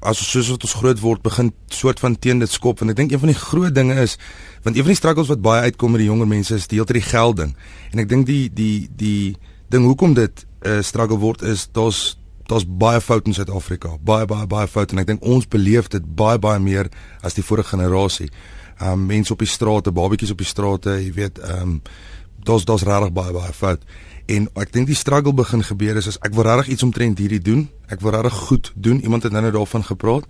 as 0.00 0.30
soos 0.30 0.48
wat 0.48 0.62
ons 0.62 0.76
groot 0.80 1.00
word 1.00 1.22
begin 1.22 1.52
soort 1.72 2.00
van 2.00 2.16
teen 2.16 2.38
dit 2.38 2.50
skop 2.50 2.80
en 2.80 2.92
ek 2.92 2.96
dink 2.96 3.12
een 3.12 3.18
van 3.18 3.32
die 3.32 3.40
groot 3.40 3.74
dinge 3.74 3.94
is 4.00 4.16
want 4.62 4.76
een 4.76 4.84
van 4.84 4.92
die 4.92 5.00
struggles 5.00 5.28
wat 5.28 5.42
baie 5.42 5.62
uitkom 5.62 5.90
met 5.90 6.00
die 6.00 6.08
jonger 6.08 6.28
mense 6.28 6.54
is 6.54 6.66
deeltyd 6.66 7.00
die 7.02 7.10
gelding. 7.10 7.54
En 7.92 7.98
ek 7.98 8.08
dink 8.08 8.26
die 8.26 8.48
die 8.52 8.88
die 8.96 9.36
ding 9.68 9.84
hoekom 9.84 10.14
dit 10.14 10.46
'n 10.64 10.68
uh, 10.68 10.82
struggle 10.82 11.18
word 11.18 11.42
is 11.42 11.68
daar's 11.72 12.16
daar's 12.46 12.64
baie 12.68 13.00
foute 13.00 13.26
in 13.26 13.34
Suid-Afrika. 13.34 13.96
Baie 14.00 14.26
baie 14.26 14.46
baie 14.46 14.68
foute 14.68 14.94
en 14.94 15.00
ek 15.00 15.06
dink 15.06 15.22
ons 15.24 15.48
beleef 15.48 15.88
dit 15.88 16.04
baie 16.16 16.38
baie 16.38 16.60
meer 16.60 16.88
as 17.22 17.34
die 17.34 17.44
vorige 17.44 17.76
generasie. 17.76 18.30
Um 18.82 19.06
mense 19.06 19.32
op 19.32 19.38
die 19.38 19.48
strate, 19.48 19.92
babetjies 19.92 20.32
op 20.34 20.38
die 20.38 20.48
strate, 20.48 20.98
jy 21.02 21.12
weet, 21.12 21.38
um 21.60 21.80
daar's 22.44 22.64
daar's 22.64 22.84
regtig 22.84 23.12
baie 23.12 23.32
baie 23.32 23.52
foute. 23.52 23.86
En 24.26 24.48
ek 24.60 24.72
dink 24.72 24.88
die 24.88 24.96
struggle 24.96 25.34
begin 25.36 25.62
gebeur 25.64 25.96
is 26.00 26.08
as 26.08 26.18
ek 26.24 26.34
wil 26.36 26.46
regtig 26.48 26.74
iets 26.74 26.82
omtrent 26.86 27.18
hierdie 27.20 27.42
doen. 27.44 27.68
Ek 27.92 28.00
wil 28.00 28.14
regtig 28.16 28.36
goed 28.48 28.72
doen. 28.74 29.00
Iemand 29.00 29.22
het 29.22 29.32
nou 29.32 29.44
net 29.44 29.52
daarvan 29.56 29.84
gepraat. 29.84 30.28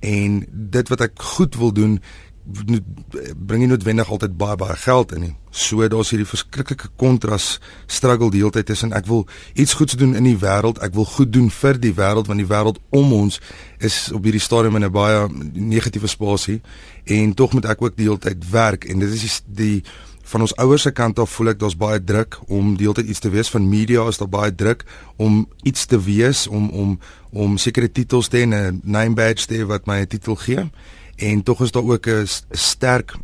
En 0.00 0.44
dit 0.50 0.88
wat 0.88 1.00
ek 1.00 1.22
goed 1.36 1.56
wil 1.60 1.72
doen 1.72 1.98
bring 2.44 3.62
nie 3.62 3.68
noodwendig 3.70 4.10
altyd 4.12 4.36
baie 4.36 4.56
baie 4.60 4.76
geld 4.76 5.12
in 5.16 5.20
nie. 5.24 5.32
So 5.50 5.86
daar's 5.88 6.10
hierdie 6.12 6.28
verskriklike 6.28 6.90
kontras 7.00 7.58
struggle 7.86 8.30
die 8.30 8.42
hele 8.42 8.52
tyd 8.52 8.68
tussen 8.68 8.92
ek 8.92 9.06
wil 9.08 9.24
iets 9.54 9.76
goeds 9.78 9.96
doen 9.96 10.12
in 10.18 10.28
die 10.28 10.36
wêreld, 10.36 10.80
ek 10.84 10.92
wil 10.96 11.08
goed 11.08 11.32
doen 11.32 11.48
vir 11.50 11.80
die 11.80 11.94
wêreld 11.96 12.28
want 12.28 12.42
die 12.42 12.48
wêreld 12.50 12.80
om 12.92 13.12
ons 13.16 13.40
is 13.78 14.10
op 14.12 14.26
hierdie 14.26 14.42
stadium 14.42 14.76
in 14.76 14.84
'n 14.84 14.92
baie 14.92 15.28
negatiewe 15.54 16.08
spasie 16.08 16.60
en 17.04 17.34
tog 17.34 17.52
moet 17.52 17.64
ek 17.64 17.82
ook 17.82 17.96
die 17.96 18.08
hele 18.08 18.18
tyd 18.18 18.50
werk 18.50 18.84
en 18.84 18.98
dit 18.98 19.12
is 19.12 19.20
die, 19.20 19.32
die 19.46 19.84
van 20.24 20.40
ons 20.40 20.56
ouers 20.56 20.82
se 20.82 20.90
kant 20.90 21.18
af 21.18 21.30
voel 21.36 21.52
ek 21.52 21.60
daar's 21.60 21.76
baie 21.76 22.00
druk 22.00 22.38
om 22.48 22.76
deeltyd 22.76 23.08
iets 23.12 23.20
te 23.20 23.30
wees 23.30 23.50
van 23.52 23.68
media 23.68 24.06
is 24.08 24.18
daar 24.18 24.28
baie 24.28 24.54
druk 24.54 24.84
om 25.16 25.44
iets 25.62 25.86
te 25.86 26.00
wees 26.00 26.46
om 26.46 26.70
om 26.70 26.98
om 27.30 27.56
sekere 27.58 27.90
titels 27.90 28.28
te 28.28 28.38
hê 28.38 28.46
'n 28.46 28.80
name 28.84 29.14
badge 29.14 29.46
te 29.46 29.64
wat 29.66 29.86
my 29.86 30.00
'n 30.00 30.06
titel 30.06 30.36
gee 30.36 30.70
en 31.16 31.42
tog 31.42 31.60
is 31.60 31.70
daar 31.70 31.82
ook 31.82 32.06
'n 32.06 32.26
sterk 32.50 33.14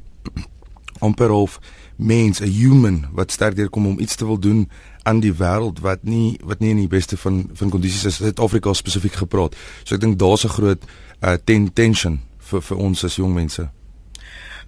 amper 0.98 1.31
of 1.31 1.59
mens 1.96 2.40
'n 2.40 2.44
human 2.44 3.07
wat 3.12 3.33
sterk 3.33 3.57
deurkom 3.57 3.87
om 3.87 3.98
iets 3.98 4.14
te 4.14 4.24
wil 4.24 4.38
doen 4.38 4.70
aan 5.03 5.20
die 5.20 5.35
wêreld 5.35 5.81
wat 5.81 5.98
nie 6.03 6.38
wat 6.44 6.59
nie 6.59 6.70
in 6.70 6.76
die 6.76 6.88
beste 6.88 7.16
van 7.16 7.50
van 7.53 7.70
kondisies 7.70 8.05
is 8.05 8.16
Suid-Afrika 8.16 8.72
spesifiek 8.72 9.14
gepraat 9.14 9.57
so 9.85 9.94
ek 9.94 10.00
dink 10.00 10.19
daar's 10.19 10.44
'n 10.44 10.48
groot 10.48 10.85
uh, 11.21 11.33
ten 11.44 11.73
tension 11.73 12.21
vir 12.38 12.62
vir 12.62 12.77
ons 12.77 13.04
as 13.04 13.17
jong 13.17 13.35
mense 13.35 13.71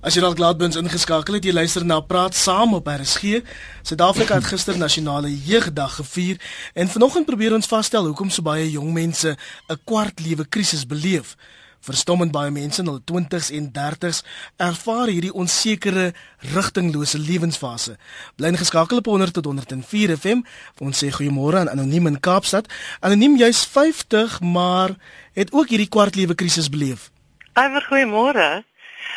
As 0.02 0.16
jy 0.16 0.20
dalk 0.24 0.40
laat 0.42 0.58
bins 0.58 0.74
ingeskakel 0.74 1.36
het, 1.36 1.44
jy 1.46 1.52
luister 1.54 1.84
na 1.86 2.00
Praat 2.00 2.34
Saam 2.34 2.72
op 2.74 2.88
RSG. 2.90 3.38
Suid-Afrika 3.86 4.34
het 4.34 4.48
gister 4.50 4.74
nasionale 4.74 5.30
jeugdag 5.30 5.94
gevier 5.94 6.40
en 6.74 6.88
vanoggend 6.90 7.26
probeer 7.26 7.54
ons 7.54 7.70
vasstel 7.70 8.08
hoekom 8.10 8.30
so 8.34 8.42
baie 8.42 8.66
jong 8.70 8.90
mense 8.92 9.36
'n 9.70 9.78
kwart 9.84 10.18
lewe 10.20 10.44
krisis 10.44 10.86
beleef. 10.86 11.36
Verstommend 11.82 12.30
baie 12.30 12.50
mense 12.54 12.78
in 12.78 12.86
hul 12.86 13.00
20s 13.10 13.48
en 13.56 13.64
30s 13.74 14.20
ervaar 14.62 15.10
hierdie 15.10 15.32
onsekere, 15.34 16.12
rigtinglose 16.54 17.18
lewensfase. 17.18 17.96
Bly 18.38 18.52
ingeskakel 18.52 19.00
op 19.02 19.10
100 19.10 19.34
tot 19.34 19.48
104 19.50 20.14
FM. 20.16 20.44
Ons 20.78 21.02
sê 21.02 21.10
goeiemôre 21.10 21.58
aan 21.58 21.72
Anoniem 21.72 22.06
in 22.12 22.20
Kaapstad. 22.22 22.70
Anoniem, 23.00 23.34
jy's 23.40 23.64
50, 23.66 24.38
maar 24.40 24.94
het 25.34 25.50
ook 25.50 25.74
hierdie 25.74 25.90
kwart 25.90 26.14
lewe 26.14 26.38
krisis 26.38 26.70
beleef. 26.70 27.10
Eiwer 27.58 27.82
goeiemôre. 27.90 28.50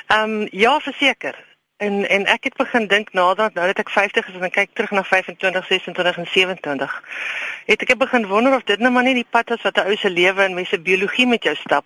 Ehm 0.08 0.42
um, 0.42 0.48
ja, 0.52 0.80
verseker. 0.80 1.38
En 1.78 2.08
en 2.10 2.26
ek 2.26 2.50
het 2.50 2.58
begin 2.58 2.88
dink 2.88 3.14
nadat 3.14 3.54
nou 3.54 3.66
dat 3.68 3.80
ek 3.84 3.90
50 3.94 4.28
is 4.28 4.42
en 4.42 4.52
kyk 4.52 4.74
terug 4.74 4.92
na 4.92 5.04
25, 5.04 5.66
26 5.68 6.18
en 6.18 6.28
27, 6.34 7.02
het 7.66 7.82
ek 7.82 7.98
begin 7.98 8.26
wonder 8.28 8.56
of 8.56 8.64
dit 8.64 8.80
nou 8.80 8.92
maar 8.96 9.04
nie 9.04 9.18
die 9.22 9.28
pad 9.30 9.52
is 9.52 9.62
wat 9.62 9.78
'n 9.78 9.92
ou 9.92 9.96
se 9.96 10.10
lewe 10.10 10.42
en 10.42 10.56
mense 10.56 10.80
biologie 10.80 11.28
met 11.28 11.44
jou 11.44 11.56
stap 11.56 11.86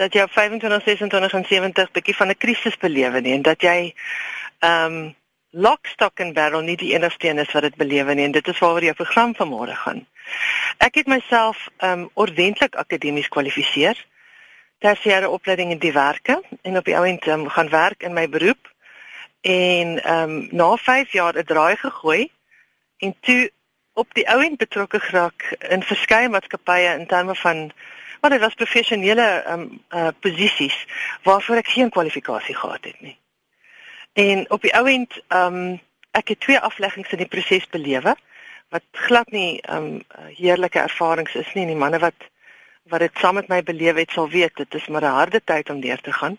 dat 0.00 0.14
jy 0.16 0.22
op 0.24 0.32
25, 0.32 0.82
26 0.84 1.32
en 1.32 1.44
70 1.44 1.90
bietjie 1.96 2.16
van 2.16 2.28
'n 2.32 2.42
krisis 2.42 2.76
belewe 2.76 3.20
nie 3.20 3.34
en 3.36 3.42
dat 3.42 3.60
jy 3.62 3.94
ehm 4.58 4.94
um, 4.94 5.16
lock 5.50 5.86
stock 5.86 6.20
and 6.20 6.34
barrel 6.34 6.62
nie 6.62 6.76
die 6.76 6.92
enigste 6.94 7.28
een 7.28 7.38
is 7.38 7.52
wat 7.52 7.62
dit 7.62 7.76
belewe 7.76 8.14
nie 8.14 8.24
en 8.24 8.32
dit 8.32 8.48
is 8.48 8.58
waaroor 8.58 8.84
jou 8.84 8.94
program 8.94 9.34
vanmôre 9.34 9.74
gaan. 9.74 10.06
Ek 10.78 10.94
het 10.94 11.06
myself 11.06 11.68
ehm 11.76 12.00
um, 12.00 12.10
ordentlik 12.14 12.76
akademies 12.76 13.28
kwalifiseer. 13.28 14.06
Tersiêre 14.78 15.28
opleiding 15.28 15.70
in 15.70 15.78
die 15.78 15.92
werke 15.92 16.42
en 16.62 16.76
op 16.76 16.84
die 16.84 16.96
ouend 16.96 17.26
um, 17.26 17.48
gaan 17.48 17.68
werk 17.68 18.02
in 18.02 18.12
my 18.12 18.28
beroep 18.28 18.72
en 19.40 20.02
ehm 20.02 20.30
um, 20.30 20.48
na 20.50 20.76
5 20.76 21.12
jaar 21.12 21.36
'n 21.36 21.44
draai 21.44 21.76
gegooi 21.76 22.30
en 22.98 23.16
toe 23.20 23.50
op 23.92 24.14
die 24.14 24.28
ouend 24.28 24.56
betrokke 24.56 25.00
geraak 25.00 25.56
in 25.68 25.82
verskeie 25.82 26.28
maatskappye 26.28 26.98
in 26.98 27.06
terme 27.06 27.34
van 27.34 27.72
maar 28.20 28.30
dit 28.30 28.40
was 28.40 28.54
professionele 28.54 29.22
ehm 29.22 29.60
um, 29.60 29.82
uh 29.90 30.08
posisies 30.20 30.86
waarvoor 31.22 31.56
ek 31.56 31.68
geen 31.68 31.90
kwalifikasie 31.90 32.54
gehad 32.54 32.84
het 32.84 33.00
nie. 33.00 33.18
En 34.12 34.50
op 34.50 34.62
die 34.62 34.74
ouend 34.74 35.20
ehm 35.28 35.54
um, 35.54 35.80
ek 36.10 36.28
het 36.28 36.40
twee 36.40 36.58
afleggings 36.58 37.12
in 37.12 37.18
die 37.18 37.28
proses 37.28 37.68
belewe 37.68 38.16
wat 38.68 38.82
glad 38.90 39.30
nie 39.30 39.60
ehm 39.60 39.84
um, 39.84 40.02
heerlike 40.36 40.78
ervarings 40.78 41.34
is 41.34 41.52
nie. 41.54 41.66
Die 41.66 41.76
manne 41.76 41.98
wat 41.98 42.28
wat 42.90 43.00
dit 43.00 43.18
saam 43.18 43.34
met 43.34 43.48
my 43.48 43.62
beleef 43.62 43.96
het 43.96 44.10
sal 44.10 44.28
weet 44.28 44.56
dit 44.56 44.74
is 44.74 44.86
maar 44.86 45.02
'n 45.02 45.18
harde 45.20 45.40
tyd 45.44 45.70
om 45.70 45.80
deur 45.80 46.00
te 46.00 46.12
gaan. 46.12 46.38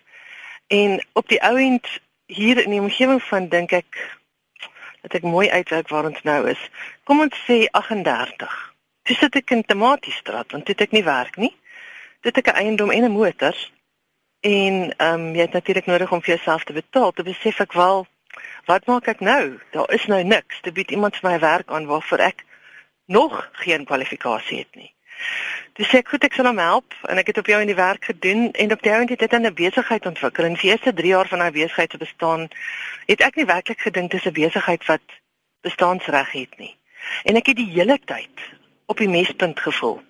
En 0.67 1.05
op 1.13 1.27
die 1.27 1.43
ouend 1.43 1.87
hier 2.25 2.63
in 2.63 2.69
die 2.69 2.79
omgewing 2.79 3.23
van 3.23 3.47
dink 3.47 3.71
ek 3.71 4.19
dat 5.01 5.13
ek 5.13 5.23
mooi 5.23 5.49
uitwerk 5.49 5.89
waar 5.89 6.05
ons 6.05 6.21
nou 6.21 6.49
is. 6.49 6.69
Kom 7.03 7.19
ons 7.19 7.43
sê 7.47 7.65
38. 7.71 8.73
Dis 9.03 9.19
dit 9.19 9.35
ek 9.35 9.51
in 9.51 9.65
Tomatiestraat 9.65 10.51
want 10.51 10.65
dit 10.65 10.81
ek 10.81 10.91
nie 10.91 11.03
werk 11.03 11.37
nie. 11.37 11.53
Dit 12.21 12.37
ek 12.37 12.47
'n 12.47 12.59
eiendom 12.61 12.91
en 12.91 13.03
'n 13.03 13.11
motor. 13.11 13.55
En 14.39 14.93
ehm 14.97 15.13
um, 15.13 15.35
jy 15.35 15.41
het 15.41 15.51
natuurlik 15.51 15.85
nodig 15.85 16.11
om 16.11 16.21
vir 16.21 16.35
jouself 16.35 16.63
te 16.63 16.73
betaal. 16.73 17.11
Te 17.11 17.23
besef 17.23 17.59
ek 17.59 17.73
wel 17.73 18.07
wat 18.65 18.85
maak 18.85 19.07
ek 19.07 19.19
nou? 19.19 19.59
Daar 19.71 19.91
is 19.91 20.05
nou 20.05 20.23
niks. 20.23 20.61
Dit 20.61 20.73
bied 20.73 20.91
iemand 20.91 21.17
vir 21.17 21.29
my 21.29 21.39
werk 21.39 21.71
aan 21.71 21.85
waarvoor 21.85 22.17
ek 22.17 22.45
nog 23.05 23.49
geen 23.51 23.85
kwalifikasie 23.85 24.57
het 24.57 24.75
nie. 24.75 24.93
Dis 25.73 25.87
sê 25.87 26.01
goed 26.03 26.23
ek 26.23 26.33
sal 26.33 26.49
hom 26.49 26.59
help 26.61 26.93
en 27.09 27.17
ek 27.21 27.31
het 27.31 27.37
op 27.37 27.49
jou 27.49 27.59
in 27.61 27.69
die 27.69 27.77
werk 27.77 28.05
gedoen 28.05 28.51
en 28.51 28.73
op 28.75 28.81
die 28.81 28.93
ount 28.93 29.09
het 29.09 29.19
dit 29.19 29.33
'n 29.33 29.53
besigheid 29.53 30.05
ontwikkel. 30.05 30.45
In 30.45 30.53
die 30.53 30.69
eerste 30.69 30.93
3 30.93 31.07
jaar 31.07 31.27
van 31.27 31.39
daai 31.39 31.51
besigheid 31.51 31.91
se 31.91 31.97
bestaan 31.97 32.47
het 33.05 33.21
ek 33.21 33.35
nie 33.35 33.45
werklik 33.45 33.81
gedink 33.81 34.11
dis 34.11 34.25
'n 34.25 34.33
besigheid 34.33 34.85
wat 34.85 35.05
bestaansreg 35.61 36.31
het 36.31 36.57
nie. 36.57 36.75
En 37.23 37.35
ek 37.35 37.45
het 37.45 37.55
die 37.55 37.71
hele 37.71 37.99
tyd 38.05 38.35
op 38.85 38.97
die 38.97 39.09
mespunt 39.09 39.59
gevoel. 39.59 40.01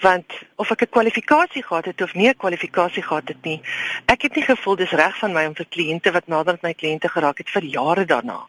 Want 0.00 0.32
of 0.56 0.70
ek 0.70 0.82
'n 0.82 0.94
kwalifikasie 0.96 1.62
gehad 1.62 1.84
het 1.84 2.00
of 2.00 2.14
nie 2.14 2.28
'n 2.28 2.36
kwalifikasie 2.36 3.02
gehad 3.02 3.28
het 3.28 3.42
nie, 3.44 3.60
ek 4.06 4.22
het 4.22 4.34
nie 4.34 4.44
gevoel 4.44 4.76
dis 4.76 4.90
reg 4.90 5.18
van 5.18 5.32
my 5.32 5.46
om 5.46 5.54
vir 5.54 5.66
kliënte 5.66 6.12
wat 6.12 6.26
nader 6.26 6.52
aan 6.52 6.58
my 6.62 6.74
kliënte 6.74 7.08
geraak 7.08 7.38
het 7.38 7.50
vir 7.50 7.62
jare 7.62 8.04
daarna. 8.04 8.48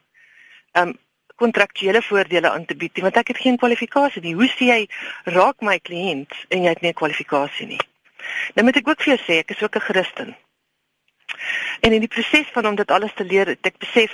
Um 0.73 0.97
kontraktuele 1.35 2.01
voordele 2.01 2.49
aan 2.49 2.65
te 2.65 2.75
bied 2.75 2.99
want 2.99 3.17
ek 3.17 3.27
het 3.27 3.37
geen 3.37 3.57
kwalifikasie 3.57 4.21
nie. 4.21 4.33
Hoe 4.33 4.49
sê 4.49 4.65
jy 4.65 4.87
raak 5.23 5.61
my 5.61 5.79
kliënt 5.79 6.33
en 6.49 6.63
jy 6.63 6.69
het 6.69 6.81
nie 6.81 6.89
'n 6.89 7.01
kwalifikasie 7.01 7.67
nie? 7.67 7.83
Nou 8.55 8.65
moet 8.65 8.77
ek 8.77 8.87
ook 8.87 9.01
vir 9.01 9.15
jou 9.15 9.23
sê 9.25 9.39
ek 9.39 9.51
is 9.51 9.63
ook 9.63 9.75
'n 9.75 9.87
Christen. 9.89 10.35
En 11.79 11.93
in 11.93 11.99
die 11.99 12.07
proses 12.11 12.47
van 12.53 12.67
om 12.67 12.75
dit 12.75 12.91
alles 12.91 13.13
te 13.15 13.23
leer, 13.23 13.47
het 13.47 13.65
ek 13.65 13.77
besef 13.77 14.13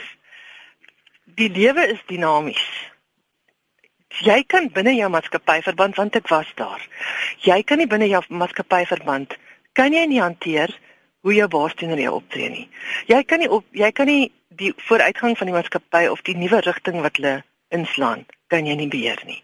die 1.24 1.50
lewe 1.50 1.88
is 1.88 2.02
dinamies. 2.08 2.66
Jy 4.22 4.44
kan 4.48 4.70
binne 4.70 4.94
jou 4.94 5.10
maatskappy 5.10 5.62
verband 5.66 5.98
want 5.98 6.16
ek 6.16 6.30
was 6.30 6.50
daar. 6.56 6.82
Jy 7.42 7.64
kan 7.64 7.82
nie 7.82 7.90
binne 7.90 8.08
jou 8.08 8.22
maatskappy 8.30 8.86
verband 8.86 9.34
kan 9.74 9.94
jy 9.94 10.06
nie 10.10 10.22
hanteer 10.22 10.74
hoe 11.24 11.34
jou 11.34 11.48
baas 11.50 11.74
teenoor 11.80 12.02
jou 12.02 12.14
optree 12.20 12.50
nie. 12.50 12.66
Jy 13.10 13.24
kan 13.28 13.42
nie 13.42 13.50
op 13.50 13.66
jy 13.74 13.92
kan 13.92 14.10
nie 14.10 14.32
die 14.54 14.74
vooruitgang 14.88 15.38
van 15.38 15.50
die 15.50 15.56
maatskappy 15.56 16.06
of 16.12 16.22
die 16.28 16.38
nuwe 16.38 16.62
rigting 16.62 17.02
wat 17.02 17.18
hulle 17.18 17.42
inslaan, 17.74 18.26
kan 18.54 18.68
jy 18.70 18.76
nie 18.78 18.90
beheer 18.92 19.22
nie. 19.26 19.40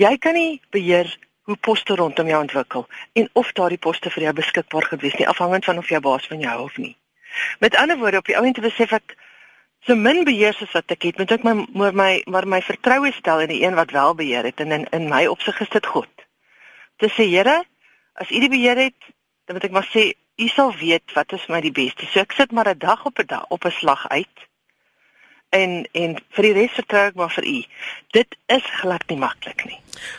Jy 0.00 0.14
kan 0.24 0.38
nie 0.38 0.60
beheer 0.72 1.10
hoe 1.48 1.56
poste 1.56 1.96
rondom 1.96 2.28
jou 2.28 2.40
ontwikkel 2.40 2.86
en 3.20 3.28
of 3.40 3.52
daardie 3.56 3.80
poste 3.80 4.12
vir 4.14 4.28
jou 4.28 4.34
beskikbaar 4.40 4.88
gewees 4.92 5.16
nie 5.20 5.28
afhangend 5.28 5.68
van 5.68 5.80
of 5.82 5.92
jou 5.92 6.00
baas 6.04 6.28
van 6.28 6.40
jou 6.44 6.50
hou 6.54 6.64
of 6.64 6.76
nie. 6.80 6.94
Met 7.60 7.76
ander 7.76 7.98
woorde, 8.00 8.22
op 8.22 8.28
die 8.28 8.36
ouend 8.36 8.56
te 8.56 8.64
besef 8.64 8.92
ek 8.96 9.16
so 9.86 9.96
min 9.96 10.24
beheer 10.24 10.54
soos 10.54 10.72
wat 10.72 10.90
ek 10.94 11.08
het, 11.08 11.18
moet 11.18 11.32
ek 11.32 11.44
my 11.46 11.54
maar 11.74 11.94
my 11.94 12.12
maar 12.26 12.46
my 12.46 12.60
vertroue 12.62 13.12
stel 13.16 13.44
in 13.44 13.52
die 13.52 13.62
een 13.64 13.76
wat 13.78 13.94
wel 13.96 14.14
beheer 14.14 14.44
het 14.44 14.60
en 14.60 14.72
in 14.72 14.86
in 14.92 15.08
my 15.08 15.26
opsig 15.26 15.60
is 15.60 15.70
dit 15.74 15.86
God. 15.86 16.10
Dis 16.98 17.14
sê 17.14 17.28
Here, 17.30 17.62
as 18.14 18.30
U 18.30 18.40
die 18.40 18.50
beheer 18.50 18.76
het, 18.76 18.98
dan 19.46 19.56
moet 19.56 19.68
ek 19.68 19.76
maar 19.76 19.88
sê 19.92 20.12
U 20.38 20.48
sal 20.48 20.74
weet 20.78 21.14
wat 21.14 21.32
is 21.32 21.46
my 21.48 21.60
die 21.60 21.74
beste. 21.74 22.06
So 22.06 22.20
ek 22.20 22.32
sit 22.32 22.52
maar 22.52 22.68
'n 22.68 22.78
dag 22.78 23.04
op 23.06 23.18
'n 23.18 23.26
dag 23.26 23.46
op 23.48 23.64
'n 23.64 23.70
slag 23.80 24.08
uit. 24.08 24.36
En 25.48 25.86
en 25.96 26.16
vir 26.36 26.44
die 26.44 26.52
res 26.52 26.74
vertrou 26.76 27.06
ek 27.08 27.14
maar 27.16 27.32
vir 27.32 27.46
u. 27.48 27.58
Dit 28.12 28.36
is 28.52 28.64
glad 28.82 29.04
nie 29.08 29.16
maklik 29.20 29.64
nie. 29.64 29.78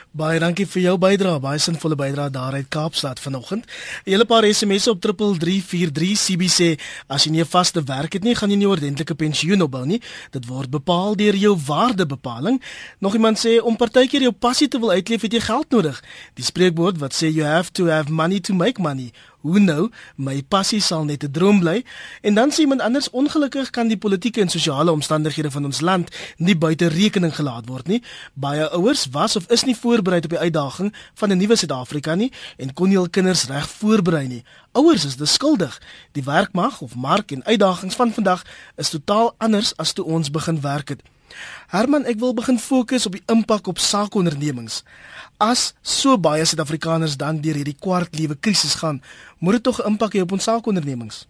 Baie 0.10 0.40
dankie 0.42 0.66
vir 0.66 0.82
jou 0.82 0.96
bydrae, 0.98 1.38
baie 1.40 1.60
sinvolle 1.62 1.96
bydrae 1.96 2.32
daar 2.34 2.56
uit 2.58 2.68
Kaapstad 2.74 3.20
vanoggend. 3.22 3.66
'n 3.66 4.10
Hele 4.10 4.26
paar 4.26 4.44
SMS'e 4.44 4.90
op 4.90 5.02
3343 5.02 6.18
CB 6.18 6.50
sê 6.50 6.80
as 7.08 7.24
jy 7.24 7.32
nie 7.32 7.42
'n 7.42 7.46
vaste 7.46 7.84
werk 7.84 8.14
het 8.14 8.24
nie, 8.24 8.36
gaan 8.36 8.50
jy 8.50 8.58
nie 8.58 8.68
ordentlike 8.68 9.16
pensioen 9.16 9.62
opbou 9.62 9.86
nie. 9.86 10.02
Dit 10.32 10.46
word 10.46 10.70
bepaal 10.70 11.16
deur 11.16 11.36
jou 11.36 11.56
waardebepaling. 11.66 12.62
Nog 13.00 13.14
iemand 13.14 13.38
sê 13.38 13.62
om 13.62 13.76
partykeer 13.78 14.22
jou 14.22 14.32
passie 14.32 14.68
te 14.68 14.80
wil 14.80 14.92
uitleef, 14.92 15.22
het 15.22 15.34
jy 15.34 15.40
geld 15.40 15.70
nodig. 15.70 16.04
Die 16.34 16.46
spreekwoord 16.46 16.98
wat 16.98 17.14
sê 17.14 17.32
you 17.32 17.46
have 17.46 17.72
to 17.72 17.86
have 17.86 18.12
money 18.12 18.40
to 18.40 18.54
make 18.54 18.82
money 18.82 19.12
Hoe 19.40 19.60
nou? 19.60 19.90
My 20.16 20.42
passie 20.44 20.82
sal 20.84 21.06
net 21.08 21.24
'n 21.24 21.32
droom 21.32 21.60
bly. 21.60 21.84
En 22.22 22.34
dan 22.34 22.52
sê 22.52 22.60
iemand 22.60 22.82
anders 22.82 23.10
ongelukkig 23.10 23.70
kan 23.70 23.88
die 23.88 23.98
politieke 23.98 24.42
en 24.42 24.50
sosiale 24.50 24.92
omstandighede 24.92 25.52
van 25.52 25.66
ons 25.66 25.82
land 25.82 26.16
nie 26.38 26.58
buite 26.58 26.88
rekening 26.88 27.36
gelaat 27.36 27.68
word 27.68 27.88
nie. 27.88 28.04
Baie 28.34 28.70
ouers 28.70 29.08
was 29.12 29.36
of 29.36 29.48
is 29.48 29.64
nie 29.64 29.76
voorberei 29.76 30.20
op 30.24 30.30
die 30.30 30.40
uitdaging 30.40 30.94
van 31.14 31.32
'n 31.32 31.38
nuwe 31.38 31.56
Suid-Afrika 31.56 32.16
nie 32.16 32.32
en 32.58 32.74
kon 32.74 32.88
nie 32.88 32.98
hul 32.98 33.10
kinders 33.10 33.46
reg 33.46 33.70
voorberei 33.70 34.28
nie. 34.28 34.44
Ouers 34.72 35.06
is 35.06 35.16
beskuldig. 35.16 35.82
Die 36.12 36.24
werkmag 36.24 36.82
of 36.82 36.96
mark 36.96 37.32
en 37.32 37.46
uitdagings 37.46 37.96
van 37.96 38.14
vandag 38.14 38.44
is 38.76 38.90
totaal 38.90 39.34
anders 39.38 39.78
as 39.78 39.94
toe 39.94 40.06
ons 40.06 40.32
begin 40.32 40.62
werk 40.62 40.90
het. 40.90 41.02
Herman, 41.74 42.06
ek 42.06 42.20
wil 42.20 42.34
begin 42.34 42.60
fokus 42.60 43.06
op 43.06 43.18
die 43.18 43.24
impak 43.32 43.68
op 43.68 43.80
saakondernemings. 43.80 44.84
As 45.38 45.74
so 45.82 46.18
baie 46.18 46.46
Suid-Afrikaners 46.46 47.18
dan 47.18 47.42
deur 47.42 47.56
hierdie 47.56 47.78
kwartliewe 47.80 48.36
krisis 48.36 48.76
gaan, 48.82 49.02
moet 49.40 49.60
dit 49.60 49.64
tog 49.64 49.80
'n 49.80 49.88
impak 49.94 50.14
hê 50.14 50.22
op 50.22 50.32
ons 50.32 50.44
saakondernemings. 50.44 51.28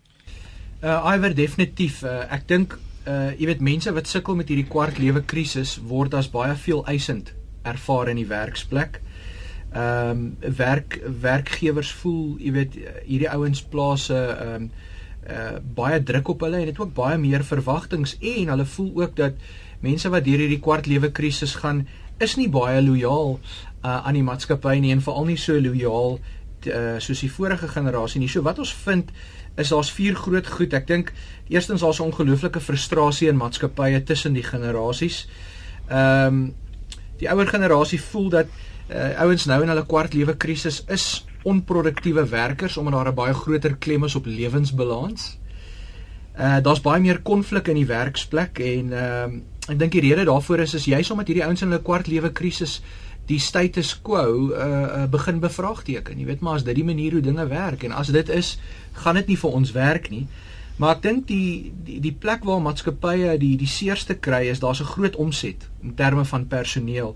Uh 0.84 1.14
iwer 1.16 1.36
definitief. 1.36 2.04
Uh, 2.04 2.24
ek 2.32 2.48
dink 2.48 2.78
uh 3.08 3.32
jy 3.36 3.46
weet 3.46 3.62
mense 3.62 3.92
wat 3.92 4.08
sukkel 4.08 4.36
met 4.36 4.48
hierdie 4.48 4.68
kwartlewe 4.68 5.22
krisis 5.26 5.78
word 5.78 6.14
as 6.14 6.30
baie 6.32 6.56
veel 6.56 6.86
eisend 6.88 7.34
ervaar 7.64 8.10
in 8.10 8.16
die 8.16 8.30
werksplek. 8.30 9.02
Ehm 9.70 10.10
um, 10.10 10.38
werk 10.58 11.00
werkgewers 11.22 11.92
voel, 11.92 12.38
jy 12.42 12.52
weet 12.52 12.78
hierdie 13.06 13.30
ouens 13.30 13.62
plaas 13.62 14.10
'n 14.10 14.16
ehm 14.16 14.56
um, 14.56 14.72
uh 15.30 15.58
baie 15.76 16.04
druk 16.04 16.28
op 16.28 16.42
hulle 16.42 16.58
en 16.58 16.66
dit 16.66 16.80
ook 16.80 16.94
baie 16.94 17.18
meer 17.18 17.44
verwagtinge 17.44 18.16
en 18.20 18.48
hulle 18.50 18.66
voel 18.66 18.92
ook 19.02 19.16
dat 19.16 19.34
mense 19.82 20.10
wat 20.10 20.24
deur 20.24 20.42
hierdie 20.44 20.60
kwartlewe 20.60 21.12
krisis 21.12 21.56
gaan 21.56 21.88
is 22.20 22.36
nie 22.36 22.50
baie 22.52 22.82
lojaal 22.82 23.40
uh, 23.84 24.08
aan 24.08 24.14
die 24.14 24.24
maatskappy 24.24 24.80
nie 24.80 24.92
en 24.92 25.02
veral 25.02 25.26
nie 25.26 25.38
so 25.40 25.60
lojaal 25.60 26.20
uh, 26.68 26.98
soos 27.00 27.22
die 27.24 27.32
vorige 27.32 27.68
generasie 27.72 28.20
nie. 28.20 28.30
So 28.32 28.44
wat 28.44 28.60
ons 28.60 28.74
vind 28.86 29.12
is 29.60 29.72
daar's 29.72 29.92
vier 29.92 30.16
groot 30.16 30.48
goed. 30.48 30.74
Ek 30.74 30.88
dink 30.88 31.14
eerstens 31.50 31.82
daar's 31.82 32.00
'n 32.00 32.12
ongelooflike 32.12 32.60
frustrasie 32.60 33.30
in 33.30 33.38
maatskappye 33.38 34.04
tussen 34.04 34.34
die 34.34 34.44
generasies. 34.44 35.28
Ehm 35.90 36.28
um, 36.28 36.54
die 37.20 37.28
ouer 37.28 37.48
generasie 37.48 38.00
voel 38.00 38.30
dat 38.30 38.48
uh, 38.88 39.20
ouens 39.20 39.46
nou 39.46 39.62
in 39.62 39.68
hulle 39.68 39.86
kwartlewe 39.86 40.38
krisis 40.38 40.84
is 40.88 41.26
onproduktiewe 41.44 42.24
werkers 42.30 42.78
omdat 42.78 42.94
daar 42.94 43.12
'n 43.12 43.16
baie 43.16 43.34
groter 43.34 43.76
klem 43.76 44.04
is 44.04 44.16
op 44.16 44.26
lewensbalans. 44.26 45.38
Uh 46.38 46.60
daar's 46.62 46.82
baie 46.82 47.02
meer 47.02 47.22
konflik 47.22 47.68
in 47.68 47.76
die 47.76 47.86
werksplek 47.86 48.60
en 48.60 48.94
ehm 48.94 49.36
uh, 49.36 49.42
Ek 49.70 49.78
dink 49.78 49.94
die 49.94 50.02
rede 50.02 50.26
daarvoor 50.26 50.66
is 50.66 50.74
is 50.74 50.90
juis 50.90 51.12
omdat 51.14 51.30
hierdie 51.30 51.46
ouens 51.46 51.62
in 51.62 51.70
hulle 51.70 51.84
kwart 51.86 52.08
lewe 52.10 52.32
krisis 52.34 52.80
die 53.30 53.40
status 53.40 53.94
quo 54.02 54.24
uh, 54.50 54.54
uh 54.58 55.08
begin 55.12 55.40
bevraagteken. 55.40 56.18
Jy 56.18 56.26
weet 56.26 56.42
maar 56.42 56.58
as 56.58 56.66
dit 56.66 56.76
die 56.76 56.86
manier 56.88 57.14
hoe 57.14 57.22
dinge 57.22 57.46
werk 57.48 57.84
en 57.86 57.94
as 57.94 58.10
dit 58.14 58.30
is, 58.34 58.56
gaan 59.04 59.20
dit 59.22 59.28
nie 59.34 59.38
vir 59.38 59.58
ons 59.62 59.74
werk 59.76 60.10
nie. 60.10 60.26
Maar 60.80 60.96
ek 60.96 61.04
dink 61.04 61.28
die, 61.28 61.72
die 61.86 62.00
die 62.02 62.16
plek 62.16 62.46
waar 62.48 62.62
maatskappye 62.64 63.36
die 63.38 63.56
die 63.60 63.70
seerste 63.70 64.16
kry 64.16 64.48
is 64.50 64.64
daar's 64.64 64.82
'n 64.82 64.92
groot 64.96 65.16
omset 65.16 65.68
in 65.84 65.94
terme 65.96 66.26
van 66.26 66.48
personeel 66.48 67.16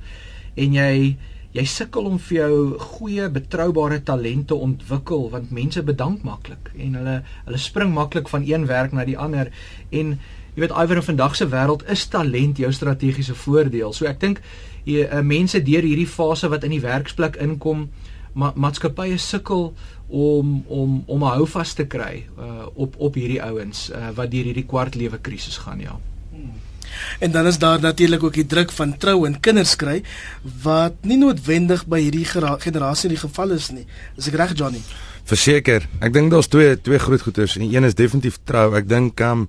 en 0.55 0.73
jy 0.73 1.17
jy 1.53 1.65
sukkel 1.69 2.07
om 2.09 2.19
vir 2.19 2.37
jou 2.37 2.77
goeie 2.97 3.29
betroubare 3.29 3.99
talente 4.03 4.55
ontwikkel 4.55 5.29
want 5.29 5.51
mense 5.51 5.83
bedank 5.85 6.23
maklik 6.25 6.71
en 6.77 6.95
hulle 6.99 7.17
hulle 7.45 7.57
spring 7.61 7.93
maklik 7.93 8.29
van 8.29 8.45
een 8.45 8.65
werk 8.65 8.91
na 8.91 9.05
die 9.05 9.17
ander 9.17 9.51
en 9.89 10.17
jy 10.53 10.63
weet 10.63 10.75
iwer 10.83 11.01
in 11.01 11.07
vandag 11.09 11.35
se 11.35 11.47
wêreld 11.49 11.83
is 11.89 12.05
talent 12.07 12.57
jou 12.57 12.71
strategiese 12.71 13.35
voordeel. 13.35 13.93
So 13.93 14.05
ek 14.05 14.19
dink 14.19 14.41
jy 14.85 15.07
uh, 15.07 15.21
mense 15.21 15.61
deur 15.63 15.85
hierdie 15.85 16.09
fase 16.09 16.49
wat 16.51 16.63
in 16.63 16.75
die 16.75 16.83
werksplek 16.83 17.39
inkom, 17.41 17.87
ma 18.33 18.51
maatskappye 18.55 19.17
sukkel 19.17 19.73
om 20.09 20.63
om 20.67 21.03
om 21.05 21.23
'n 21.23 21.35
houvas 21.37 21.73
te 21.73 21.85
kry 21.85 22.25
uh, 22.37 22.65
op 22.73 22.95
op 22.97 23.13
hierdie 23.15 23.41
ouens 23.41 23.89
uh, 23.89 24.09
wat 24.15 24.31
deur 24.31 24.43
hierdie 24.43 24.65
kwartlewe 24.65 25.21
krisis 25.21 25.57
gaan 25.57 25.79
ja. 25.79 25.99
En 27.19 27.31
dan 27.31 27.45
is 27.45 27.57
daar 27.57 27.79
natuurlik 27.79 28.23
ook 28.23 28.33
die 28.33 28.45
druk 28.45 28.71
van 28.71 28.97
trou 28.97 29.25
en 29.25 29.39
kinders 29.39 29.75
kry 29.75 30.03
wat 30.61 30.93
nie 31.01 31.17
noodwendig 31.17 31.85
by 31.85 31.99
hierdie 31.99 32.25
generasie 32.59 33.09
die 33.09 33.17
geval 33.17 33.49
is 33.49 33.71
nie. 33.71 33.85
Is 34.17 34.27
ek 34.27 34.37
reg 34.37 34.53
Johnny? 34.57 34.81
Verseker, 35.23 35.87
ek 35.99 36.13
dink 36.13 36.31
daar's 36.31 36.47
twee 36.47 36.75
twee 36.81 36.99
groot 36.99 37.21
goeters 37.21 37.55
en 37.57 37.65
een 37.65 37.83
is 37.83 37.95
definitief 37.95 38.39
trou. 38.43 38.73
Ek 38.75 38.87
dink 38.89 39.19
um 39.19 39.47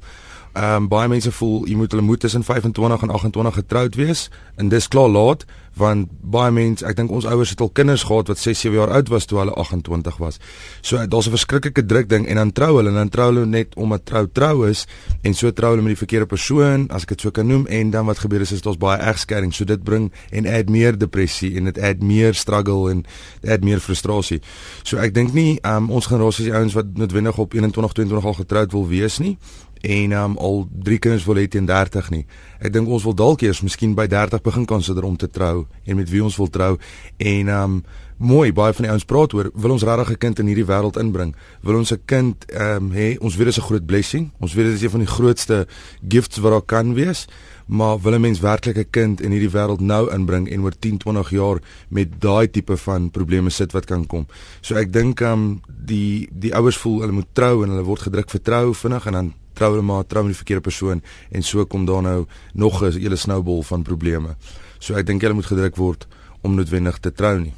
Ehm 0.54 0.84
um, 0.84 0.88
baie 0.88 1.08
mense 1.10 1.32
voel 1.34 1.64
jy 1.66 1.74
moet 1.74 1.90
hulle 1.90 2.02
moet 2.06 2.20
tussen 2.22 2.44
25 2.46 3.02
en 3.02 3.10
28 3.10 3.54
getroud 3.54 3.94
wees 3.98 4.28
en 4.54 4.68
dis 4.70 4.88
klaar 4.88 5.08
laat 5.10 5.42
want 5.74 6.06
baie 6.22 6.52
mense 6.54 6.86
ek 6.86 6.94
dink 6.94 7.10
ons 7.10 7.26
ouers 7.26 7.50
het 7.50 7.62
al 7.64 7.72
kinders 7.74 8.04
gehad 8.06 8.30
wat 8.30 8.38
6 8.38 8.60
7 8.62 8.78
jaar 8.78 8.92
oud 8.94 9.10
was 9.10 9.26
toe 9.26 9.40
hulle 9.40 9.54
28 9.58 10.20
was. 10.22 10.38
So 10.80 11.06
daar's 11.06 11.26
'n 11.26 11.34
verskriklike 11.34 11.86
druk 11.86 12.08
ding 12.08 12.26
en 12.26 12.36
dan 12.36 12.52
trou 12.52 12.76
hulle 12.76 12.88
en 12.88 12.94
dan 12.94 13.08
trou 13.08 13.32
hulle 13.32 13.46
net 13.46 13.74
omdat 13.74 14.06
trou 14.06 14.28
trou 14.32 14.68
is 14.68 14.86
en 15.22 15.34
so 15.34 15.50
trou 15.50 15.70
hulle 15.70 15.82
met 15.82 15.98
die 15.98 16.06
verkeerde 16.06 16.26
persoon 16.26 16.86
as 16.90 17.02
ek 17.02 17.08
dit 17.08 17.20
so 17.20 17.30
kan 17.30 17.46
noem 17.46 17.66
en 17.66 17.90
dan 17.90 18.06
wat 18.06 18.18
gebeur 18.18 18.40
is 18.40 18.52
is 18.52 18.62
daar's 18.62 18.78
baie 18.78 18.98
egskeiding 18.98 19.54
so 19.54 19.64
dit 19.64 19.82
bring 19.82 20.12
en 20.30 20.46
add 20.46 20.70
meer 20.70 20.98
depressie 20.98 21.56
en 21.56 21.64
dit 21.64 21.78
add 21.78 22.02
meer 22.02 22.34
struggle 22.34 22.90
en 22.90 23.04
add 23.42 23.64
meer 23.64 23.80
frustrasie. 23.80 24.40
So 24.84 24.98
ek 24.98 25.14
dink 25.14 25.32
nie 25.32 25.58
um, 25.62 25.90
ons 25.90 26.06
generasie 26.06 26.44
se 26.44 26.52
ouens 26.52 26.74
wat 26.74 26.86
noodwendig 26.94 27.38
op 27.38 27.54
21 27.54 27.92
22 27.92 28.24
al 28.24 28.34
getroud 28.34 28.72
wil 28.72 28.88
wees 28.88 29.18
nie 29.18 29.38
en 29.84 30.12
um, 30.16 30.36
al 30.40 30.64
drie 30.72 30.98
kinders 30.98 31.26
wil 31.28 31.36
hê 31.36 31.44
teen 31.48 31.66
30 31.68 32.08
nie. 32.14 32.24
Ek 32.64 32.72
dink 32.72 32.88
ons 32.88 33.04
wil 33.04 33.16
dalk 33.16 33.44
eers 33.44 33.60
miskien 33.64 33.92
by 33.96 34.06
30 34.08 34.40
begin 34.44 34.64
konsider 34.68 35.04
om 35.04 35.18
te 35.20 35.28
trou 35.28 35.66
en 35.84 36.00
met 36.00 36.08
wie 36.08 36.24
ons 36.24 36.36
wil 36.40 36.48
trou 36.48 36.72
en 37.18 37.52
um 37.52 37.78
mooi 38.24 38.52
baie 38.54 38.72
van 38.72 38.86
die 38.86 38.90
ouens 38.92 39.04
praat 39.10 39.34
oor 39.34 39.50
wil 39.52 39.74
ons 39.74 39.82
regtig 39.82 40.14
'n 40.14 40.18
kind 40.18 40.38
in 40.38 40.46
hierdie 40.46 40.64
wêreld 40.64 40.96
inbring. 40.96 41.34
Wil 41.62 41.76
ons 41.76 41.92
'n 41.92 42.00
kind 42.06 42.44
um 42.54 42.92
hê 42.92 43.18
ons 43.20 43.36
weet 43.36 43.46
dit 43.46 43.56
is 43.56 43.58
'n 43.58 43.68
groot 43.68 43.86
blessing. 43.86 44.30
Ons 44.40 44.54
weet 44.54 44.66
dit 44.66 44.74
is 44.74 44.82
een 44.82 44.90
van 44.90 45.00
die 45.00 45.14
grootste 45.16 45.66
gifts 46.08 46.38
wat 46.38 46.52
daar 46.52 46.62
kan 46.62 46.94
wees. 46.94 47.26
Maar 47.66 47.98
wil 48.00 48.14
'n 48.14 48.20
mens 48.20 48.40
werklik 48.40 48.76
'n 48.76 48.90
kind 48.90 49.20
in 49.20 49.30
hierdie 49.30 49.50
wêreld 49.50 49.80
nou 49.80 50.10
inbring 50.12 50.48
en 50.50 50.62
oor 50.62 50.72
10, 50.78 50.98
20 50.98 51.30
jaar 51.30 51.58
met 51.88 52.08
daai 52.20 52.50
tipe 52.50 52.76
van 52.76 53.10
probleme 53.10 53.50
sit 53.50 53.72
wat 53.72 53.84
kan 53.84 54.06
kom. 54.06 54.26
So 54.60 54.74
ek 54.76 54.92
dink 54.92 55.20
um 55.20 55.60
die 55.84 56.28
die 56.32 56.54
ouers 56.54 56.76
voel 56.76 57.00
hulle 57.00 57.12
moet 57.12 57.34
trou 57.34 57.64
en 57.64 57.70
hulle 57.70 57.84
word 57.84 58.00
gedruk 58.00 58.30
vertrou 58.30 58.74
vinnig 58.74 59.06
en 59.06 59.12
dan 59.12 59.34
trou 59.54 59.70
hulle 59.74 59.86
maar 59.86 60.06
trou 60.06 60.22
met 60.24 60.34
die 60.34 60.42
verkeerde 60.42 60.62
persoon 60.62 61.02
en 61.30 61.42
so 61.42 61.64
kom 61.66 61.84
daar 61.86 62.02
nou 62.02 62.26
nog 62.52 62.82
'n 62.82 62.98
hele 62.98 63.16
snowball 63.16 63.62
van 63.62 63.82
probleme. 63.82 64.36
So 64.78 64.94
ek 64.94 65.06
dink 65.06 65.20
hulle 65.20 65.34
moet 65.34 65.46
gedruk 65.46 65.76
word 65.76 66.06
om 66.42 66.54
noodwendig 66.54 66.98
te 66.98 67.12
trou 67.12 67.38
nie. 67.38 67.54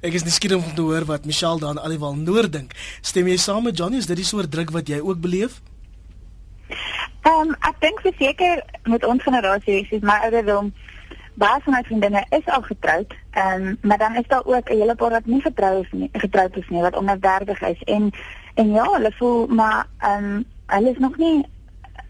Ek 0.00 0.12
is 0.12 0.24
nuuskierig 0.24 0.64
om 0.64 0.74
te 0.74 0.80
hoor 0.80 1.04
wat 1.04 1.24
Michelle 1.24 1.60
dan 1.60 1.78
alwel 1.78 2.14
noord 2.14 2.52
dink. 2.52 2.72
Stem 3.00 3.26
jy 3.26 3.36
saam 3.36 3.64
met 3.64 3.76
Johnny 3.76 3.98
is 3.98 4.06
dit 4.06 4.16
die 4.16 4.24
soort 4.24 4.50
druk 4.50 4.70
wat 4.70 4.88
jy 4.88 4.98
ook 5.00 5.20
beleef? 5.20 5.60
Ehm 7.22 7.48
um, 7.48 7.54
ek 7.60 7.80
dink 7.80 8.00
seker 8.18 8.62
met 8.84 9.04
ons 9.04 9.22
generasie 9.22 9.86
is 9.90 10.02
my 10.02 10.18
ouderdom 10.28 10.72
baie 11.36 11.60
van 11.62 11.72
my 11.72 11.82
vriendinne 11.84 12.24
is 12.30 12.46
al 12.46 12.62
getroud. 12.62 13.14
Ehm 13.30 13.66
um, 13.66 13.78
maar 13.82 13.98
dan 13.98 14.16
is 14.16 14.28
daar 14.28 14.44
ook 14.44 14.70
'n 14.70 14.78
hele 14.78 14.94
paar 14.94 15.10
wat 15.10 15.26
nie 15.26 15.40
getroud 15.40 15.84
is 15.84 15.92
nie, 15.92 16.08
getroud 16.12 16.56
is 16.56 16.68
nie 16.68 16.82
wat 16.82 16.96
onder 16.96 17.20
30 17.20 17.60
is 17.60 17.82
en 17.82 18.10
en 18.54 18.70
ja, 18.70 18.84
hulle 18.92 19.12
voel 19.18 19.46
maar 19.46 19.86
ehm 19.98 20.24
um, 20.24 20.44
hulle 20.66 20.90
is 20.90 20.98
nog 20.98 21.16
nie 21.16 21.44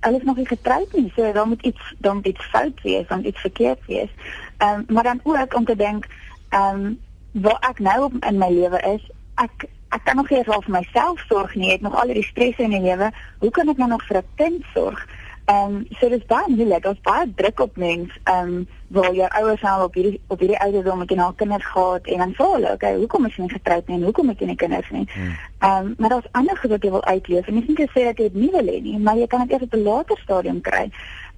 hulle 0.01 0.17
is 0.17 0.23
nog 0.23 0.37
nie 0.37 0.47
getroud 0.47 0.93
nie. 0.93 1.13
So 1.17 1.33
daar 1.33 1.49
moet 1.49 1.63
iets 1.63 1.95
dan 1.99 2.21
iets 2.23 2.45
fout 2.45 2.83
wees, 2.83 3.07
dan 3.09 3.25
iets 3.25 3.41
verkeerd 3.41 3.87
wees. 3.87 4.11
Ehm 4.57 4.79
um, 4.79 4.85
maar 4.89 5.03
dan 5.03 5.21
ook 5.23 5.55
om 5.55 5.65
te 5.65 5.77
dink 5.77 6.07
ehm 6.49 6.85
um, 6.85 7.01
waar 7.33 7.67
ek 7.69 7.79
nou 7.79 8.03
op 8.05 8.25
in 8.25 8.39
my 8.39 8.49
lewe 8.49 8.81
is, 8.81 9.11
ek 9.35 9.69
ek 9.89 10.05
kan 10.05 10.17
nog 10.17 10.31
nie 10.31 10.43
vir 10.45 10.65
myself 10.67 11.21
sorg 11.29 11.55
nie. 11.55 11.67
Ek 11.67 11.81
het 11.81 11.81
nog 11.81 12.01
al 12.01 12.13
die 12.13 12.25
stresse 12.25 12.63
in 12.63 12.71
my 12.71 12.81
lewe. 12.81 13.11
Hoe 13.39 13.51
kan 13.51 13.69
ek 13.69 13.77
nou 13.77 13.89
nog 13.89 14.07
vir 14.07 14.17
'n 14.17 14.29
kind 14.35 14.65
sorg? 14.75 15.07
Ehm 15.47 15.75
um, 15.75 15.87
so 15.91 16.09
dis 16.09 16.25
baie 16.27 16.49
moeilik. 16.49 16.83
Daar's 16.83 17.01
baie 17.01 17.35
druk 17.35 17.61
op 17.61 17.77
mens. 17.77 18.19
Ehm 18.23 18.49
um, 18.49 18.69
waar 18.89 19.15
jou 19.15 19.29
ouers 19.29 19.63
al 19.63 19.85
op 19.85 19.95
hierdie 19.95 20.21
op 20.27 20.39
hierdie 20.39 20.59
ouderdom 20.59 20.99
met 20.99 21.09
hulle 21.09 21.35
kinders 21.37 21.67
gehad 21.67 22.07
en 22.07 22.19
dan 22.19 22.33
vra 22.35 22.51
hulle, 22.53 22.73
okay, 22.73 22.97
hoekom 22.97 23.27
is 23.27 23.37
jy 23.37 23.43
nie 23.43 23.53
getroud 23.53 23.87
nie 23.87 23.97
en 23.97 24.03
hoekom 24.03 24.29
het 24.29 24.43
jy 24.43 24.47
nie 24.47 24.57
kinders 24.57 24.91
nie? 24.91 25.05
Hmm. 25.13 25.37
Ehm 25.59 25.87
um, 25.87 25.95
maar 25.99 26.09
daar's 26.09 26.33
ander 26.33 26.57
goed 26.57 26.71
wat 26.71 26.83
jy 26.83 26.91
wil 26.91 27.05
uitleef. 27.05 27.47
En 27.47 27.55
nie 27.55 27.65
net 27.79 27.95
sê 27.95 28.05
dat 28.09 28.19
jy 28.19 28.27
dit 28.27 28.35
nie 28.35 28.51
wil 28.51 28.73
hê 28.75 28.83
nie, 28.83 28.99
maar 28.99 29.23
jy 29.23 29.27
kan 29.27 29.47
dit 29.47 29.55
eers 29.55 29.63
op 29.69 29.75
'n 29.75 29.83
later 29.83 30.19
stadium 30.19 30.61
kry. 30.61 30.91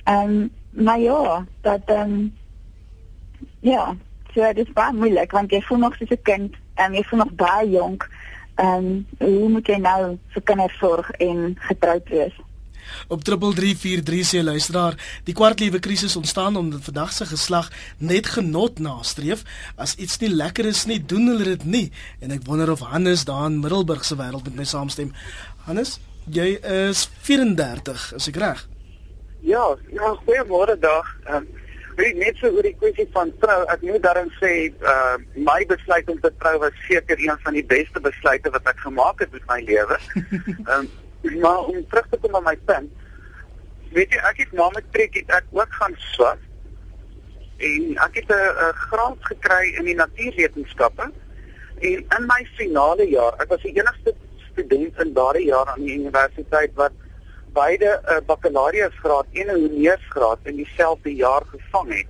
Ehm 0.05 0.31
um, 0.31 0.51
maar 0.71 0.99
ja, 1.01 1.45
dat 1.61 1.85
ehm 1.85 2.01
um, 2.01 2.35
ja, 3.61 3.95
so 4.35 4.53
dit 4.53 4.67
is 4.67 4.73
baie 4.73 4.93
moeilik 4.93 5.33
want 5.33 5.51
jy 5.51 5.61
voel 5.61 5.79
nog 5.79 5.97
soos 5.97 6.17
'n 6.17 6.23
kind 6.23 6.57
en 6.75 6.95
jy 6.95 7.05
voel 7.05 7.19
nog 7.19 7.33
baie 7.33 7.71
jonk. 7.71 8.09
Ehm 8.55 8.75
um, 8.75 9.07
hoe 9.19 9.49
moet 9.49 9.67
jy 9.67 9.77
nou 9.77 10.19
vir 10.29 10.43
kinders 10.43 10.79
sorg 10.79 11.11
en 11.11 11.57
getroud 11.59 12.09
wees? 12.09 12.35
Op 13.09 13.25
3343 13.25 14.27
sê 14.27 14.43
luisteraar, 14.45 14.97
die 15.25 15.35
kwartliewe 15.35 15.81
krisis 15.85 16.17
ontstaan 16.17 16.57
omdat 16.57 16.85
vandag 16.85 17.13
se 17.13 17.27
geslag 17.27 17.71
net 17.99 18.27
genot 18.27 18.79
nastreef. 18.79 19.45
As 19.77 19.95
iets 19.97 20.19
nie 20.19 20.33
lekker 20.35 20.67
is 20.67 20.85
nie, 20.87 20.99
doen 21.05 21.27
hulle 21.33 21.45
dit 21.45 21.65
nie. 21.65 21.87
En 22.21 22.35
ek 22.35 22.47
wonder 22.47 22.71
of 22.73 22.81
Hannes 22.81 23.25
daar 23.29 23.47
in 23.47 23.61
Middelburg 23.61 24.05
se 24.05 24.17
wêreld 24.17 24.45
met 24.51 24.57
my 24.63 24.67
saamstem. 24.69 25.13
Hannes, 25.67 25.99
jy 26.31 26.59
is 26.63 27.09
34, 27.27 28.13
is 28.17 28.29
ek 28.29 28.43
reg? 28.43 28.67
Ja, 29.47 29.65
ja, 29.95 30.13
goeiemôre 30.27 30.79
dag. 30.81 31.17
Ehm 31.27 31.43
um, 31.43 31.49
weet 31.99 32.15
net 32.15 32.37
so 32.39 32.51
oor 32.55 32.63
die 32.63 32.77
kwessie 32.79 33.09
van 33.15 33.33
trou. 33.43 33.59
Ek 33.73 33.83
moet 33.83 34.03
daarin 34.05 34.31
sê, 34.39 34.53
uh 34.87 35.17
my 35.35 35.59
besluit 35.71 36.11
om 36.13 36.21
te 36.23 36.31
trou 36.39 36.55
was 36.63 36.77
seker 36.87 37.19
een 37.19 37.39
van 37.43 37.59
die 37.59 37.65
beste 37.67 38.03
besluite 38.03 38.53
wat 38.55 38.71
ek 38.71 38.83
gemaak 38.87 39.25
het 39.25 39.35
in 39.35 39.47
my 39.51 39.61
lewe. 39.67 39.99
Ehm 40.23 40.73
um, 40.79 40.91
maar 41.37 41.59
om 41.59 41.87
terug 41.89 42.07
te 42.11 42.19
kom 42.21 42.31
na 42.31 42.41
my 42.41 42.57
punt. 42.57 42.93
Weet 43.93 44.13
jy, 44.13 44.21
ek 44.31 44.43
het 44.45 44.53
na 44.53 44.69
my 44.75 44.83
trek 44.93 45.15
het 45.15 45.31
ek 45.39 45.45
ook 45.57 45.73
gaan 45.81 45.97
swat. 46.13 46.39
En 47.59 47.97
ek 48.07 48.15
het 48.21 48.31
'n 48.31 48.73
graad 48.89 49.19
gekry 49.31 49.75
in 49.79 49.85
die 49.85 49.95
natuurwetenskappe. 49.95 51.11
En 51.81 51.99
in 52.19 52.27
my 52.27 52.43
finale 52.57 53.09
jaar, 53.09 53.35
ek 53.41 53.49
was 53.49 53.63
die 53.63 53.75
enigste 53.75 54.15
student 54.51 54.99
in 55.01 55.13
daardie 55.13 55.47
jaar 55.47 55.67
aan 55.67 55.85
die 55.85 55.99
universiteit 55.99 56.75
wat 56.75 56.93
beide 57.53 58.01
'n 58.03 58.13
uh, 58.13 58.21
bakkalaureusgraad 58.27 59.27
en 59.33 59.47
'n 59.47 59.61
honeursgraad 59.63 60.39
in 60.43 60.57
dieselfde 60.57 61.15
jaar 61.15 61.43
gevang 61.47 61.95
het. 61.95 62.07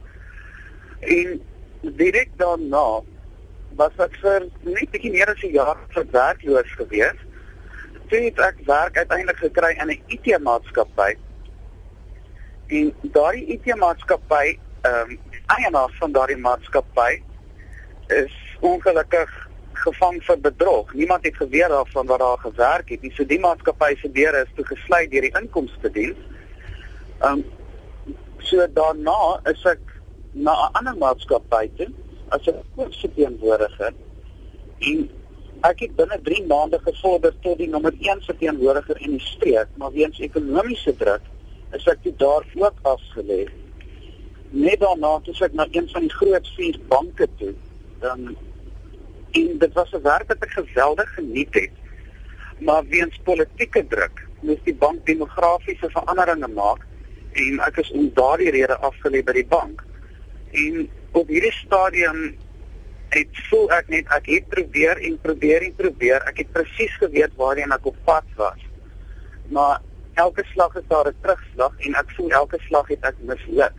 En 1.00 1.40
direk 1.80 2.30
daarna 2.36 3.00
was 3.76 3.94
ek 3.96 4.14
vir 4.22 4.40
net 4.62 4.82
'n 4.82 4.90
bietjie 4.90 5.10
meer 5.10 5.30
as 5.30 5.42
'n 5.42 5.52
jaar 5.52 5.78
werkloos 6.10 6.72
geweest 6.80 7.27
toe 8.08 8.20
het 8.24 8.38
ek 8.38 8.60
werk 8.66 8.96
uiteindelik 8.96 9.36
gekry 9.36 9.72
in 9.76 9.88
'n 9.88 10.02
IT-maatskappy. 10.06 11.16
En 12.66 12.94
daardie 13.02 13.46
IT-maatskappy, 13.56 14.58
ehm 14.82 15.10
um, 15.10 15.18
eienaar 15.46 15.90
van 15.98 16.12
daardie 16.12 16.36
maatskappy 16.36 17.22
is 18.06 18.34
ongelukkig 18.60 19.48
gevang 19.72 20.24
vir 20.24 20.40
bedrog. 20.40 20.92
Niemand 20.94 21.24
het 21.24 21.36
geweet 21.36 21.68
daarvan 21.68 22.06
wat 22.06 22.18
daar 22.18 22.38
gewerk 22.38 22.88
het 22.88 23.02
nie. 23.02 23.12
So 23.14 23.26
die 23.26 23.40
maatskappy 23.40 23.94
se 23.96 24.10
deure 24.12 24.42
is 24.42 24.52
toe 24.54 24.64
gesluit 24.64 25.10
deur 25.10 25.20
die 25.20 25.36
inkomste 25.40 25.90
diens. 25.90 26.18
Ehm 27.20 27.32
um, 27.32 27.44
so 28.38 28.66
daarna 28.72 29.40
is 29.44 29.64
ek 29.64 29.80
na 30.32 30.52
'n 30.52 30.72
ander 30.72 30.96
maatskappy 30.96 31.70
toe 31.76 31.88
as 32.28 32.46
'n 32.46 32.62
koopsverteenwoordiger. 32.76 33.92
En 34.78 35.10
Ek 35.66 35.80
het 35.82 35.94
binne 35.98 36.20
3 36.22 36.44
maande 36.46 36.78
gevorder 36.84 37.32
tot 37.42 37.58
die 37.58 37.66
nommer 37.68 37.94
1 37.98 38.20
verteenwoordiger 38.22 39.00
in 39.02 39.16
die 39.16 39.24
streek, 39.24 39.70
maar 39.74 39.90
weens 39.90 40.20
ekonomiese 40.22 40.94
druk 41.00 41.24
is 41.74 41.86
ek 41.90 42.04
toe 42.04 42.12
daar 42.20 42.46
ook 42.54 42.78
afgelê. 42.86 43.48
Net 44.54 44.78
daarna 44.80 45.16
het 45.24 45.42
ek 45.42 45.56
na 45.58 45.66
een 45.74 45.88
van 45.90 46.06
die 46.06 46.14
groot 46.14 46.52
vier 46.56 46.78
banke 46.88 47.26
toe. 47.40 47.54
Dan 48.00 48.36
en 49.36 49.58
dit 49.58 49.72
was 49.74 49.92
'n 49.92 50.02
werk 50.02 50.28
wat 50.28 50.46
ek 50.46 50.50
geweldig 50.50 51.14
geniet 51.14 51.54
het. 51.54 51.74
Maar 52.58 52.86
weens 52.86 53.18
politieke 53.24 53.86
druk 53.86 54.26
moes 54.40 54.62
die 54.64 54.74
bank 54.74 55.06
demografiese 55.06 55.90
veranderinge 55.90 56.48
maak 56.48 56.86
en 57.32 57.60
ek 57.66 57.76
is 57.76 57.90
om 57.90 58.10
daardie 58.14 58.50
rede 58.50 58.78
afgelê 58.78 59.22
by 59.24 59.32
die 59.32 59.46
bank. 59.46 59.84
En 60.52 60.88
op 61.12 61.28
hierdie 61.28 61.52
stadium 61.52 62.36
het 63.08 63.42
voel 63.48 63.70
ek 63.72 63.88
net 63.88 64.08
ek 64.16 64.26
het 64.26 64.48
probeer 64.48 65.00
en 65.08 65.18
probeer 65.20 65.62
en 65.62 65.74
probeer. 65.74 66.24
Ek 66.28 66.42
het 66.42 66.52
presies 66.52 66.94
geweet 67.00 67.36
waarheen 67.36 67.72
ek 67.72 67.86
op 67.86 67.96
pad 68.04 68.26
was. 68.36 68.64
Maar 69.54 69.80
elke 70.14 70.44
slag 70.52 70.74
is 70.76 70.88
daar 70.88 71.08
'n 71.08 71.16
terugslag 71.22 71.74
en 71.78 71.94
ek 71.94 72.10
voel 72.16 72.30
elke 72.30 72.58
slag 72.68 72.88
het 72.88 73.02
ek 73.02 73.16
misluk. 73.20 73.74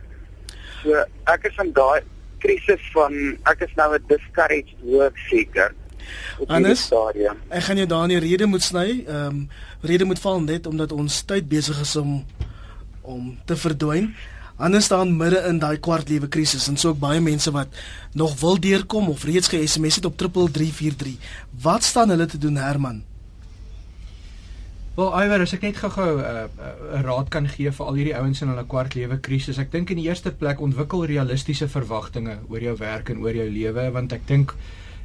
So 0.82 1.04
ek 1.24 1.44
is 1.44 1.56
in 1.58 1.72
daai 1.72 2.00
krisis 2.38 2.82
van 2.92 3.12
ek 3.44 3.60
is 3.60 3.74
nou 3.76 3.94
'n 3.94 4.04
discouraged 4.08 4.76
work 4.82 5.16
seeker. 5.28 5.74
Anders. 6.46 6.90
Ek 7.48 7.62
gaan 7.62 7.76
jou 7.76 7.86
daar 7.86 8.02
in 8.08 8.08
die 8.18 8.28
rede 8.28 8.46
moet 8.46 8.62
sny. 8.62 9.04
Ehm 9.06 9.26
um, 9.26 9.48
rede 9.80 10.04
moet 10.04 10.18
val 10.18 10.40
net 10.40 10.66
omdat 10.66 10.92
ons 10.92 11.22
tyd 11.24 11.48
besig 11.48 11.80
is 11.80 11.96
om 11.96 12.24
om 13.02 13.38
te 13.44 13.56
verdwyn. 13.56 14.14
Ander 14.60 14.82
staan 14.84 15.14
midde 15.16 15.38
in 15.48 15.58
daai 15.58 15.78
kwartlewe 15.80 16.28
krisis 16.28 16.66
en 16.68 16.76
so 16.76 16.92
ook 16.92 16.98
baie 17.00 17.20
mense 17.24 17.50
wat 17.50 17.76
nog 18.12 18.34
wil 18.40 18.58
deurkom 18.60 19.08
of 19.08 19.24
reeds 19.24 19.48
ge-SMS 19.48 20.00
het 20.00 20.04
op 20.04 20.16
3343. 20.20 21.16
Wat 21.62 21.82
staan 21.82 22.12
hulle 22.12 22.26
te 22.26 22.38
doen 22.38 22.56
Herman? 22.60 23.00
Wel, 24.98 25.14
Iwer, 25.22 25.46
as 25.46 25.54
ek 25.56 25.62
net 25.64 25.78
gou-gou 25.80 26.18
'n 26.18 26.20
uh, 26.20 26.44
uh, 26.44 27.00
raad 27.06 27.28
kan 27.32 27.48
gee 27.48 27.72
vir 27.72 27.86
al 27.86 27.96
hierdie 27.96 28.16
ouens 28.18 28.42
in 28.42 28.52
hulle 28.52 28.66
kwartlewe 28.68 29.16
krisis. 29.20 29.58
Ek 29.58 29.72
dink 29.72 29.90
in 29.90 29.96
die 29.96 30.08
eerste 30.10 30.32
plek 30.32 30.60
ontwikkel 30.60 31.06
realistiese 31.06 31.68
verwagtinge 31.68 32.36
oor 32.48 32.60
jou 32.60 32.76
werk 32.76 33.08
en 33.08 33.24
oor 33.24 33.32
jou 33.32 33.48
lewe 33.48 33.90
want 33.96 34.12
ek 34.12 34.26
dink 34.28 34.52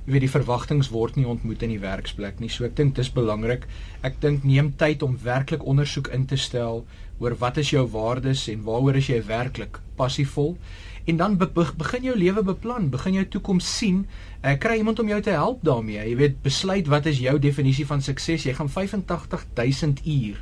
jy 0.06 0.12
weet 0.12 0.26
die 0.26 0.34
verwagtinge 0.36 0.90
word 0.92 1.16
nie 1.16 1.26
ontmoet 1.26 1.64
in 1.64 1.70
die 1.70 1.80
werksplek 1.80 2.40
nie. 2.44 2.50
So 2.50 2.66
ek 2.66 2.76
dink 2.76 2.96
dis 2.96 3.10
belangrik. 3.10 3.64
Ek 4.04 4.20
dink 4.20 4.44
neem 4.44 4.74
tyd 4.76 5.02
om 5.02 5.16
werklik 5.24 5.64
ondersoek 5.64 6.12
in 6.14 6.26
te 6.26 6.36
stel 6.36 6.84
oor 7.20 7.36
wat 7.40 7.58
is 7.58 7.70
jou 7.70 7.86
waardes 7.92 8.48
en 8.52 8.64
waaroor 8.64 8.96
is 9.00 9.08
jy 9.08 9.22
werklik 9.26 9.80
passievol 9.96 10.58
en 11.06 11.18
dan 11.18 11.38
be 11.38 11.48
begin 11.78 12.04
jou 12.04 12.16
lewe 12.18 12.42
beplan, 12.44 12.90
begin 12.90 13.20
jou 13.20 13.26
toekoms 13.36 13.68
sien. 13.78 14.06
Uh, 14.42 14.56
kry 14.58 14.80
iemand 14.82 15.00
om 15.00 15.08
jou 15.08 15.22
te 15.22 15.36
help 15.38 15.62
daarmee. 15.62 16.02
Jy 16.02 16.16
weet, 16.18 16.42
besluit 16.42 16.90
wat 16.90 17.06
is 17.06 17.22
jou 17.22 17.38
definisie 17.40 17.86
van 17.86 18.02
sukses? 18.02 18.46
Jy 18.46 18.56
gaan 18.58 18.70
85000 18.70 20.02
uur 20.06 20.42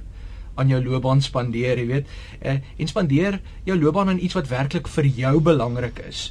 aan 0.55 0.69
jou 0.69 0.79
loopbaan 0.85 1.21
spandeer, 1.21 1.81
jy 1.81 1.87
weet. 1.89 2.13
Uh, 2.39 2.59
en 2.77 2.87
spandeer 2.87 3.41
jou 3.67 3.75
loopbaan 3.79 4.13
aan 4.13 4.21
iets 4.23 4.37
wat 4.37 4.47
werklik 4.47 4.87
vir 4.95 5.09
jou 5.17 5.33
belangrik 5.43 5.99
is. 6.07 6.29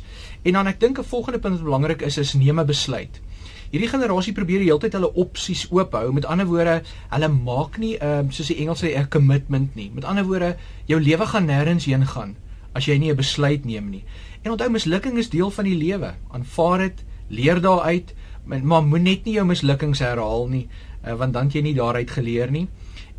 En 0.49 0.57
dan 0.59 0.71
ek 0.71 0.81
dink 0.81 0.99
'n 0.99 1.05
volgende 1.05 1.39
punt 1.39 1.55
wat 1.59 1.65
belangrik 1.69 2.03
is 2.03 2.19
is 2.19 2.33
neem 2.33 2.61
'n 2.61 2.67
besluit. 2.67 3.21
Hierdie 3.73 3.89
generasie 3.89 4.35
probeer 4.37 4.61
die 4.61 4.69
hele 4.69 4.83
tyd 4.83 4.93
hulle 4.99 5.09
opsies 5.17 5.65
oophou. 5.73 6.11
Met 6.13 6.27
ander 6.29 6.45
woorde, 6.47 6.83
hulle 7.09 7.29
maak 7.33 7.79
nie 7.81 7.95
ehm 7.97 8.27
um, 8.27 8.33
soos 8.37 8.51
die 8.53 8.59
Engels 8.61 8.83
sê 8.85 8.93
'n 8.93 9.09
commitment 9.09 9.75
nie. 9.75 9.91
Met 9.95 10.05
ander 10.05 10.25
woorde, 10.29 10.57
jou 10.87 11.01
lewe 11.01 11.27
gaan 11.27 11.49
nêrens 11.49 11.89
heen 11.89 12.07
gaan 12.07 12.37
as 12.75 12.85
jy 12.85 12.99
nie 12.99 13.11
'n 13.11 13.17
besluit 13.17 13.65
neem 13.65 13.91
nie. 13.91 14.05
En 14.43 14.51
onthou 14.51 14.69
mislukking 14.71 15.19
is 15.19 15.31
deel 15.31 15.51
van 15.51 15.65
die 15.65 15.77
lewe. 15.77 16.15
Aanvaar 16.33 16.79
dit, 16.79 17.05
leer 17.29 17.61
daaruit, 17.61 18.15
maar 18.45 18.83
moet 18.83 19.03
net 19.03 19.25
nie 19.25 19.35
jou 19.35 19.47
mislukkings 19.47 19.99
herhaal 19.99 20.49
nie, 20.49 20.69
uh, 21.07 21.15
want 21.15 21.33
dan 21.33 21.49
jy 21.49 21.63
nie 21.63 21.75
daaruit 21.75 22.11
geleer 22.11 22.51
nie. 22.51 22.69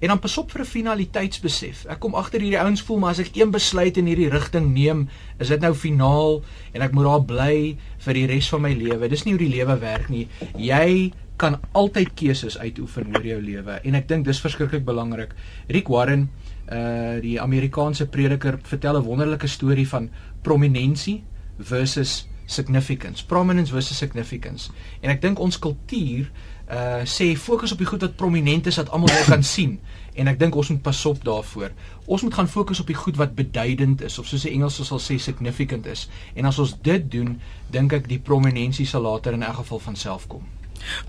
En 0.04 0.12
dan 0.12 0.20
pas 0.20 0.38
op 0.38 0.52
vir 0.52 0.62
'n 0.62 0.66
finaliteitsbesef. 0.66 1.86
Ek 1.86 2.00
kom 2.00 2.16
agter 2.16 2.42
hierdie 2.42 2.60
ouens 2.60 2.82
voel 2.82 3.00
maar 3.00 3.10
as 3.10 3.20
ek 3.20 3.36
een 3.36 3.52
besluit 3.52 3.98
in 3.98 4.06
hierdie 4.06 4.30
rigting 4.30 4.74
neem, 4.74 5.08
is 5.40 5.48
dit 5.48 5.60
nou 5.60 5.74
finaal 5.74 6.44
en 6.74 6.82
ek 6.82 6.92
moet 6.92 7.04
daar 7.04 7.24
bly 7.26 7.78
vir 7.98 8.14
die 8.14 8.26
res 8.26 8.50
van 8.50 8.62
my 8.62 8.74
lewe. 8.74 9.08
Dis 9.08 9.24
nie 9.24 9.34
hoe 9.34 9.40
die 9.40 9.56
lewe 9.56 9.80
werk 9.80 10.10
nie. 10.10 10.28
Jy 10.58 11.14
kan 11.38 11.60
altyd 11.72 12.14
keuses 12.14 12.58
uitoefen 12.58 13.16
oor 13.16 13.24
jou 13.26 13.42
lewe 13.42 13.80
en 13.84 13.96
ek 13.96 14.08
dink 14.08 14.26
dis 14.26 14.42
verskriklik 14.42 14.86
belangrik. 14.86 15.32
Rick 15.68 15.88
Warren, 15.88 16.30
uh 16.68 17.22
die 17.22 17.40
Amerikaanse 17.42 18.08
prediker, 18.08 18.60
vertel 18.64 18.98
'n 18.98 19.06
wonderlike 19.06 19.48
storie 19.48 19.88
van 19.88 20.10
prominensie 20.42 21.24
versus 21.60 22.28
significance. 22.46 23.26
Prominence 23.26 23.72
versus 23.72 23.98
significance. 23.98 24.72
En 25.02 25.10
ek 25.10 25.22
dink 25.22 25.40
ons 25.40 25.60
kultuur 25.60 26.30
uh 26.74 27.04
sê 27.06 27.34
fokus 27.38 27.72
op 27.76 27.82
die 27.82 27.88
goed 27.88 28.02
wat 28.02 28.16
prominent 28.18 28.68
is 28.68 28.80
dat 28.82 28.90
almal 28.90 29.12
jou 29.14 29.26
kan 29.30 29.44
sien 29.46 29.78
en 30.16 30.30
ek 30.32 30.40
dink 30.40 30.56
ons 30.56 30.70
moet 30.70 30.82
pas 30.86 31.06
op 31.10 31.22
daarvoor. 31.26 31.74
Ons 32.06 32.26
moet 32.26 32.34
gaan 32.34 32.50
fokus 32.50 32.82
op 32.84 32.90
die 32.90 32.98
goed 32.98 33.18
wat 33.22 33.36
beduidend 33.38 34.02
is 34.06 34.18
of 34.22 34.28
soos 34.30 34.46
die 34.46 34.54
Engels 34.54 34.82
sal 34.82 35.02
sê 35.02 35.18
significant 35.22 35.86
is. 35.90 36.08
En 36.38 36.46
as 36.50 36.60
ons 36.62 36.76
dit 36.86 37.08
doen, 37.12 37.38
dink 37.74 37.94
ek 37.98 38.10
die 38.10 38.22
prominensie 38.22 38.86
sal 38.90 39.06
later 39.08 39.34
in 39.38 39.46
elk 39.46 39.64
geval 39.64 39.82
van 39.90 39.98
self 39.98 40.28
kom. 40.30 40.46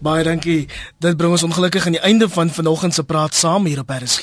Baie 0.01 0.25
dankie. 0.25 0.69
Dit 0.99 1.17
bring 1.17 1.33
ons 1.33 1.43
ongelukkig 1.43 1.87
aan 1.87 1.97
die 1.97 2.01
einde 2.01 2.29
van 2.29 2.51
vanoggend 2.51 2.95
se 2.95 3.05
praat 3.05 3.35
saam 3.35 3.67
hier 3.67 3.79
op 3.79 3.91
RSG. 3.91 4.23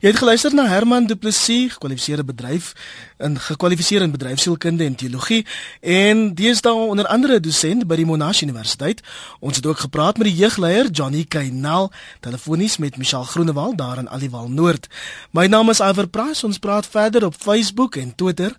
Jy 0.00 0.08
het 0.10 0.18
geluister 0.18 0.54
na 0.54 0.66
Herman 0.66 1.06
Du 1.06 1.16
Plessis, 1.16 1.72
gekwalifiseerde 1.72 2.24
bedryf 2.24 2.72
in 3.20 3.38
gekwalifiseerde 3.38 4.04
in 4.04 4.10
bedryfsielkunde 4.10 4.84
en 4.84 4.94
teologie 4.94 5.46
en 5.80 6.34
deesdae 6.34 6.72
onder 6.72 7.06
andere 7.06 7.40
dosent 7.40 7.86
by 7.86 7.98
die 8.00 8.06
Monash 8.08 8.42
Universiteit. 8.42 9.02
Ons 9.40 9.56
het 9.56 9.66
ook 9.66 9.78
gepraat 9.78 10.18
met 10.18 10.30
die 10.30 10.36
jeugleier 10.36 10.90
Johnny 10.90 11.24
Kainal, 11.28 11.90
telefonies 12.20 12.76
met 12.76 12.96
Michelle 12.96 13.24
Groenewald 13.24 13.78
daar 13.78 13.98
in 13.98 14.08
Aliwal 14.08 14.48
Noord. 14.48 14.88
My 15.30 15.46
naam 15.46 15.70
is 15.70 15.80
Iver 15.80 16.08
Price. 16.08 16.46
Ons 16.46 16.58
praat 16.58 16.86
verder 16.86 17.24
op 17.24 17.34
Facebook 17.38 17.96
en 17.96 18.14
Twitter 18.14 18.56